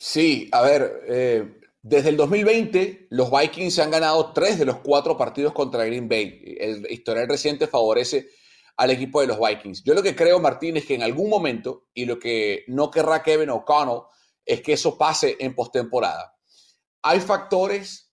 Sí, 0.05 0.49
a 0.51 0.61
ver, 0.61 1.05
eh, 1.07 1.61
desde 1.81 2.09
el 2.09 2.17
2020 2.17 3.07
los 3.11 3.31
Vikings 3.31 3.79
han 3.79 3.89
ganado 3.89 4.33
tres 4.33 4.59
de 4.59 4.65
los 4.65 4.79
cuatro 4.79 5.17
partidos 5.17 5.53
contra 5.53 5.85
Green 5.85 6.09
Bay. 6.09 6.57
El 6.59 6.85
historial 6.91 7.29
reciente 7.29 7.67
favorece 7.67 8.27
al 8.75 8.91
equipo 8.91 9.21
de 9.21 9.27
los 9.27 9.39
Vikings. 9.39 9.81
Yo 9.85 9.93
lo 9.93 10.03
que 10.03 10.13
creo, 10.13 10.41
Martín, 10.41 10.75
es 10.75 10.85
que 10.85 10.95
en 10.95 11.03
algún 11.03 11.29
momento, 11.29 11.87
y 11.93 12.03
lo 12.03 12.19
que 12.19 12.65
no 12.67 12.91
querrá 12.91 13.23
Kevin 13.23 13.51
O'Connell, 13.51 14.01
es 14.45 14.61
que 14.61 14.73
eso 14.73 14.97
pase 14.97 15.37
en 15.39 15.55
postemporada. 15.55 16.35
Hay 17.01 17.21
factores 17.21 18.11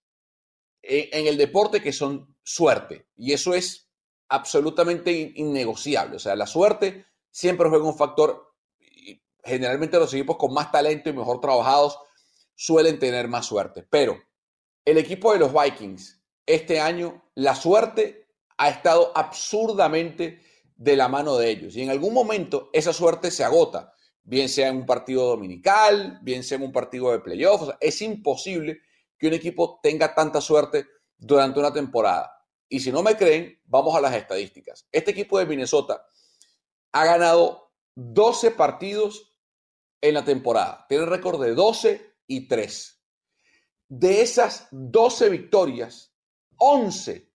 en, 0.82 1.26
el 1.26 1.36
deporte 1.36 1.82
que 1.82 1.92
son 1.92 2.36
suerte, 2.44 3.08
y 3.16 3.32
eso 3.32 3.52
es 3.52 3.90
absolutamente 4.28 5.32
innegociable. 5.34 6.14
O 6.14 6.20
sea, 6.20 6.36
la 6.36 6.46
suerte 6.46 7.06
siempre 7.32 7.68
juega 7.68 7.84
un 7.84 7.98
factor, 7.98 8.49
generalmente 9.44 9.98
los 9.98 10.12
equipos 10.14 10.36
con 10.36 10.52
más 10.52 10.70
talento 10.70 11.10
y 11.10 11.12
mejor 11.12 11.40
trabajados 11.40 11.98
suelen 12.54 12.98
tener 12.98 13.28
más 13.28 13.46
suerte. 13.46 13.86
Pero 13.88 14.18
el 14.84 14.98
equipo 14.98 15.32
de 15.32 15.38
los 15.38 15.52
Vikings, 15.52 16.22
este 16.46 16.80
año, 16.80 17.30
la 17.34 17.54
suerte 17.54 18.28
ha 18.58 18.68
estado 18.68 19.12
absurdamente 19.14 20.40
de 20.76 20.96
la 20.96 21.08
mano 21.08 21.36
de 21.36 21.50
ellos. 21.50 21.76
Y 21.76 21.82
en 21.82 21.90
algún 21.90 22.14
momento 22.14 22.70
esa 22.72 22.92
suerte 22.92 23.30
se 23.30 23.44
agota, 23.44 23.92
bien 24.22 24.48
sea 24.48 24.68
en 24.68 24.76
un 24.76 24.86
partido 24.86 25.26
dominical, 25.26 26.18
bien 26.22 26.42
sea 26.42 26.56
en 26.56 26.64
un 26.64 26.72
partido 26.72 27.10
de 27.12 27.20
playoffs. 27.20 27.74
es 27.80 28.02
imposible 28.02 28.80
que 29.18 29.28
un 29.28 29.34
equipo 29.34 29.80
tenga 29.82 30.14
tanta 30.14 30.40
suerte 30.40 30.86
durante 31.18 31.60
una 31.60 31.72
temporada. 31.72 32.32
Y 32.68 32.80
si 32.80 32.90
no 32.90 33.02
me 33.02 33.16
creen, 33.16 33.60
vamos 33.64 33.94
a 33.94 34.00
las 34.00 34.14
estadísticas. 34.14 34.86
Este 34.90 35.10
equipo 35.10 35.38
de 35.38 35.46
Minnesota 35.46 36.06
ha 36.92 37.04
ganado 37.04 37.72
12 37.94 38.52
partidos 38.52 39.29
en 40.00 40.14
la 40.14 40.24
temporada. 40.24 40.86
Tiene 40.88 41.06
récord 41.06 41.42
de 41.42 41.54
12 41.54 42.14
y 42.26 42.48
3. 42.48 43.02
De 43.88 44.22
esas 44.22 44.68
12 44.70 45.28
victorias, 45.28 46.14
11 46.56 47.30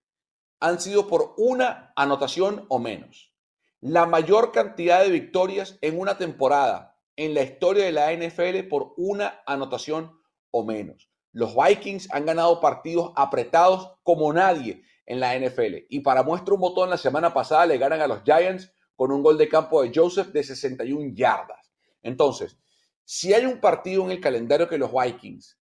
han 0.60 0.80
sido 0.80 1.06
por 1.06 1.34
una 1.36 1.92
anotación 1.96 2.64
o 2.68 2.78
menos 2.78 3.36
la 3.80 4.06
mayor 4.06 4.52
cantidad 4.52 5.02
de 5.02 5.10
victorias 5.10 5.78
en 5.80 5.98
una 6.00 6.16
temporada 6.16 6.98
en 7.14 7.34
la 7.34 7.42
historia 7.42 7.84
de 7.84 7.92
la 7.92 8.12
NFL 8.12 8.68
por 8.68 8.94
una 8.96 9.42
anotación 9.46 10.20
o 10.50 10.64
menos. 10.64 11.10
Los 11.32 11.54
Vikings 11.54 12.08
han 12.12 12.26
ganado 12.26 12.60
partidos 12.60 13.12
apretados 13.14 13.92
como 14.02 14.32
nadie 14.32 14.82
en 15.04 15.20
la 15.20 15.38
NFL. 15.38 15.86
Y 15.88 16.00
para 16.00 16.22
muestra 16.22 16.54
un 16.54 16.60
botón, 16.60 16.90
la 16.90 16.96
semana 16.96 17.32
pasada 17.32 17.66
le 17.66 17.78
ganan 17.78 18.00
a 18.00 18.06
los 18.06 18.22
Giants 18.24 18.72
con 18.96 19.12
un 19.12 19.22
gol 19.22 19.36
de 19.36 19.48
campo 19.48 19.82
de 19.82 19.92
Joseph 19.94 20.28
de 20.28 20.42
61 20.42 21.14
yardas. 21.14 21.65
Entonces, 22.06 22.56
si 23.04 23.34
hay 23.34 23.44
un 23.44 23.60
partido 23.60 24.04
en 24.04 24.10
el 24.10 24.20
calendario 24.20 24.68
que 24.68 24.78
los 24.78 24.92
Vikings 24.92 25.58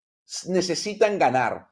necesitan 0.47 1.19
ganar 1.19 1.69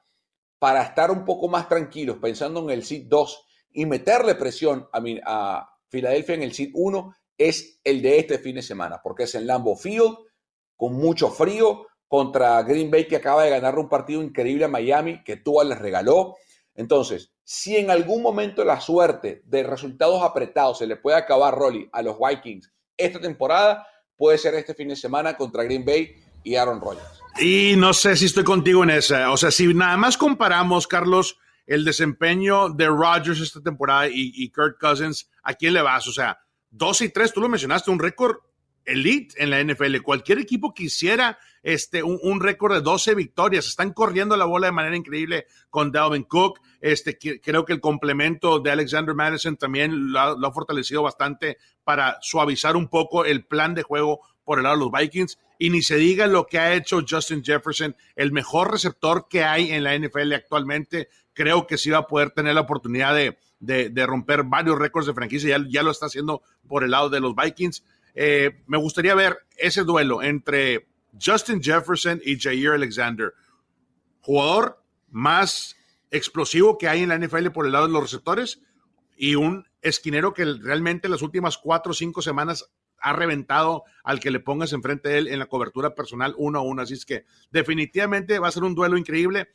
para 0.59 0.83
estar 0.83 1.11
un 1.11 1.25
poco 1.25 1.47
más 1.47 1.67
tranquilos 1.67 2.17
pensando 2.21 2.61
en 2.61 2.69
el 2.69 2.83
SID 2.83 3.07
2 3.07 3.45
y 3.71 3.85
meterle 3.85 4.35
presión 4.35 4.87
a, 4.91 5.01
a, 5.25 5.69
Filadelfia 5.89 6.35
en 6.35 6.43
el 6.43 6.53
SID 6.53 6.71
1 6.73 7.15
es 7.37 7.79
el 7.83 8.01
de 8.01 8.17
este 8.17 8.39
fin 8.39 8.55
de 8.55 8.63
semana, 8.63 8.99
porque 9.03 9.23
es 9.23 9.35
en 9.35 9.45
Lambeau 9.45 9.75
Field, 9.75 10.17
con 10.75 10.93
mucho 10.93 11.29
frío, 11.29 11.85
contra 12.07 12.61
Green 12.63 12.89
Bay, 12.89 13.07
que 13.07 13.17
acaba 13.17 13.43
de 13.43 13.51
ganar 13.51 13.77
un 13.77 13.89
partido 13.89 14.23
increíble 14.23 14.65
a 14.65 14.69
Miami, 14.69 15.23
que 15.23 15.37
Tua 15.37 15.63
les 15.63 15.77
regaló. 15.77 16.35
Entonces, 16.73 17.31
si 17.43 17.77
en 17.77 17.91
algún 17.91 18.23
momento 18.23 18.63
la 18.63 18.81
suerte 18.81 19.43
de 19.45 19.63
resultados 19.63 20.23
apretados 20.23 20.79
se 20.79 20.87
le 20.87 20.95
puede 20.95 21.17
acabar, 21.17 21.53
Rolly, 21.53 21.89
a 21.91 22.01
los 22.01 22.17
Vikings 22.17 22.73
esta 22.97 23.19
temporada, 23.19 23.85
puede 24.23 24.37
ser 24.37 24.55
este 24.55 24.73
fin 24.73 24.87
de 24.87 24.95
semana 24.95 25.35
contra 25.35 25.65
Green 25.65 25.83
Bay 25.83 26.15
y 26.45 26.55
Aaron 26.55 26.79
Rodgers. 26.79 27.21
Y 27.41 27.73
no 27.75 27.93
sé 27.93 28.15
si 28.15 28.27
estoy 28.27 28.45
contigo 28.45 28.81
en 28.81 28.91
esa. 28.91 29.31
O 29.31 29.35
sea, 29.35 29.51
si 29.51 29.73
nada 29.73 29.97
más 29.97 30.17
comparamos, 30.17 30.87
Carlos, 30.87 31.37
el 31.67 31.83
desempeño 31.83 32.69
de 32.69 32.87
Rodgers 32.87 33.41
esta 33.41 33.59
temporada 33.59 34.07
y, 34.07 34.31
y 34.33 34.49
Kurt 34.49 34.79
Cousins, 34.79 35.29
¿a 35.43 35.53
quién 35.55 35.73
le 35.73 35.81
vas? 35.81 36.07
O 36.07 36.13
sea, 36.13 36.39
12 36.69 37.03
y 37.03 37.09
3, 37.09 37.33
tú 37.33 37.41
lo 37.41 37.49
mencionaste, 37.49 37.91
un 37.91 37.99
récord 37.99 38.37
elite 38.85 39.35
en 39.43 39.49
la 39.49 39.61
NFL. 39.61 39.97
Cualquier 40.01 40.39
equipo 40.39 40.73
quisiera 40.73 41.37
este, 41.63 42.03
un, 42.03 42.39
récord 42.41 42.73
de 42.73 42.81
12 42.81 43.15
victorias. 43.15 43.67
Están 43.67 43.93
corriendo 43.93 44.37
la 44.37 44.45
bola 44.45 44.67
de 44.67 44.73
manera 44.73 44.95
increíble 44.95 45.47
con 45.69 45.91
Dalvin 45.91 46.23
Cook. 46.23 46.59
Este, 46.81 47.17
creo 47.17 47.65
que 47.65 47.73
el 47.73 47.79
complemento 47.79 48.59
de 48.59 48.71
Alexander 48.71 49.15
Madison 49.15 49.55
también 49.55 50.11
lo 50.11 50.19
ha, 50.19 50.51
fortalecido 50.51 51.01
bastante 51.01 51.57
para 51.83 52.17
suavizar 52.21 52.75
un 52.75 52.89
poco 52.89 53.25
el 53.25 53.45
plan 53.45 53.73
de 53.73 53.83
juego 53.83 54.19
por 54.43 54.59
el 54.59 54.63
lado 54.63 54.75
de 54.75 54.83
los 54.83 54.91
Vikings. 54.91 55.39
Y 55.57 55.69
ni 55.69 55.81
se 55.81 55.95
diga 55.95 56.27
lo 56.27 56.45
que 56.45 56.59
ha 56.59 56.73
hecho 56.73 57.01
Justin 57.07 57.43
Jefferson, 57.43 57.95
el 58.15 58.33
mejor 58.33 58.71
receptor 58.71 59.27
que 59.29 59.43
hay 59.43 59.71
en 59.71 59.83
la 59.83 59.97
NFL 59.97 60.33
actualmente 60.33 61.07
creo 61.33 61.65
que 61.67 61.77
sí 61.77 61.89
va 61.89 61.99
a 61.99 62.07
poder 62.07 62.31
tener 62.31 62.53
la 62.53 62.61
oportunidad 62.61 63.15
de, 63.15 64.05
romper 64.05 64.43
varios 64.43 64.77
récords 64.77 65.07
de 65.07 65.13
franquicia. 65.13 65.57
Ya, 65.57 65.65
ya, 65.67 65.83
lo 65.83 65.91
está 65.91 66.07
haciendo 66.07 66.41
por 66.67 66.83
el 66.83 66.91
lado 66.91 67.09
de 67.09 67.19
los 67.19 67.35
Vikings. 67.35 67.83
Eh, 68.15 68.61
me 68.67 68.77
gustaría 68.77 69.15
ver 69.15 69.39
ese 69.57 69.83
duelo 69.83 70.21
entre 70.21 70.87
Justin 71.21 71.61
Jefferson 71.61 72.21
y 72.23 72.39
Jair 72.39 72.71
Alexander. 72.71 73.33
Jugador 74.21 74.83
más 75.09 75.75
explosivo 76.11 76.77
que 76.77 76.87
hay 76.87 77.03
en 77.03 77.09
la 77.09 77.17
NFL 77.17 77.49
por 77.49 77.65
el 77.65 77.71
lado 77.71 77.87
de 77.87 77.93
los 77.93 78.03
receptores 78.03 78.61
y 79.15 79.35
un 79.35 79.67
esquinero 79.81 80.33
que 80.33 80.45
realmente 80.45 81.09
las 81.09 81.21
últimas 81.21 81.57
cuatro 81.57 81.91
o 81.91 81.95
cinco 81.95 82.21
semanas 82.21 82.69
ha 82.99 83.13
reventado 83.13 83.83
al 84.03 84.19
que 84.19 84.31
le 84.31 84.39
pongas 84.39 84.71
enfrente 84.71 85.09
de 85.09 85.17
él 85.17 85.27
en 85.27 85.39
la 85.39 85.47
cobertura 85.47 85.93
personal 85.93 86.33
uno 86.37 86.59
a 86.59 86.61
uno. 86.61 86.81
Así 86.81 86.93
es 86.93 87.05
que 87.05 87.25
definitivamente 87.51 88.39
va 88.39 88.47
a 88.47 88.51
ser 88.51 88.63
un 88.63 88.75
duelo 88.75 88.97
increíble. 88.97 89.49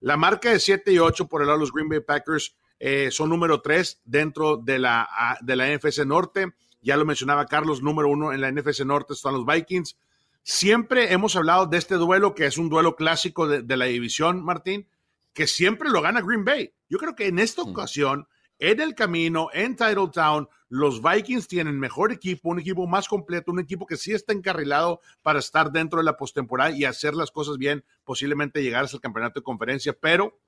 La 0.00 0.16
marca 0.16 0.50
de 0.50 0.60
7 0.60 0.92
y 0.92 0.98
8 0.98 1.26
por 1.26 1.42
el 1.42 1.48
lado 1.48 1.58
de 1.58 1.62
los 1.62 1.72
Green 1.72 1.88
Bay 1.88 2.00
Packers 2.00 2.56
eh, 2.78 3.10
son 3.10 3.28
número 3.28 3.60
3 3.60 4.02
dentro 4.04 4.56
de 4.56 4.78
la, 4.78 5.08
de 5.40 5.56
la 5.56 5.76
NFC 5.76 6.04
Norte. 6.06 6.52
Ya 6.80 6.96
lo 6.96 7.04
mencionaba 7.04 7.46
Carlos, 7.46 7.82
número 7.82 8.08
1 8.08 8.32
en 8.32 8.40
la 8.40 8.50
NFC 8.50 8.80
Norte 8.84 9.14
están 9.14 9.34
los 9.34 9.46
Vikings. 9.46 9.96
Siempre 10.42 11.12
hemos 11.12 11.36
hablado 11.36 11.66
de 11.66 11.78
este 11.78 11.94
duelo, 11.94 12.34
que 12.34 12.46
es 12.46 12.58
un 12.58 12.68
duelo 12.68 12.96
clásico 12.96 13.46
de, 13.46 13.76
la 13.76 13.84
división, 13.84 14.44
Martín, 14.44 14.88
que 15.32 15.46
siempre 15.46 15.90
lo 15.90 16.02
gana 16.02 16.20
Green 16.20 16.44
Bay. 16.44 16.72
Yo 16.88 16.98
creo 16.98 17.14
que 17.14 17.28
en 17.28 17.38
esta 17.38 17.62
ocasión 17.62 18.26
en 18.58 18.80
el 18.80 18.94
camino, 18.94 19.48
en 19.52 19.74
Titletown, 19.74 20.48
los 20.68 21.02
Vikings 21.02 21.48
tienen 21.48 21.80
mejor 21.80 22.12
equipo, 22.12 22.48
un 22.48 22.60
equipo 22.60 22.86
más 22.86 23.08
completo, 23.08 23.50
un 23.50 23.58
equipo 23.58 23.86
que 23.86 23.96
sí 23.96 24.12
está 24.12 24.32
encarrilado 24.32 25.00
para 25.20 25.40
estar 25.40 25.72
dentro 25.72 25.98
de 25.98 26.04
la 26.04 26.16
postemporada 26.16 26.70
y 26.70 26.84
hacer 26.84 27.14
las 27.14 27.32
cosas 27.32 27.58
bien, 27.58 27.84
posiblemente 28.04 28.62
llegar 28.62 28.84
hasta 28.84 28.98
el 28.98 29.00
campeonato 29.00 29.40
de 29.40 29.44
conferencia, 29.44 29.92
pero 29.92 30.38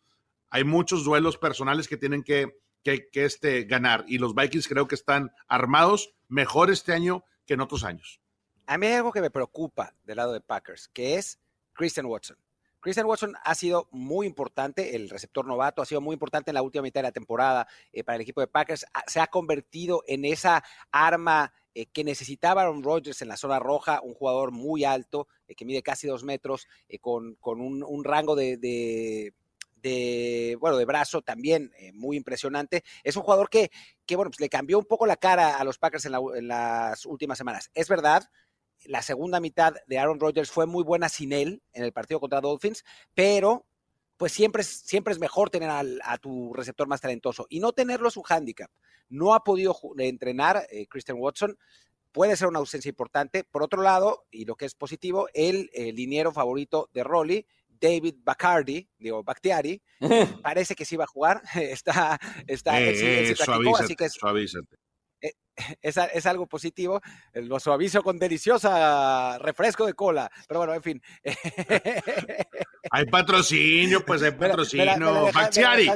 hay 0.48 0.62
muchos 0.62 1.04
duelos 1.04 1.38
personales 1.38 1.88
que 1.88 1.96
tienen 1.96 2.22
que, 2.22 2.56
que, 2.84 3.08
este, 3.12 3.64
ganar 3.64 4.04
y 4.06 4.18
los 4.18 4.32
Vikings 4.32 4.68
creo 4.68 4.86
que 4.86 4.94
están 4.94 5.32
armados 5.48 6.14
mejor 6.28 6.70
este 6.70 6.92
año 6.92 7.24
que 7.46 7.54
en 7.54 7.62
otros 7.62 7.82
años. 7.82 8.20
A 8.66 8.78
mí 8.78 8.86
hay 8.86 8.94
algo 8.94 9.12
que 9.12 9.20
me 9.20 9.30
preocupa 9.30 9.94
del 10.04 10.16
lado 10.16 10.32
de 10.32 10.40
Packers, 10.40 10.88
que 10.88 11.16
es 11.16 11.38
Christian 11.74 12.06
Watson. 12.06 12.38
Christian 12.84 13.06
Watson 13.06 13.34
ha 13.42 13.54
sido 13.54 13.88
muy 13.92 14.26
importante, 14.26 14.94
el 14.94 15.08
receptor 15.08 15.46
novato 15.46 15.80
ha 15.80 15.86
sido 15.86 16.02
muy 16.02 16.12
importante 16.12 16.50
en 16.50 16.54
la 16.54 16.62
última 16.62 16.82
mitad 16.82 17.00
de 17.00 17.08
la 17.08 17.12
temporada 17.12 17.66
eh, 17.92 18.04
para 18.04 18.16
el 18.16 18.22
equipo 18.22 18.42
de 18.42 18.46
Packers. 18.46 18.84
Se 19.06 19.20
ha 19.20 19.26
convertido 19.26 20.02
en 20.06 20.26
esa 20.26 20.62
arma 20.92 21.54
eh, 21.74 21.86
que 21.86 22.04
necesitaba 22.04 22.60
Aaron 22.60 22.82
Rodgers 22.82 23.22
en 23.22 23.28
la 23.28 23.38
zona 23.38 23.58
roja, 23.58 24.02
un 24.02 24.12
jugador 24.12 24.50
muy 24.50 24.84
alto, 24.84 25.28
eh, 25.48 25.54
que 25.54 25.64
mide 25.64 25.82
casi 25.82 26.06
dos 26.06 26.24
metros, 26.24 26.68
con, 27.00 27.38
un, 27.42 28.04
rango 28.04 28.36
de, 28.36 29.32
bueno, 30.60 30.76
de 30.76 30.84
brazo 30.84 31.22
también 31.22 31.72
muy 31.94 32.18
impresionante. 32.18 32.84
Es 33.02 33.16
un 33.16 33.22
jugador 33.22 33.48
que, 33.48 33.70
que 34.04 34.16
bueno, 34.16 34.30
pues 34.30 34.40
le 34.40 34.50
cambió 34.50 34.78
un 34.78 34.84
poco 34.84 35.06
la 35.06 35.16
cara 35.16 35.56
a 35.56 35.64
los 35.64 35.78
Packers 35.78 36.04
en, 36.04 36.48
las 36.48 37.06
últimas 37.06 37.38
semanas. 37.38 37.70
Es 37.72 37.88
verdad, 37.88 38.28
la 38.86 39.02
segunda 39.02 39.40
mitad 39.40 39.74
de 39.86 39.98
Aaron 39.98 40.20
Rodgers 40.20 40.50
fue 40.50 40.66
muy 40.66 40.82
buena 40.84 41.08
sin 41.08 41.32
él 41.32 41.62
en 41.72 41.84
el 41.84 41.92
partido 41.92 42.20
contra 42.20 42.40
Dolphins, 42.40 42.84
pero 43.14 43.66
pues 44.16 44.32
siempre 44.32 44.62
es, 44.62 44.68
siempre 44.68 45.12
es 45.12 45.18
mejor 45.18 45.50
tener 45.50 45.70
a 45.70 46.18
tu 46.18 46.52
receptor 46.54 46.86
más 46.86 47.00
talentoso 47.00 47.46
y 47.48 47.60
no 47.60 47.72
tenerlo 47.72 48.08
es 48.08 48.16
un 48.16 48.22
hándicap. 48.22 48.70
No 49.08 49.34
ha 49.34 49.44
podido 49.44 49.76
entrenar 49.98 50.66
eh, 50.70 50.86
Christian 50.86 51.18
Watson, 51.18 51.58
puede 52.12 52.36
ser 52.36 52.48
una 52.48 52.60
ausencia 52.60 52.88
importante. 52.88 53.44
Por 53.44 53.62
otro 53.62 53.82
lado, 53.82 54.24
y 54.30 54.44
lo 54.44 54.54
que 54.54 54.66
es 54.66 54.74
positivo, 54.74 55.28
el, 55.34 55.68
liniero 55.74 56.32
favorito 56.32 56.88
de 56.94 57.04
Rolly, 57.04 57.46
David 57.68 58.14
Bacardi, 58.22 58.88
digo, 58.98 59.22
Bactiari, 59.24 59.82
parece 60.42 60.74
que 60.74 60.84
sí 60.84 60.96
va 60.96 61.04
a 61.04 61.08
jugar. 61.08 61.42
está, 61.54 62.18
está, 62.46 62.80
eh, 62.80 63.34
así 63.78 63.96
que 63.96 64.04
es, 64.06 64.18
es, 65.82 66.26
algo 66.26 66.46
positivo. 66.46 67.00
Lo 67.34 67.60
suavizo 67.60 68.02
con 68.02 68.18
deliciosa 68.18 69.38
refresco 69.38 69.86
de 69.86 69.94
cola. 69.94 70.30
Pero 70.48 70.60
bueno, 70.60 70.74
en 70.74 70.82
fin. 70.82 71.02
hay 72.90 73.04
patrocinio, 73.10 74.04
pues 74.04 74.22
hay 74.22 74.32
patrocinio. 74.32 75.30
Bactiari. 75.32 75.90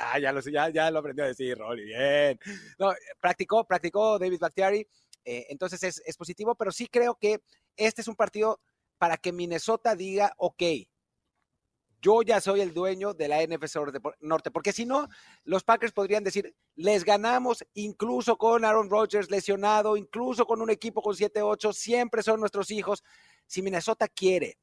Ah, 0.00 0.18
ya 0.18 0.32
lo, 0.32 0.40
ya, 0.40 0.68
ya 0.70 0.90
lo 0.90 0.98
aprendió 0.98 1.24
a 1.24 1.28
decir, 1.28 1.56
Rolly, 1.56 1.84
bien. 1.84 2.38
No, 2.78 2.92
practicó, 3.20 3.64
practicó 3.64 4.18
David 4.18 4.40
Bactiari, 4.40 4.86
eh, 5.24 5.46
entonces 5.50 5.82
es, 5.84 6.02
es, 6.04 6.16
positivo, 6.16 6.56
pero 6.56 6.72
sí 6.72 6.88
creo 6.88 7.14
que 7.14 7.40
este 7.76 8.02
es 8.02 8.08
un 8.08 8.16
partido 8.16 8.60
para 8.98 9.16
que 9.16 9.32
Minnesota 9.32 9.94
diga, 9.94 10.34
ok, 10.36 10.62
yo 12.02 12.22
ya 12.22 12.40
soy 12.40 12.60
el 12.60 12.74
dueño 12.74 13.14
de 13.14 13.28
la 13.28 13.42
NFC 13.42 13.76
Norte, 14.20 14.50
porque 14.50 14.72
si 14.72 14.84
no, 14.84 15.08
los 15.44 15.64
Packers 15.64 15.92
podrían 15.92 16.24
decir, 16.24 16.54
les 16.74 17.04
ganamos 17.04 17.64
incluso 17.74 18.36
con 18.36 18.64
Aaron 18.64 18.90
Rodgers 18.90 19.30
lesionado, 19.30 19.96
incluso 19.96 20.44
con 20.44 20.60
un 20.60 20.68
equipo 20.68 21.00
con 21.00 21.14
7-8, 21.14 21.72
siempre 21.72 22.22
son 22.22 22.40
nuestros 22.40 22.70
hijos. 22.70 23.02
Si 23.46 23.62
Minnesota 23.62 24.08
quiere, 24.08 24.58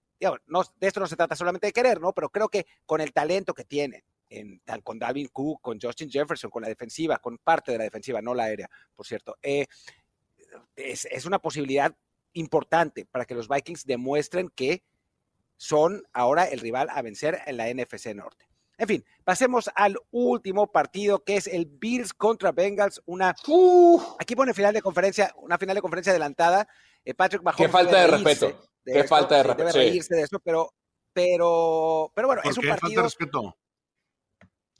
no, 0.48 0.64
de 0.80 0.88
esto 0.88 1.00
no 1.00 1.08
se 1.08 1.16
trata 1.16 1.36
solamente 1.36 1.68
de 1.68 1.74
querer, 1.74 2.00
¿no? 2.02 2.14
Pero 2.14 2.30
creo 2.30 2.50
que 2.50 2.68
con 2.86 3.02
el 3.02 3.14
talento 3.14 3.54
que 3.54 3.64
tiene, 3.64 4.04
en, 4.30 4.62
con 4.84 5.00
Dalvin 5.00 5.30
Cook, 5.30 5.62
con 5.62 5.80
Justin 5.82 6.10
Jefferson, 6.10 6.52
con 6.52 6.62
la 6.62 6.68
defensiva, 6.68 7.18
con 7.18 7.38
parte 7.38 7.72
de 7.72 7.78
la 7.78 7.86
defensiva, 7.86 8.22
no 8.22 8.34
la 8.34 8.44
aérea, 8.44 8.70
por 8.96 9.08
cierto. 9.08 9.38
Eh, 9.42 9.66
es, 10.76 11.26
una 11.26 11.40
posibilidad 11.40 11.96
importante 12.34 13.06
para 13.06 13.26
que 13.26 13.36
los 13.36 13.48
Vikings 13.48 13.86
demuestren 13.86 14.50
que 14.50 14.84
son 15.60 16.04
ahora 16.14 16.46
el 16.46 16.62
rival 16.62 16.88
a 16.90 17.02
vencer 17.02 17.42
en 17.46 17.58
la 17.58 17.68
NFC 17.68 18.16
Norte. 18.16 18.48
En 18.78 18.88
fin, 18.88 19.06
pasemos 19.26 19.70
al 19.76 19.98
último 20.12 20.72
partido 20.72 21.22
que 21.26 21.36
es 21.36 21.48
el 21.48 21.66
Bills 21.66 22.14
contra 22.14 22.54
Bengals. 22.54 23.02
Una 23.06 23.36
aquí 24.18 24.36
pone 24.38 24.54
final 24.54 24.74
de 24.74 24.82
conferencia, 24.82 25.36
una 25.36 25.58
final 25.58 25.76
de 25.76 25.82
conferencia 25.82 26.12
adelantada. 26.12 26.66
Eh, 27.04 27.14
Patrick 27.14 27.44
Mahomes. 27.44 27.66
Qué 27.66 27.70
falta 27.70 28.00
de 28.00 28.08
respeto. 28.08 28.70
Qué 28.86 29.04
falta 29.04 29.36
de 29.36 29.44
respeto. 29.44 29.68
Debe 29.68 29.86
reírse 29.86 30.16
de 30.16 30.22
eso, 30.22 30.40
pero, 30.40 30.74
pero, 31.12 32.10
pero 32.16 32.28
bueno, 32.30 32.42
es 32.46 32.58
un 32.58 32.66
partido. 32.66 32.80
Falta 32.80 33.02
de 33.02 33.04
respeto? 33.04 33.58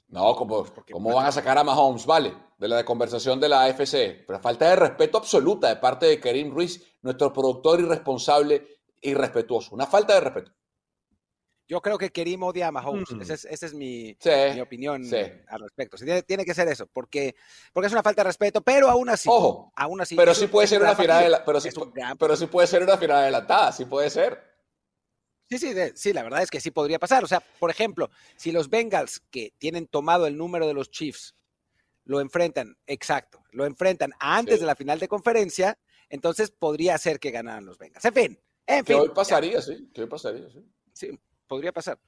No, 0.08 0.34
como, 0.34 0.64
¿cómo 0.90 1.14
van 1.14 1.26
a 1.26 1.32
sacar 1.32 1.58
a 1.58 1.62
Mahomes? 1.62 2.06
Vale, 2.06 2.34
de 2.56 2.68
la 2.68 2.84
conversación 2.86 3.38
de 3.38 3.50
la 3.50 3.64
AFC. 3.64 4.24
Pero 4.26 4.40
falta 4.40 4.70
de 4.70 4.76
respeto 4.76 5.18
absoluta 5.18 5.68
de 5.68 5.76
parte 5.76 6.06
de 6.06 6.18
Karim 6.18 6.50
Ruiz, 6.50 6.82
nuestro 7.02 7.34
productor 7.34 7.80
irresponsable 7.80 8.80
y 8.98 9.12
respetuoso. 9.12 9.74
Una 9.74 9.86
falta 9.86 10.14
de 10.14 10.20
respeto. 10.20 10.52
Yo 11.70 11.80
creo 11.80 11.96
que 11.98 12.10
Kerim 12.10 12.42
odia 12.42 12.66
a 12.66 12.72
Mahomes. 12.72 13.12
Mm. 13.12 13.20
Esa 13.22 13.66
es, 13.66 13.74
mi, 13.74 14.16
opinión 14.60 15.04
al 15.46 15.60
respecto. 15.60 15.96
tiene, 16.26 16.44
que 16.44 16.52
ser 16.52 16.66
eso, 16.66 16.88
porque, 16.88 17.36
porque 17.72 17.86
es 17.86 17.92
una 17.92 18.02
falta 18.02 18.24
de 18.24 18.28
respeto, 18.28 18.60
pero 18.60 18.90
aún 18.90 19.08
así. 19.08 19.28
Ojo, 19.30 19.72
aún 19.76 20.00
así. 20.00 20.16
Pero 20.16 20.34
sí 20.34 20.48
puede 20.48 20.66
ser 20.66 20.82
una 20.82 20.96
final, 20.96 21.30
de 21.30 21.38
pero, 21.46 21.60
sí, 21.60 21.68
pero 22.18 22.34
sí 22.34 22.46
puede 22.46 22.66
ser 22.66 22.82
una 22.82 22.98
final 22.98 23.18
adelantada, 23.18 23.70
sí 23.70 23.84
puede 23.84 24.10
ser. 24.10 24.50
Sí, 25.48 25.58
sí, 25.58 25.72
sí, 25.94 26.12
la 26.12 26.24
verdad 26.24 26.42
es 26.42 26.50
que 26.50 26.60
sí 26.60 26.72
podría 26.72 26.98
pasar. 26.98 27.22
O 27.22 27.28
sea, 27.28 27.38
por 27.38 27.70
ejemplo, 27.70 28.10
si 28.34 28.50
los 28.50 28.68
Bengals, 28.68 29.20
que 29.30 29.54
tienen 29.56 29.86
tomado 29.86 30.26
el 30.26 30.36
número 30.36 30.66
de 30.66 30.74
los 30.74 30.90
Chiefs, 30.90 31.36
lo 32.04 32.20
enfrentan, 32.20 32.76
exacto, 32.88 33.44
lo 33.52 33.64
enfrentan 33.64 34.10
antes 34.18 34.58
de 34.58 34.66
la 34.66 34.74
final 34.74 34.98
de 34.98 35.06
conferencia, 35.06 35.78
entonces 36.08 36.50
podría 36.50 36.98
ser 36.98 37.20
que 37.20 37.30
ganaran 37.30 37.64
los 37.64 37.78
Bengals. 37.78 38.04
En 38.06 38.12
fin, 38.12 38.40
en 38.66 38.84
fin. 38.84 38.96
Que 38.96 39.02
hoy 39.02 39.10
pasaría, 39.10 39.62
sí, 39.62 39.88
que 39.94 40.02
hoy 40.02 40.08
pasaría, 40.08 40.50
sí. 40.50 40.64
Sí, 40.92 41.18
podría 41.50 41.72
pasar. 41.72 41.98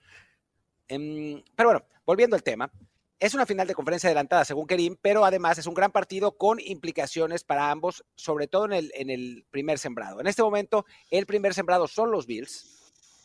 Em, 0.88 1.42
pero 1.54 1.68
bueno, 1.68 1.84
volviendo 2.06 2.34
al 2.34 2.42
tema, 2.42 2.72
es 3.20 3.34
una 3.34 3.44
final 3.44 3.68
de 3.68 3.74
conferencia 3.74 4.08
adelantada, 4.08 4.44
según 4.44 4.66
Kerim, 4.66 4.96
pero 5.02 5.24
además 5.24 5.58
es 5.58 5.66
un 5.66 5.74
gran 5.74 5.92
partido 5.92 6.38
con 6.38 6.58
implicaciones 6.58 7.44
para 7.44 7.70
ambos, 7.70 8.04
sobre 8.14 8.48
todo 8.48 8.64
en 8.64 8.72
el, 8.72 8.92
en 8.94 9.10
el 9.10 9.44
primer 9.50 9.78
sembrado. 9.78 10.20
En 10.20 10.26
este 10.26 10.42
momento, 10.42 10.86
el 11.10 11.26
primer 11.26 11.52
sembrado 11.52 11.86
son 11.86 12.10
los 12.10 12.26
Bills 12.26 12.82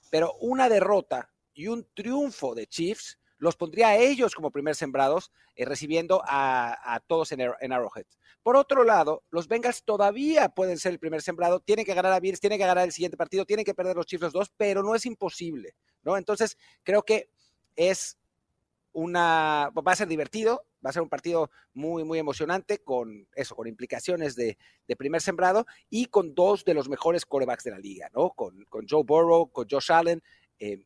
pero 0.10 0.34
una 0.40 0.70
derrota 0.70 1.30
y 1.54 1.68
un 1.68 1.88
triunfo 1.94 2.56
de 2.56 2.68
Chiefs 2.68 3.18
los 3.38 3.56
pondría 3.56 3.90
a 3.90 3.98
ellos 3.98 4.34
como 4.34 4.52
primer 4.52 4.76
sembrados, 4.76 5.32
eh, 5.56 5.66
recibiendo 5.66 6.22
a, 6.26 7.02
todos 7.08 7.32
en, 7.32 7.42
Arrowhead. 7.42 8.06
Por 8.44 8.56
otro 8.56 8.84
lado, 8.84 9.24
los 9.30 9.48
Bengals 9.48 9.84
todavía 9.84 10.50
pueden 10.50 10.78
ser 10.78 10.94
el 10.94 11.00
primer 11.00 11.22
sembrado, 11.22 11.60
tienen 11.60 11.86
que 11.86 11.94
ganar 11.94 12.14
a 12.14 12.20
Bills, 12.20 12.40
tienen 12.40 12.58
que 12.58 12.66
ganar 12.66 12.86
el 12.86 12.92
siguiente 12.92 13.18
partido, 13.18 13.46
tienen 13.46 13.66
que 13.66 13.74
perder 13.74 13.96
los 13.96 14.06
Chiefs 14.06 14.24
los 14.24 14.34
dos, 14.34 14.52
pero 14.56 14.84
no 14.84 14.96
es 14.96 15.06
imposible, 15.06 15.76
¿no? 16.04 16.18
Entonces, 16.18 16.58
creo 16.84 17.04
que 17.04 17.30
es 17.76 18.18
una, 18.94 19.72
va 19.76 19.92
a 19.92 19.96
ser 19.96 20.08
divertido, 20.08 20.66
va 20.84 20.90
a 20.90 20.94
ser 20.94 21.04
un 21.04 21.10
partido 21.10 21.52
muy, 21.74 22.04
muy 22.04 22.18
emocionante 22.18 22.80
con 22.80 23.28
eso, 23.36 23.56
con 23.56 23.68
implicaciones 23.68 24.36
de, 24.36 24.58
primer 24.98 25.22
sembrado 25.22 25.68
y 25.90 26.06
con 26.06 26.34
dos 26.34 26.66
de 26.66 26.74
los 26.74 26.90
mejores 26.90 27.26
corebacks 27.26 27.64
de 27.64 27.72
la 27.72 27.78
liga, 27.78 28.10
¿no? 28.16 28.32
Con, 28.32 28.64
con 28.66 28.88
Joe 28.90 29.04
Burrow, 29.04 29.52
con 29.52 29.68
Josh 29.70 29.92
Allen. 29.92 30.24
Eh, 30.60 30.84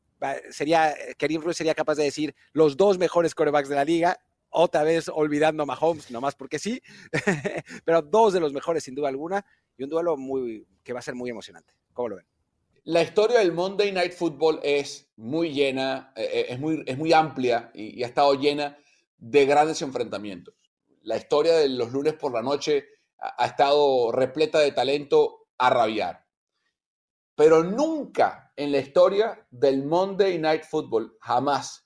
sería, 0.50 0.96
Kerim 1.18 1.42
Ruiz 1.42 1.58
sería 1.58 1.76
capaz 1.76 1.96
de 1.96 2.04
decir 2.04 2.36
los 2.54 2.78
dos 2.78 2.98
mejores 2.98 3.36
corebacks 3.36 3.70
de 3.70 3.76
la 3.76 3.86
liga, 3.86 4.20
otra 4.50 4.84
vez 4.84 5.10
olvidando 5.10 5.64
a 5.64 5.66
Mahomes, 5.66 6.12
nomás 6.12 6.36
porque 6.36 6.60
sí, 6.60 6.82
pero 7.86 8.02
dos 8.02 8.34
de 8.34 8.40
los 8.40 8.54
mejores 8.54 8.84
sin 8.84 8.96
duda 8.96 9.10
alguna 9.10 9.46
y 9.78 9.84
un 9.84 9.90
duelo 9.90 10.18
muy, 10.18 10.68
que 10.84 10.94
va 10.94 11.00
a 11.00 11.04
ser 11.04 11.16
muy 11.16 11.30
emocionante. 11.30 11.74
¿Cómo 11.94 12.10
lo 12.10 12.16
ven? 12.18 12.26
La 12.84 13.04
historia 13.04 13.40
del 13.40 13.52
Monday 13.52 13.92
Night 13.92 14.14
Football 14.14 14.60
es 14.64 15.08
muy 15.16 15.54
llena, 15.54 16.14
eh, 16.16 16.30
eh, 16.34 16.46
es, 16.50 16.60
muy, 16.60 16.84
es 16.86 16.98
muy 16.98 17.14
amplia 17.14 17.70
y, 17.76 18.02
ha 18.04 18.08
estado 18.08 18.34
llena 18.34 18.78
de 19.18 19.46
grandes 19.46 19.82
enfrentamientos. 19.84 20.56
La 21.04 21.16
historia 21.16 21.56
de 21.58 21.70
los 21.70 21.92
lunes 21.92 22.14
por 22.14 22.34
la 22.34 22.42
noche 22.42 22.88
ha, 23.20 23.46
estado 23.46 24.12
repleta 24.12 24.60
de 24.60 24.72
talento 24.72 25.48
a 25.60 25.70
rabiar. 25.70 26.26
Pero 27.36 27.64
nunca 27.64 28.52
en 28.56 28.72
la 28.72 28.80
historia 28.80 29.48
del 29.50 29.86
Monday 29.86 30.38
Night 30.38 30.64
Football, 30.64 31.18
jamás, 31.22 31.86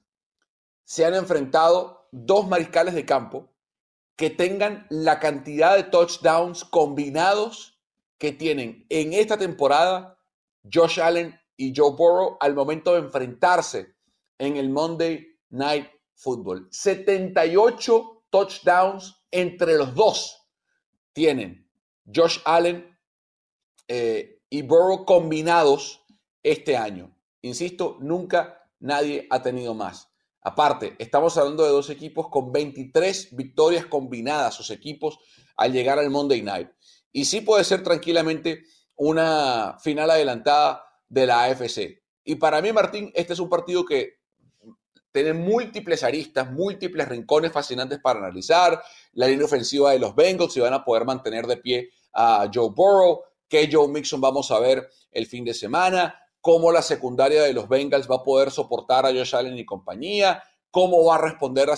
se 0.83 1.05
han 1.05 1.13
enfrentado 1.13 2.07
dos 2.11 2.47
mariscales 2.47 2.93
de 2.93 3.05
campo 3.05 3.53
que 4.15 4.29
tengan 4.29 4.85
la 4.89 5.19
cantidad 5.19 5.75
de 5.75 5.83
touchdowns 5.83 6.63
combinados 6.63 7.79
que 8.17 8.31
tienen 8.31 8.85
en 8.89 9.13
esta 9.13 9.37
temporada 9.37 10.17
Josh 10.71 11.01
Allen 11.01 11.37
y 11.57 11.73
Joe 11.75 11.91
Burrow 11.91 12.37
al 12.39 12.55
momento 12.55 12.93
de 12.93 12.99
enfrentarse 12.99 13.95
en 14.37 14.57
el 14.57 14.69
Monday 14.69 15.27
Night 15.49 15.87
Football. 16.15 16.67
78 16.71 18.25
touchdowns 18.29 19.25
entre 19.31 19.75
los 19.75 19.93
dos 19.93 20.49
tienen 21.13 21.69
Josh 22.13 22.39
Allen 22.45 22.97
eh, 23.87 24.34
y 24.49 24.61
Burrow 24.61 25.05
combinados 25.05 26.03
este 26.43 26.77
año. 26.77 27.15
Insisto, 27.41 27.97
nunca 27.99 28.69
nadie 28.79 29.27
ha 29.29 29.41
tenido 29.41 29.73
más. 29.73 30.09
Aparte, 30.41 30.95
estamos 30.99 31.37
hablando 31.37 31.63
de 31.63 31.71
dos 31.71 31.89
equipos 31.89 32.29
con 32.29 32.51
23 32.51 33.35
victorias 33.35 33.87
combinadas, 33.87 34.53
sus 34.53 34.69
equipos, 34.69 35.17
al 35.57 35.73
llegar 35.73 35.97
al 35.97 36.09
Monday 36.09 36.41
Night. 36.41 36.69
Y 37.11 37.25
sí 37.25 37.41
puede 37.41 37.63
ser 37.63 37.81
tranquilamente 37.83 38.63
una 38.95 39.77
final 39.79 40.11
adelantada 40.11 40.83
de 41.07 41.25
la 41.25 41.43
AFC. 41.43 42.03
Y 42.23 42.35
para 42.35 42.61
mí, 42.61 42.71
Martín, 42.71 43.11
este 43.15 43.33
es 43.33 43.39
un 43.39 43.49
partido 43.49 43.85
que 43.85 44.19
tiene 45.11 45.33
múltiples 45.33 46.03
aristas, 46.03 46.51
múltiples 46.51 47.07
rincones 47.07 47.51
fascinantes 47.51 47.99
para 47.99 48.19
analizar. 48.19 48.83
La 49.13 49.27
línea 49.27 49.45
ofensiva 49.45 49.91
de 49.91 49.99
los 49.99 50.13
Bengals, 50.13 50.53
si 50.53 50.59
van 50.59 50.73
a 50.73 50.83
poder 50.83 51.05
mantener 51.05 51.47
de 51.47 51.57
pie 51.57 51.89
a 52.13 52.49
Joe 52.53 52.69
Burrow, 52.69 53.21
qué 53.47 53.69
Joe 53.71 53.87
Mixon 53.87 54.21
vamos 54.21 54.51
a 54.51 54.59
ver 54.59 54.89
el 55.11 55.27
fin 55.27 55.45
de 55.45 55.53
semana, 55.53 56.19
cómo 56.41 56.71
la 56.71 56.81
secundaria 56.81 57.43
de 57.43 57.53
los 57.53 57.67
Bengals 57.67 58.09
va 58.09 58.17
a 58.17 58.23
poder 58.23 58.51
soportar 58.51 59.05
a 59.05 59.11
Josh 59.11 59.35
Allen 59.35 59.57
y 59.57 59.65
compañía, 59.65 60.43
cómo 60.71 61.03
va 61.05 61.15
a 61.15 61.21
responder. 61.21 61.69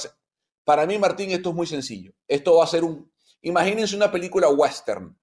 Para 0.64 0.86
mí, 0.86 0.98
Martín, 0.98 1.32
esto 1.32 1.50
es 1.50 1.56
muy 1.56 1.68
sencillo. 1.68 2.14
Esto 2.28 2.56
va 2.58 2.64
a 2.64 2.68
ser 2.68 2.84
un... 2.84 3.12
Imagínense 3.42 3.96
una 3.96 4.12
película 4.12 4.50
western 4.50 5.18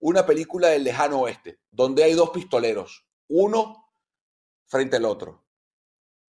una 0.00 0.24
película 0.24 0.68
del 0.68 0.84
lejano 0.84 1.20
oeste, 1.20 1.60
donde 1.70 2.04
hay 2.04 2.14
dos 2.14 2.30
pistoleros, 2.30 3.06
uno 3.28 3.92
frente 4.66 4.96
al 4.96 5.04
otro. 5.04 5.44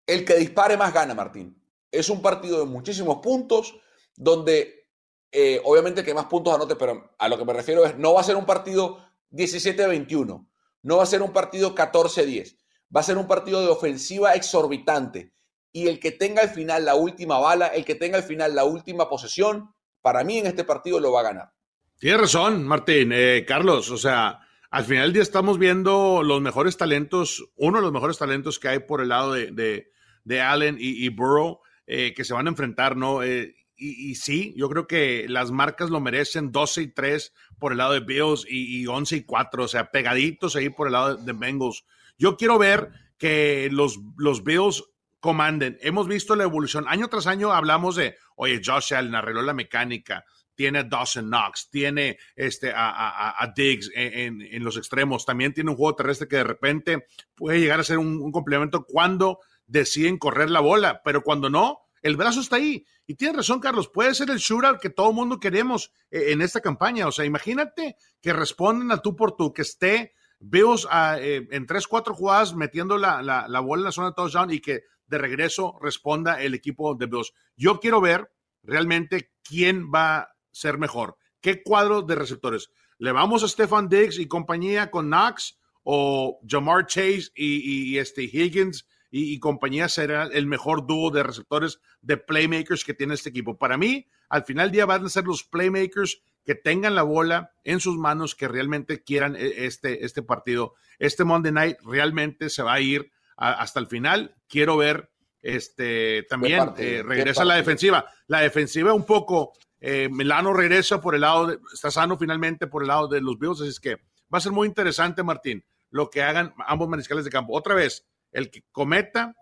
El 0.06 0.24
que 0.24 0.36
dispare 0.36 0.78
más 0.78 0.94
gana, 0.94 1.14
Martín. 1.14 1.62
Es 1.92 2.10
un 2.10 2.22
partido 2.22 2.60
de 2.60 2.66
muchísimos 2.66 3.18
puntos, 3.18 3.76
donde 4.16 4.88
eh, 5.32 5.62
obviamente 5.66 6.04
que 6.04 6.14
más 6.14 6.26
puntos 6.26 6.54
anote, 6.54 6.76
pero 6.76 7.12
a 7.18 7.28
lo 7.28 7.38
que 7.38 7.46
me 7.46 7.54
refiero 7.54 7.86
es, 7.86 7.98
no 7.98 8.14
va 8.14 8.22
a 8.22 8.26
ser 8.26 8.36
un 8.36 8.46
partido 8.46 9.00
17-21. 9.32 10.48
No 10.84 10.98
va 10.98 11.04
a 11.04 11.08
ser 11.08 11.22
un 11.22 11.34
partido 11.34 11.76
14-10. 11.76 12.58
Va 12.96 13.02
a 13.02 13.04
ser 13.04 13.18
un 13.18 13.28
partido 13.28 13.62
de 13.62 13.68
ofensiva 13.68 14.34
exorbitante. 14.34 15.34
Y 15.72 15.88
el 15.88 16.00
que 16.00 16.12
tenga 16.12 16.42
al 16.42 16.50
final 16.50 16.86
la 16.86 16.96
última 16.96 17.40
bala, 17.40 17.68
el 17.68 17.86
que 17.86 17.96
tenga 17.96 18.18
al 18.18 18.24
final 18.24 18.56
la 18.56 18.64
última 18.64 19.10
posesión, 19.10 19.74
para 20.02 20.24
mí 20.24 20.38
en 20.38 20.48
este 20.48 20.64
partido 20.64 21.00
lo 21.00 21.12
va 21.12 21.22
a 21.22 21.24
ganar. 21.24 21.54
Tienes 22.00 22.22
razón, 22.22 22.66
Martín. 22.66 23.12
Eh, 23.12 23.44
Carlos, 23.48 23.90
o 23.90 23.98
sea, 23.98 24.40
al 24.70 24.86
final 24.86 25.06
del 25.06 25.14
día 25.14 25.24
estamos 25.24 25.58
viendo 25.58 26.22
los 26.24 26.42
mejores 26.42 26.78
talentos, 26.78 27.44
uno 27.56 27.78
de 27.78 27.84
los 27.84 27.92
mejores 27.92 28.18
talentos 28.18 28.60
que 28.60 28.68
hay 28.68 28.80
por 28.80 29.02
el 29.02 29.10
lado 29.10 29.34
de, 29.34 29.92
de, 30.24 30.42
Allen 30.42 30.78
y, 30.80 31.10
Burrow, 31.10 31.60
eh, 31.86 32.14
que 32.14 32.24
se 32.24 32.34
van 32.34 32.48
a 32.48 32.50
enfrentar, 32.50 32.96
¿no? 32.96 33.24
Eh, 33.24 33.56
y, 33.80 34.16
sí, 34.16 34.54
yo 34.58 34.70
creo 34.70 34.88
que 34.88 35.26
las 35.30 35.52
marcas 35.52 35.90
lo 35.90 36.00
merecen 36.00 36.52
12 36.52 36.82
y 36.82 36.88
3 36.88 37.34
por 37.60 37.72
el 37.72 37.80
lado 37.80 37.94
de 37.94 38.02
Bills 38.02 38.46
y, 38.48 38.82
y 38.82 38.88
11 38.88 39.18
y 39.18 39.24
4, 39.24 39.64
o 39.64 39.68
sea, 39.68 39.92
pegaditos 39.92 40.56
ahí 40.56 40.70
por 40.70 40.88
el 40.88 40.94
lado 40.94 41.16
de 41.16 41.34
Bengals. 41.34 41.86
Yo 42.18 42.38
quiero 42.38 42.58
ver 42.58 42.92
que 43.18 43.70
los, 43.72 44.00
los 44.18 44.44
Bills 44.44 44.84
comanden. 45.20 45.78
Hemos 45.82 46.08
visto 46.08 46.36
la 46.36 46.44
evolución. 46.44 46.86
Año 46.88 47.08
tras 47.08 47.28
año 47.28 47.52
hablamos 47.52 47.96
de, 47.96 48.16
oye, 48.36 48.62
Josh 48.64 48.94
Allen 48.94 49.16
arregló 49.16 49.42
la 49.42 49.54
mecánica, 49.54 50.24
tiene 50.56 50.80
a 50.80 50.84
Dawson 50.84 51.26
Knox, 51.26 51.70
tiene 51.70 52.18
este, 52.36 52.72
a, 52.76 53.54
Diggs 53.56 53.92
en, 53.94 54.64
los 54.64 54.78
extremos, 54.78 55.26
también 55.26 55.54
tiene 55.54 55.70
un 55.70 55.78
juego 55.78 55.96
terrestre 55.96 56.28
que 56.28 56.38
de 56.38 56.44
repente 56.44 57.08
puede 57.36 57.60
llegar 57.60 57.80
a 57.80 57.84
ser 57.84 58.00
un, 58.00 58.32
complemento 58.32 58.84
cuando 58.86 59.40
deciden 59.66 60.18
correr 60.18 60.50
la 60.50 60.60
bola, 60.60 61.02
pero 61.04 61.22
cuando 61.22 61.50
no, 61.50 61.87
el 62.02 62.18
brazo 62.18 62.42
está 62.42 62.58
ahí. 62.58 62.86
Y 63.06 63.16
tiene 63.16 63.38
razón, 63.38 63.60
Carlos, 63.60 63.90
puede 63.90 64.14
ser 64.16 64.30
el 64.30 64.38
shootout 64.38 64.80
que 64.80 64.90
todo 64.90 65.14
mundo 65.14 65.40
queremos 65.40 65.92
eh, 66.12 66.32
en 66.32 66.42
esta 66.42 66.62
campaña. 66.62 67.08
O 67.08 67.12
sea, 67.12 67.26
imagínate 67.26 67.96
que 68.22 68.34
responden 68.34 68.92
a 68.92 69.02
tú 69.02 69.16
por 69.16 69.36
tú, 69.36 69.54
que 69.54 69.62
esté 69.64 70.14
Bills 70.40 70.88
eh, 71.20 71.48
en 71.52 71.66
tres, 71.66 71.88
cuatro 71.88 72.14
jugadas 72.14 72.56
metiendo 72.56 72.98
la, 72.98 73.22
la, 73.22 73.60
bola 73.60 73.82
en 73.82 73.86
la 73.86 73.92
zona 73.92 74.10
de 74.10 74.14
touchdown 74.14 74.52
y 74.52 74.60
que 74.60 74.84
de 75.08 75.18
regreso 75.18 75.78
responda 75.82 76.42
el 76.42 76.54
equipo 76.54 76.96
de 76.96 77.08
Bills. 77.08 77.34
Yo 77.56 77.80
quiero 77.80 78.02
ver 78.02 78.30
realmente 78.62 79.32
quién 79.44 79.90
va 79.94 80.30
ser 80.58 80.78
mejor? 80.78 81.18
¿Qué 81.40 81.62
cuadro 81.64 82.02
de 82.02 82.16
receptores? 82.16 82.70
¿Le 82.98 83.12
vamos 83.12 83.44
a 83.44 83.48
Stefan 83.48 83.88
Diggs 83.88 84.18
y 84.18 84.28
compañía 84.28 84.90
con 84.90 85.08
Knox 85.08 85.60
o 85.84 86.40
Jamar 86.48 86.88
Chase 86.88 87.30
y, 87.36 87.98
este 87.98 88.24
Higgins 88.24 88.86
y, 89.10 89.40
compañía 89.40 89.90
será 89.90 90.24
el 90.24 90.48
mejor 90.48 90.86
dúo 90.86 91.12
de 91.12 91.24
receptores 91.24 91.80
de 92.02 92.18
playmakers 92.18 92.84
que 92.84 92.94
tiene 92.94 93.14
este 93.14 93.30
equipo? 93.30 93.58
Para 93.58 93.78
mí, 93.78 94.08
al 94.30 94.44
final 94.44 94.68
del 94.68 94.74
día 94.74 94.86
van 94.86 95.06
a 95.06 95.10
ser 95.10 95.26
los 95.26 95.44
playmakers 95.44 96.22
que 96.46 96.56
tengan 96.56 96.96
la 96.96 97.04
bola 97.04 97.52
en 97.64 97.80
sus 97.80 97.98
manos, 97.98 98.36
que 98.36 98.48
realmente 98.48 99.04
quieran 99.04 99.36
e, 99.36 99.66
este, 99.66 100.06
este 100.06 100.22
partido. 100.22 100.76
Este 101.00 101.24
Monday 101.24 101.52
Night 101.52 101.78
realmente 101.86 102.50
se 102.50 102.64
va 102.64 102.74
a 102.74 102.82
ir 102.82 103.12
hasta 103.38 103.80
el 103.80 103.88
final. 103.88 104.36
Quiero 104.48 104.78
ver 104.78 105.12
este 105.42 106.24
también 106.24 106.74
eh, 106.78 107.04
regresa 107.06 107.46
la 107.46 107.56
defensiva. 107.56 108.06
La 108.28 108.42
defensiva 108.42 108.94
un 108.94 109.06
poco 109.06 109.54
eh, 109.80 110.10
Milano 110.12 110.54
regresa 110.54 111.00
por 111.00 111.16
el 111.16 111.22
lado, 111.22 111.48
de, 111.48 111.60
está 111.74 111.92
sano 111.92 112.18
finalmente 112.18 112.68
por 112.68 112.82
el 112.82 112.88
lado 112.88 113.08
de 113.08 113.22
los 113.22 113.38
Bills, 113.38 113.62
así 113.62 113.70
es 113.70 113.80
que 113.80 113.96
va 114.34 114.40
a 114.40 114.42
ser 114.42 114.52
muy 114.52 114.68
interesante, 114.68 115.24
Martín, 115.24 115.64
lo 115.92 116.10
que 116.10 116.24
hagan 116.24 116.54
ambos 116.66 116.90
mariscales 116.90 117.26
de 117.26 117.32
campo. 117.32 117.56
Otra 117.56 117.76
vez, 117.76 118.06
el 118.38 118.52
que 118.52 118.64
cometa 118.72 119.36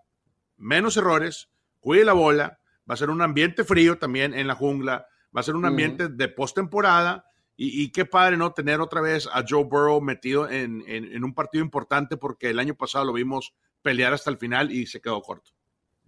menos 0.56 0.96
errores, 0.96 1.50
cuide 1.80 2.04
la 2.04 2.14
bola, 2.14 2.60
va 2.88 2.94
a 2.94 2.96
ser 2.96 3.10
un 3.10 3.20
ambiente 3.20 3.62
frío 3.62 3.98
también 3.98 4.32
en 4.32 4.46
la 4.46 4.54
jungla, 4.54 5.06
va 5.36 5.40
a 5.40 5.44
ser 5.44 5.54
un 5.54 5.66
ambiente 5.66 6.08
de 6.08 6.28
postemporada. 6.28 7.26
Y, 7.58 7.82
y, 7.82 7.90
qué 7.90 8.04
padre, 8.04 8.36
¿no? 8.36 8.52
Tener 8.52 8.80
otra 8.80 9.00
vez 9.00 9.28
a 9.32 9.44
Joe 9.46 9.64
Burrow 9.64 10.00
metido 10.00 10.48
en, 10.48 10.82
en 10.86 11.24
un 11.24 11.34
partido 11.34 11.64
importante 11.64 12.18
porque 12.18 12.50
el 12.50 12.58
año 12.58 12.74
pasado 12.74 13.06
lo 13.06 13.14
vimos 13.14 13.54
pelear 13.80 14.12
hasta 14.12 14.30
el 14.30 14.36
final 14.36 14.70
y 14.70 14.86
se 14.86 15.00
quedó 15.00 15.22
corto. 15.22 15.52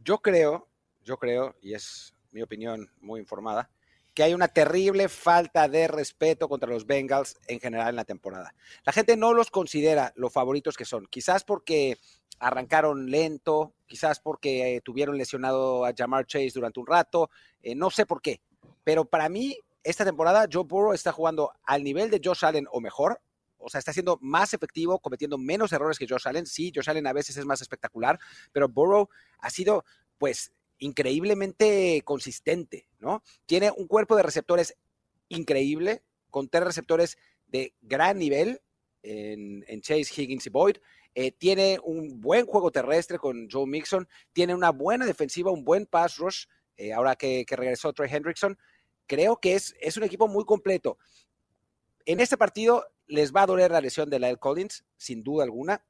Yo 0.03 0.19
creo, 0.19 0.69
yo 1.03 1.17
creo, 1.19 1.57
y 1.63 1.75
es 1.75 2.15
mi 2.33 2.43
opinión 2.43 2.91
muy 3.01 3.21
informada, 3.21 3.71
que 4.19 4.25
hay 4.25 4.35
una 4.35 4.49
terrible 4.49 5.09
falta 5.09 5.69
de 5.69 5.87
respeto 5.87 6.49
contra 6.49 6.69
los 6.69 6.89
Bengals 6.89 7.39
en 7.47 7.61
general 7.61 7.91
en 7.91 7.95
la 7.95 8.05
temporada. 8.05 8.53
La 8.85 8.93
gente 8.93 9.17
no 9.17 9.33
los 9.33 9.49
considera 9.49 10.13
los 10.17 10.33
favoritos 10.33 10.77
que 10.77 10.85
son, 10.85 11.07
quizás 11.07 11.45
porque 11.45 11.99
arrancaron 12.41 13.13
lento, 13.13 13.75
quizás 13.87 14.19
porque 14.19 14.75
eh, 14.75 14.81
tuvieron 14.81 15.17
lesionado 15.17 15.85
a 15.85 15.93
Jamar 15.97 16.27
Chase 16.27 16.51
durante 16.53 16.81
un 16.81 16.89
rato, 16.89 17.31
eh, 17.63 17.77
no 17.77 17.91
sé 17.91 18.07
por 18.07 18.21
qué, 18.21 18.41
pero 18.83 19.05
para 19.05 19.29
mí 19.29 19.57
esta 19.85 20.05
temporada 20.05 20.49
Joe 20.53 20.65
Burrow 20.65 20.95
está 20.95 21.13
jugando 21.13 21.53
al 21.63 21.85
nivel 21.85 22.11
de 22.11 22.21
Josh 22.21 22.45
Allen 22.45 22.67
o 22.73 22.81
mejor, 22.81 23.21
o 23.59 23.69
sea, 23.69 23.79
está 23.79 23.93
siendo 23.93 24.19
más 24.21 24.53
efectivo, 24.53 24.99
cometiendo 24.99 25.39
menos 25.39 25.73
errores 25.73 25.97
que 25.97 26.09
Josh 26.09 26.27
Allen. 26.27 26.47
Sí, 26.47 26.73
Josh 26.75 26.91
Allen 26.91 27.07
a 27.07 27.13
veces 27.13 27.37
es 27.37 27.45
más 27.45 27.61
espectacular, 27.61 28.19
pero 28.51 28.69
Burrow 28.69 29.09
ha 29.39 29.51
sido, 29.51 29.85
pues, 30.19 30.51
increíblemente 30.79 32.03
consistente, 32.05 32.89
¿no? 32.99 33.23
Tiene 33.47 33.71
un 33.71 33.87
cuerpo 33.87 34.17
de 34.17 34.23
receptores 34.23 34.77
increíble, 35.29 36.03
con 36.31 36.49
tres 36.49 36.65
receptores 36.65 37.19
de 37.47 37.75
gran 37.81 38.19
nivel 38.19 38.61
en, 39.03 39.81
Chase, 39.81 40.23
Higgins 40.23 40.47
y 40.47 40.51
Boyd. 40.51 40.77
Eh, 41.15 41.33
tiene 41.33 41.79
un 41.83 42.21
buen 42.21 42.47
juego 42.47 42.71
terrestre 42.71 43.19
con 43.19 43.49
Joe 43.51 43.67
Mixon, 43.67 44.09
tiene 44.33 44.55
una 44.55 44.71
buena 44.71 45.07
defensiva, 45.07 45.51
un 45.51 45.65
buen 45.65 45.87
pass 45.87 46.19
rush, 46.19 46.45
eh, 46.77 46.93
ahora 46.93 47.17
que, 47.17 47.45
regresó 47.49 47.93
Trey 47.93 48.11
Hendrickson. 48.13 48.59
Creo 49.07 49.39
que 49.41 49.55
es, 49.55 49.75
es 49.81 49.97
un 49.97 50.05
equipo 50.05 50.29
muy 50.29 50.45
completo. 50.45 50.99
En 52.05 52.21
este 52.21 52.37
partido 52.37 52.87
les 53.07 53.35
va 53.35 53.43
a 53.43 53.47
doler 53.47 53.71
la 53.71 53.81
lesión 53.81 54.11
de 54.11 54.19
Lyle 54.19 54.37
Collins, 54.37 54.85
sin 54.97 55.23
duda 55.23 55.45
alguna. 55.45 55.85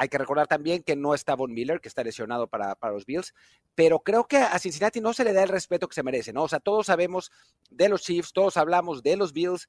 Hay 0.00 0.08
que 0.08 0.16
recordar 0.16 0.46
también 0.46 0.84
que 0.84 0.94
no 0.94 1.12
está 1.12 1.34
Von 1.34 1.52
Miller, 1.52 1.80
que 1.80 1.88
está 1.88 2.04
lesionado 2.04 2.46
para, 2.46 2.76
los 2.92 3.04
Bills, 3.04 3.34
pero 3.74 3.98
creo 3.98 4.28
que 4.28 4.36
a 4.36 4.56
Cincinnati 4.60 5.00
no 5.00 5.12
se 5.12 5.24
le 5.24 5.32
da 5.32 5.42
el 5.42 5.48
respeto 5.48 5.88
que 5.88 5.94
se 5.96 6.04
merece, 6.04 6.32
¿no? 6.32 6.44
O 6.44 6.48
sea, 6.48 6.60
todos 6.60 6.86
sabemos 6.86 7.32
de 7.68 7.88
los 7.88 8.02
Chiefs, 8.02 8.32
todos 8.32 8.56
hablamos 8.56 9.02
de 9.02 9.16
los 9.16 9.32
Bills, 9.32 9.68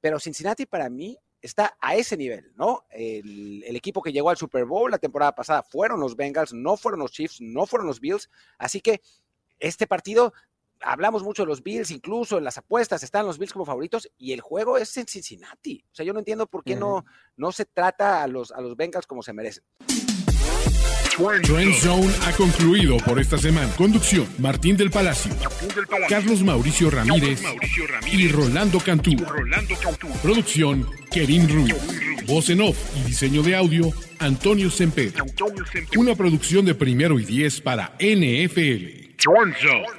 pero 0.00 0.18
Cincinnati 0.18 0.66
para 0.66 0.90
mí 0.90 1.16
está 1.40 1.76
a 1.80 1.94
ese 1.94 2.16
nivel, 2.16 2.52
¿no? 2.56 2.86
El, 2.90 3.76
equipo 3.76 4.02
que 4.02 4.12
llegó 4.12 4.30
al 4.30 4.36
Super 4.36 4.64
Bowl 4.64 4.90
la 4.90 4.98
temporada 4.98 5.32
pasada 5.32 5.62
fueron 5.62 6.00
los 6.00 6.16
Bengals, 6.16 6.52
no 6.52 6.76
fueron 6.76 6.98
los 6.98 7.12
Chiefs, 7.12 7.40
no 7.40 7.64
fueron 7.64 7.86
los 7.86 8.00
Bills, 8.00 8.28
así 8.58 8.80
que 8.80 9.00
este 9.60 9.86
partido 9.86 10.32
hablamos 10.80 11.22
mucho 11.22 11.42
de 11.42 11.46
los 11.46 11.62
Bills, 11.62 11.90
incluso 11.90 12.38
en 12.38 12.44
las 12.44 12.58
apuestas 12.58 13.02
están 13.02 13.26
los 13.26 13.38
Bills 13.38 13.52
como 13.52 13.64
favoritos 13.64 14.08
y 14.18 14.32
el 14.32 14.40
juego 14.40 14.78
es 14.78 14.96
en 14.96 15.06
Cincinnati. 15.06 15.84
O 15.90 15.94
sea, 15.94 16.04
yo 16.04 16.12
no 16.12 16.18
entiendo 16.18 16.46
por 16.46 16.64
qué 16.64 16.76
no, 16.76 17.04
no 17.36 17.52
se 17.52 17.64
trata 17.64 18.22
a 18.22 18.26
los, 18.26 18.52
a 18.52 18.60
los 18.60 18.76
Bengals 18.76 19.06
como 19.06 19.22
se 19.22 19.32
merecen. 19.32 19.64
Trend 21.18 21.74
Zone 21.74 22.14
ha 22.26 22.32
concluido 22.36 22.96
por 22.98 23.18
esta 23.18 23.36
semana. 23.38 23.68
Conducción: 23.76 24.24
Martín 24.38 24.76
del 24.76 24.88
Palacio, 24.88 25.32
Carlos 26.08 26.44
Mauricio 26.44 26.90
Ramírez, 26.90 27.42
y 28.06 28.28
Rolando 28.28 28.78
Cantú. 28.78 29.16
Producción: 30.22 30.88
Kerim 31.10 31.48
Ruiz. 31.48 31.74
Voz 32.24 32.50
en 32.50 32.60
off 32.60 32.78
y 32.96 33.08
diseño 33.08 33.42
de 33.42 33.56
audio: 33.56 33.90
Antonio 34.20 34.70
Semper. 34.70 35.12
Una 35.96 36.14
producción 36.14 36.64
de 36.64 36.76
primero 36.76 37.18
y 37.18 37.24
diez 37.24 37.60
para 37.60 37.96
NFL. 37.98 39.16
Trend 39.16 39.56
Zone. 39.56 39.97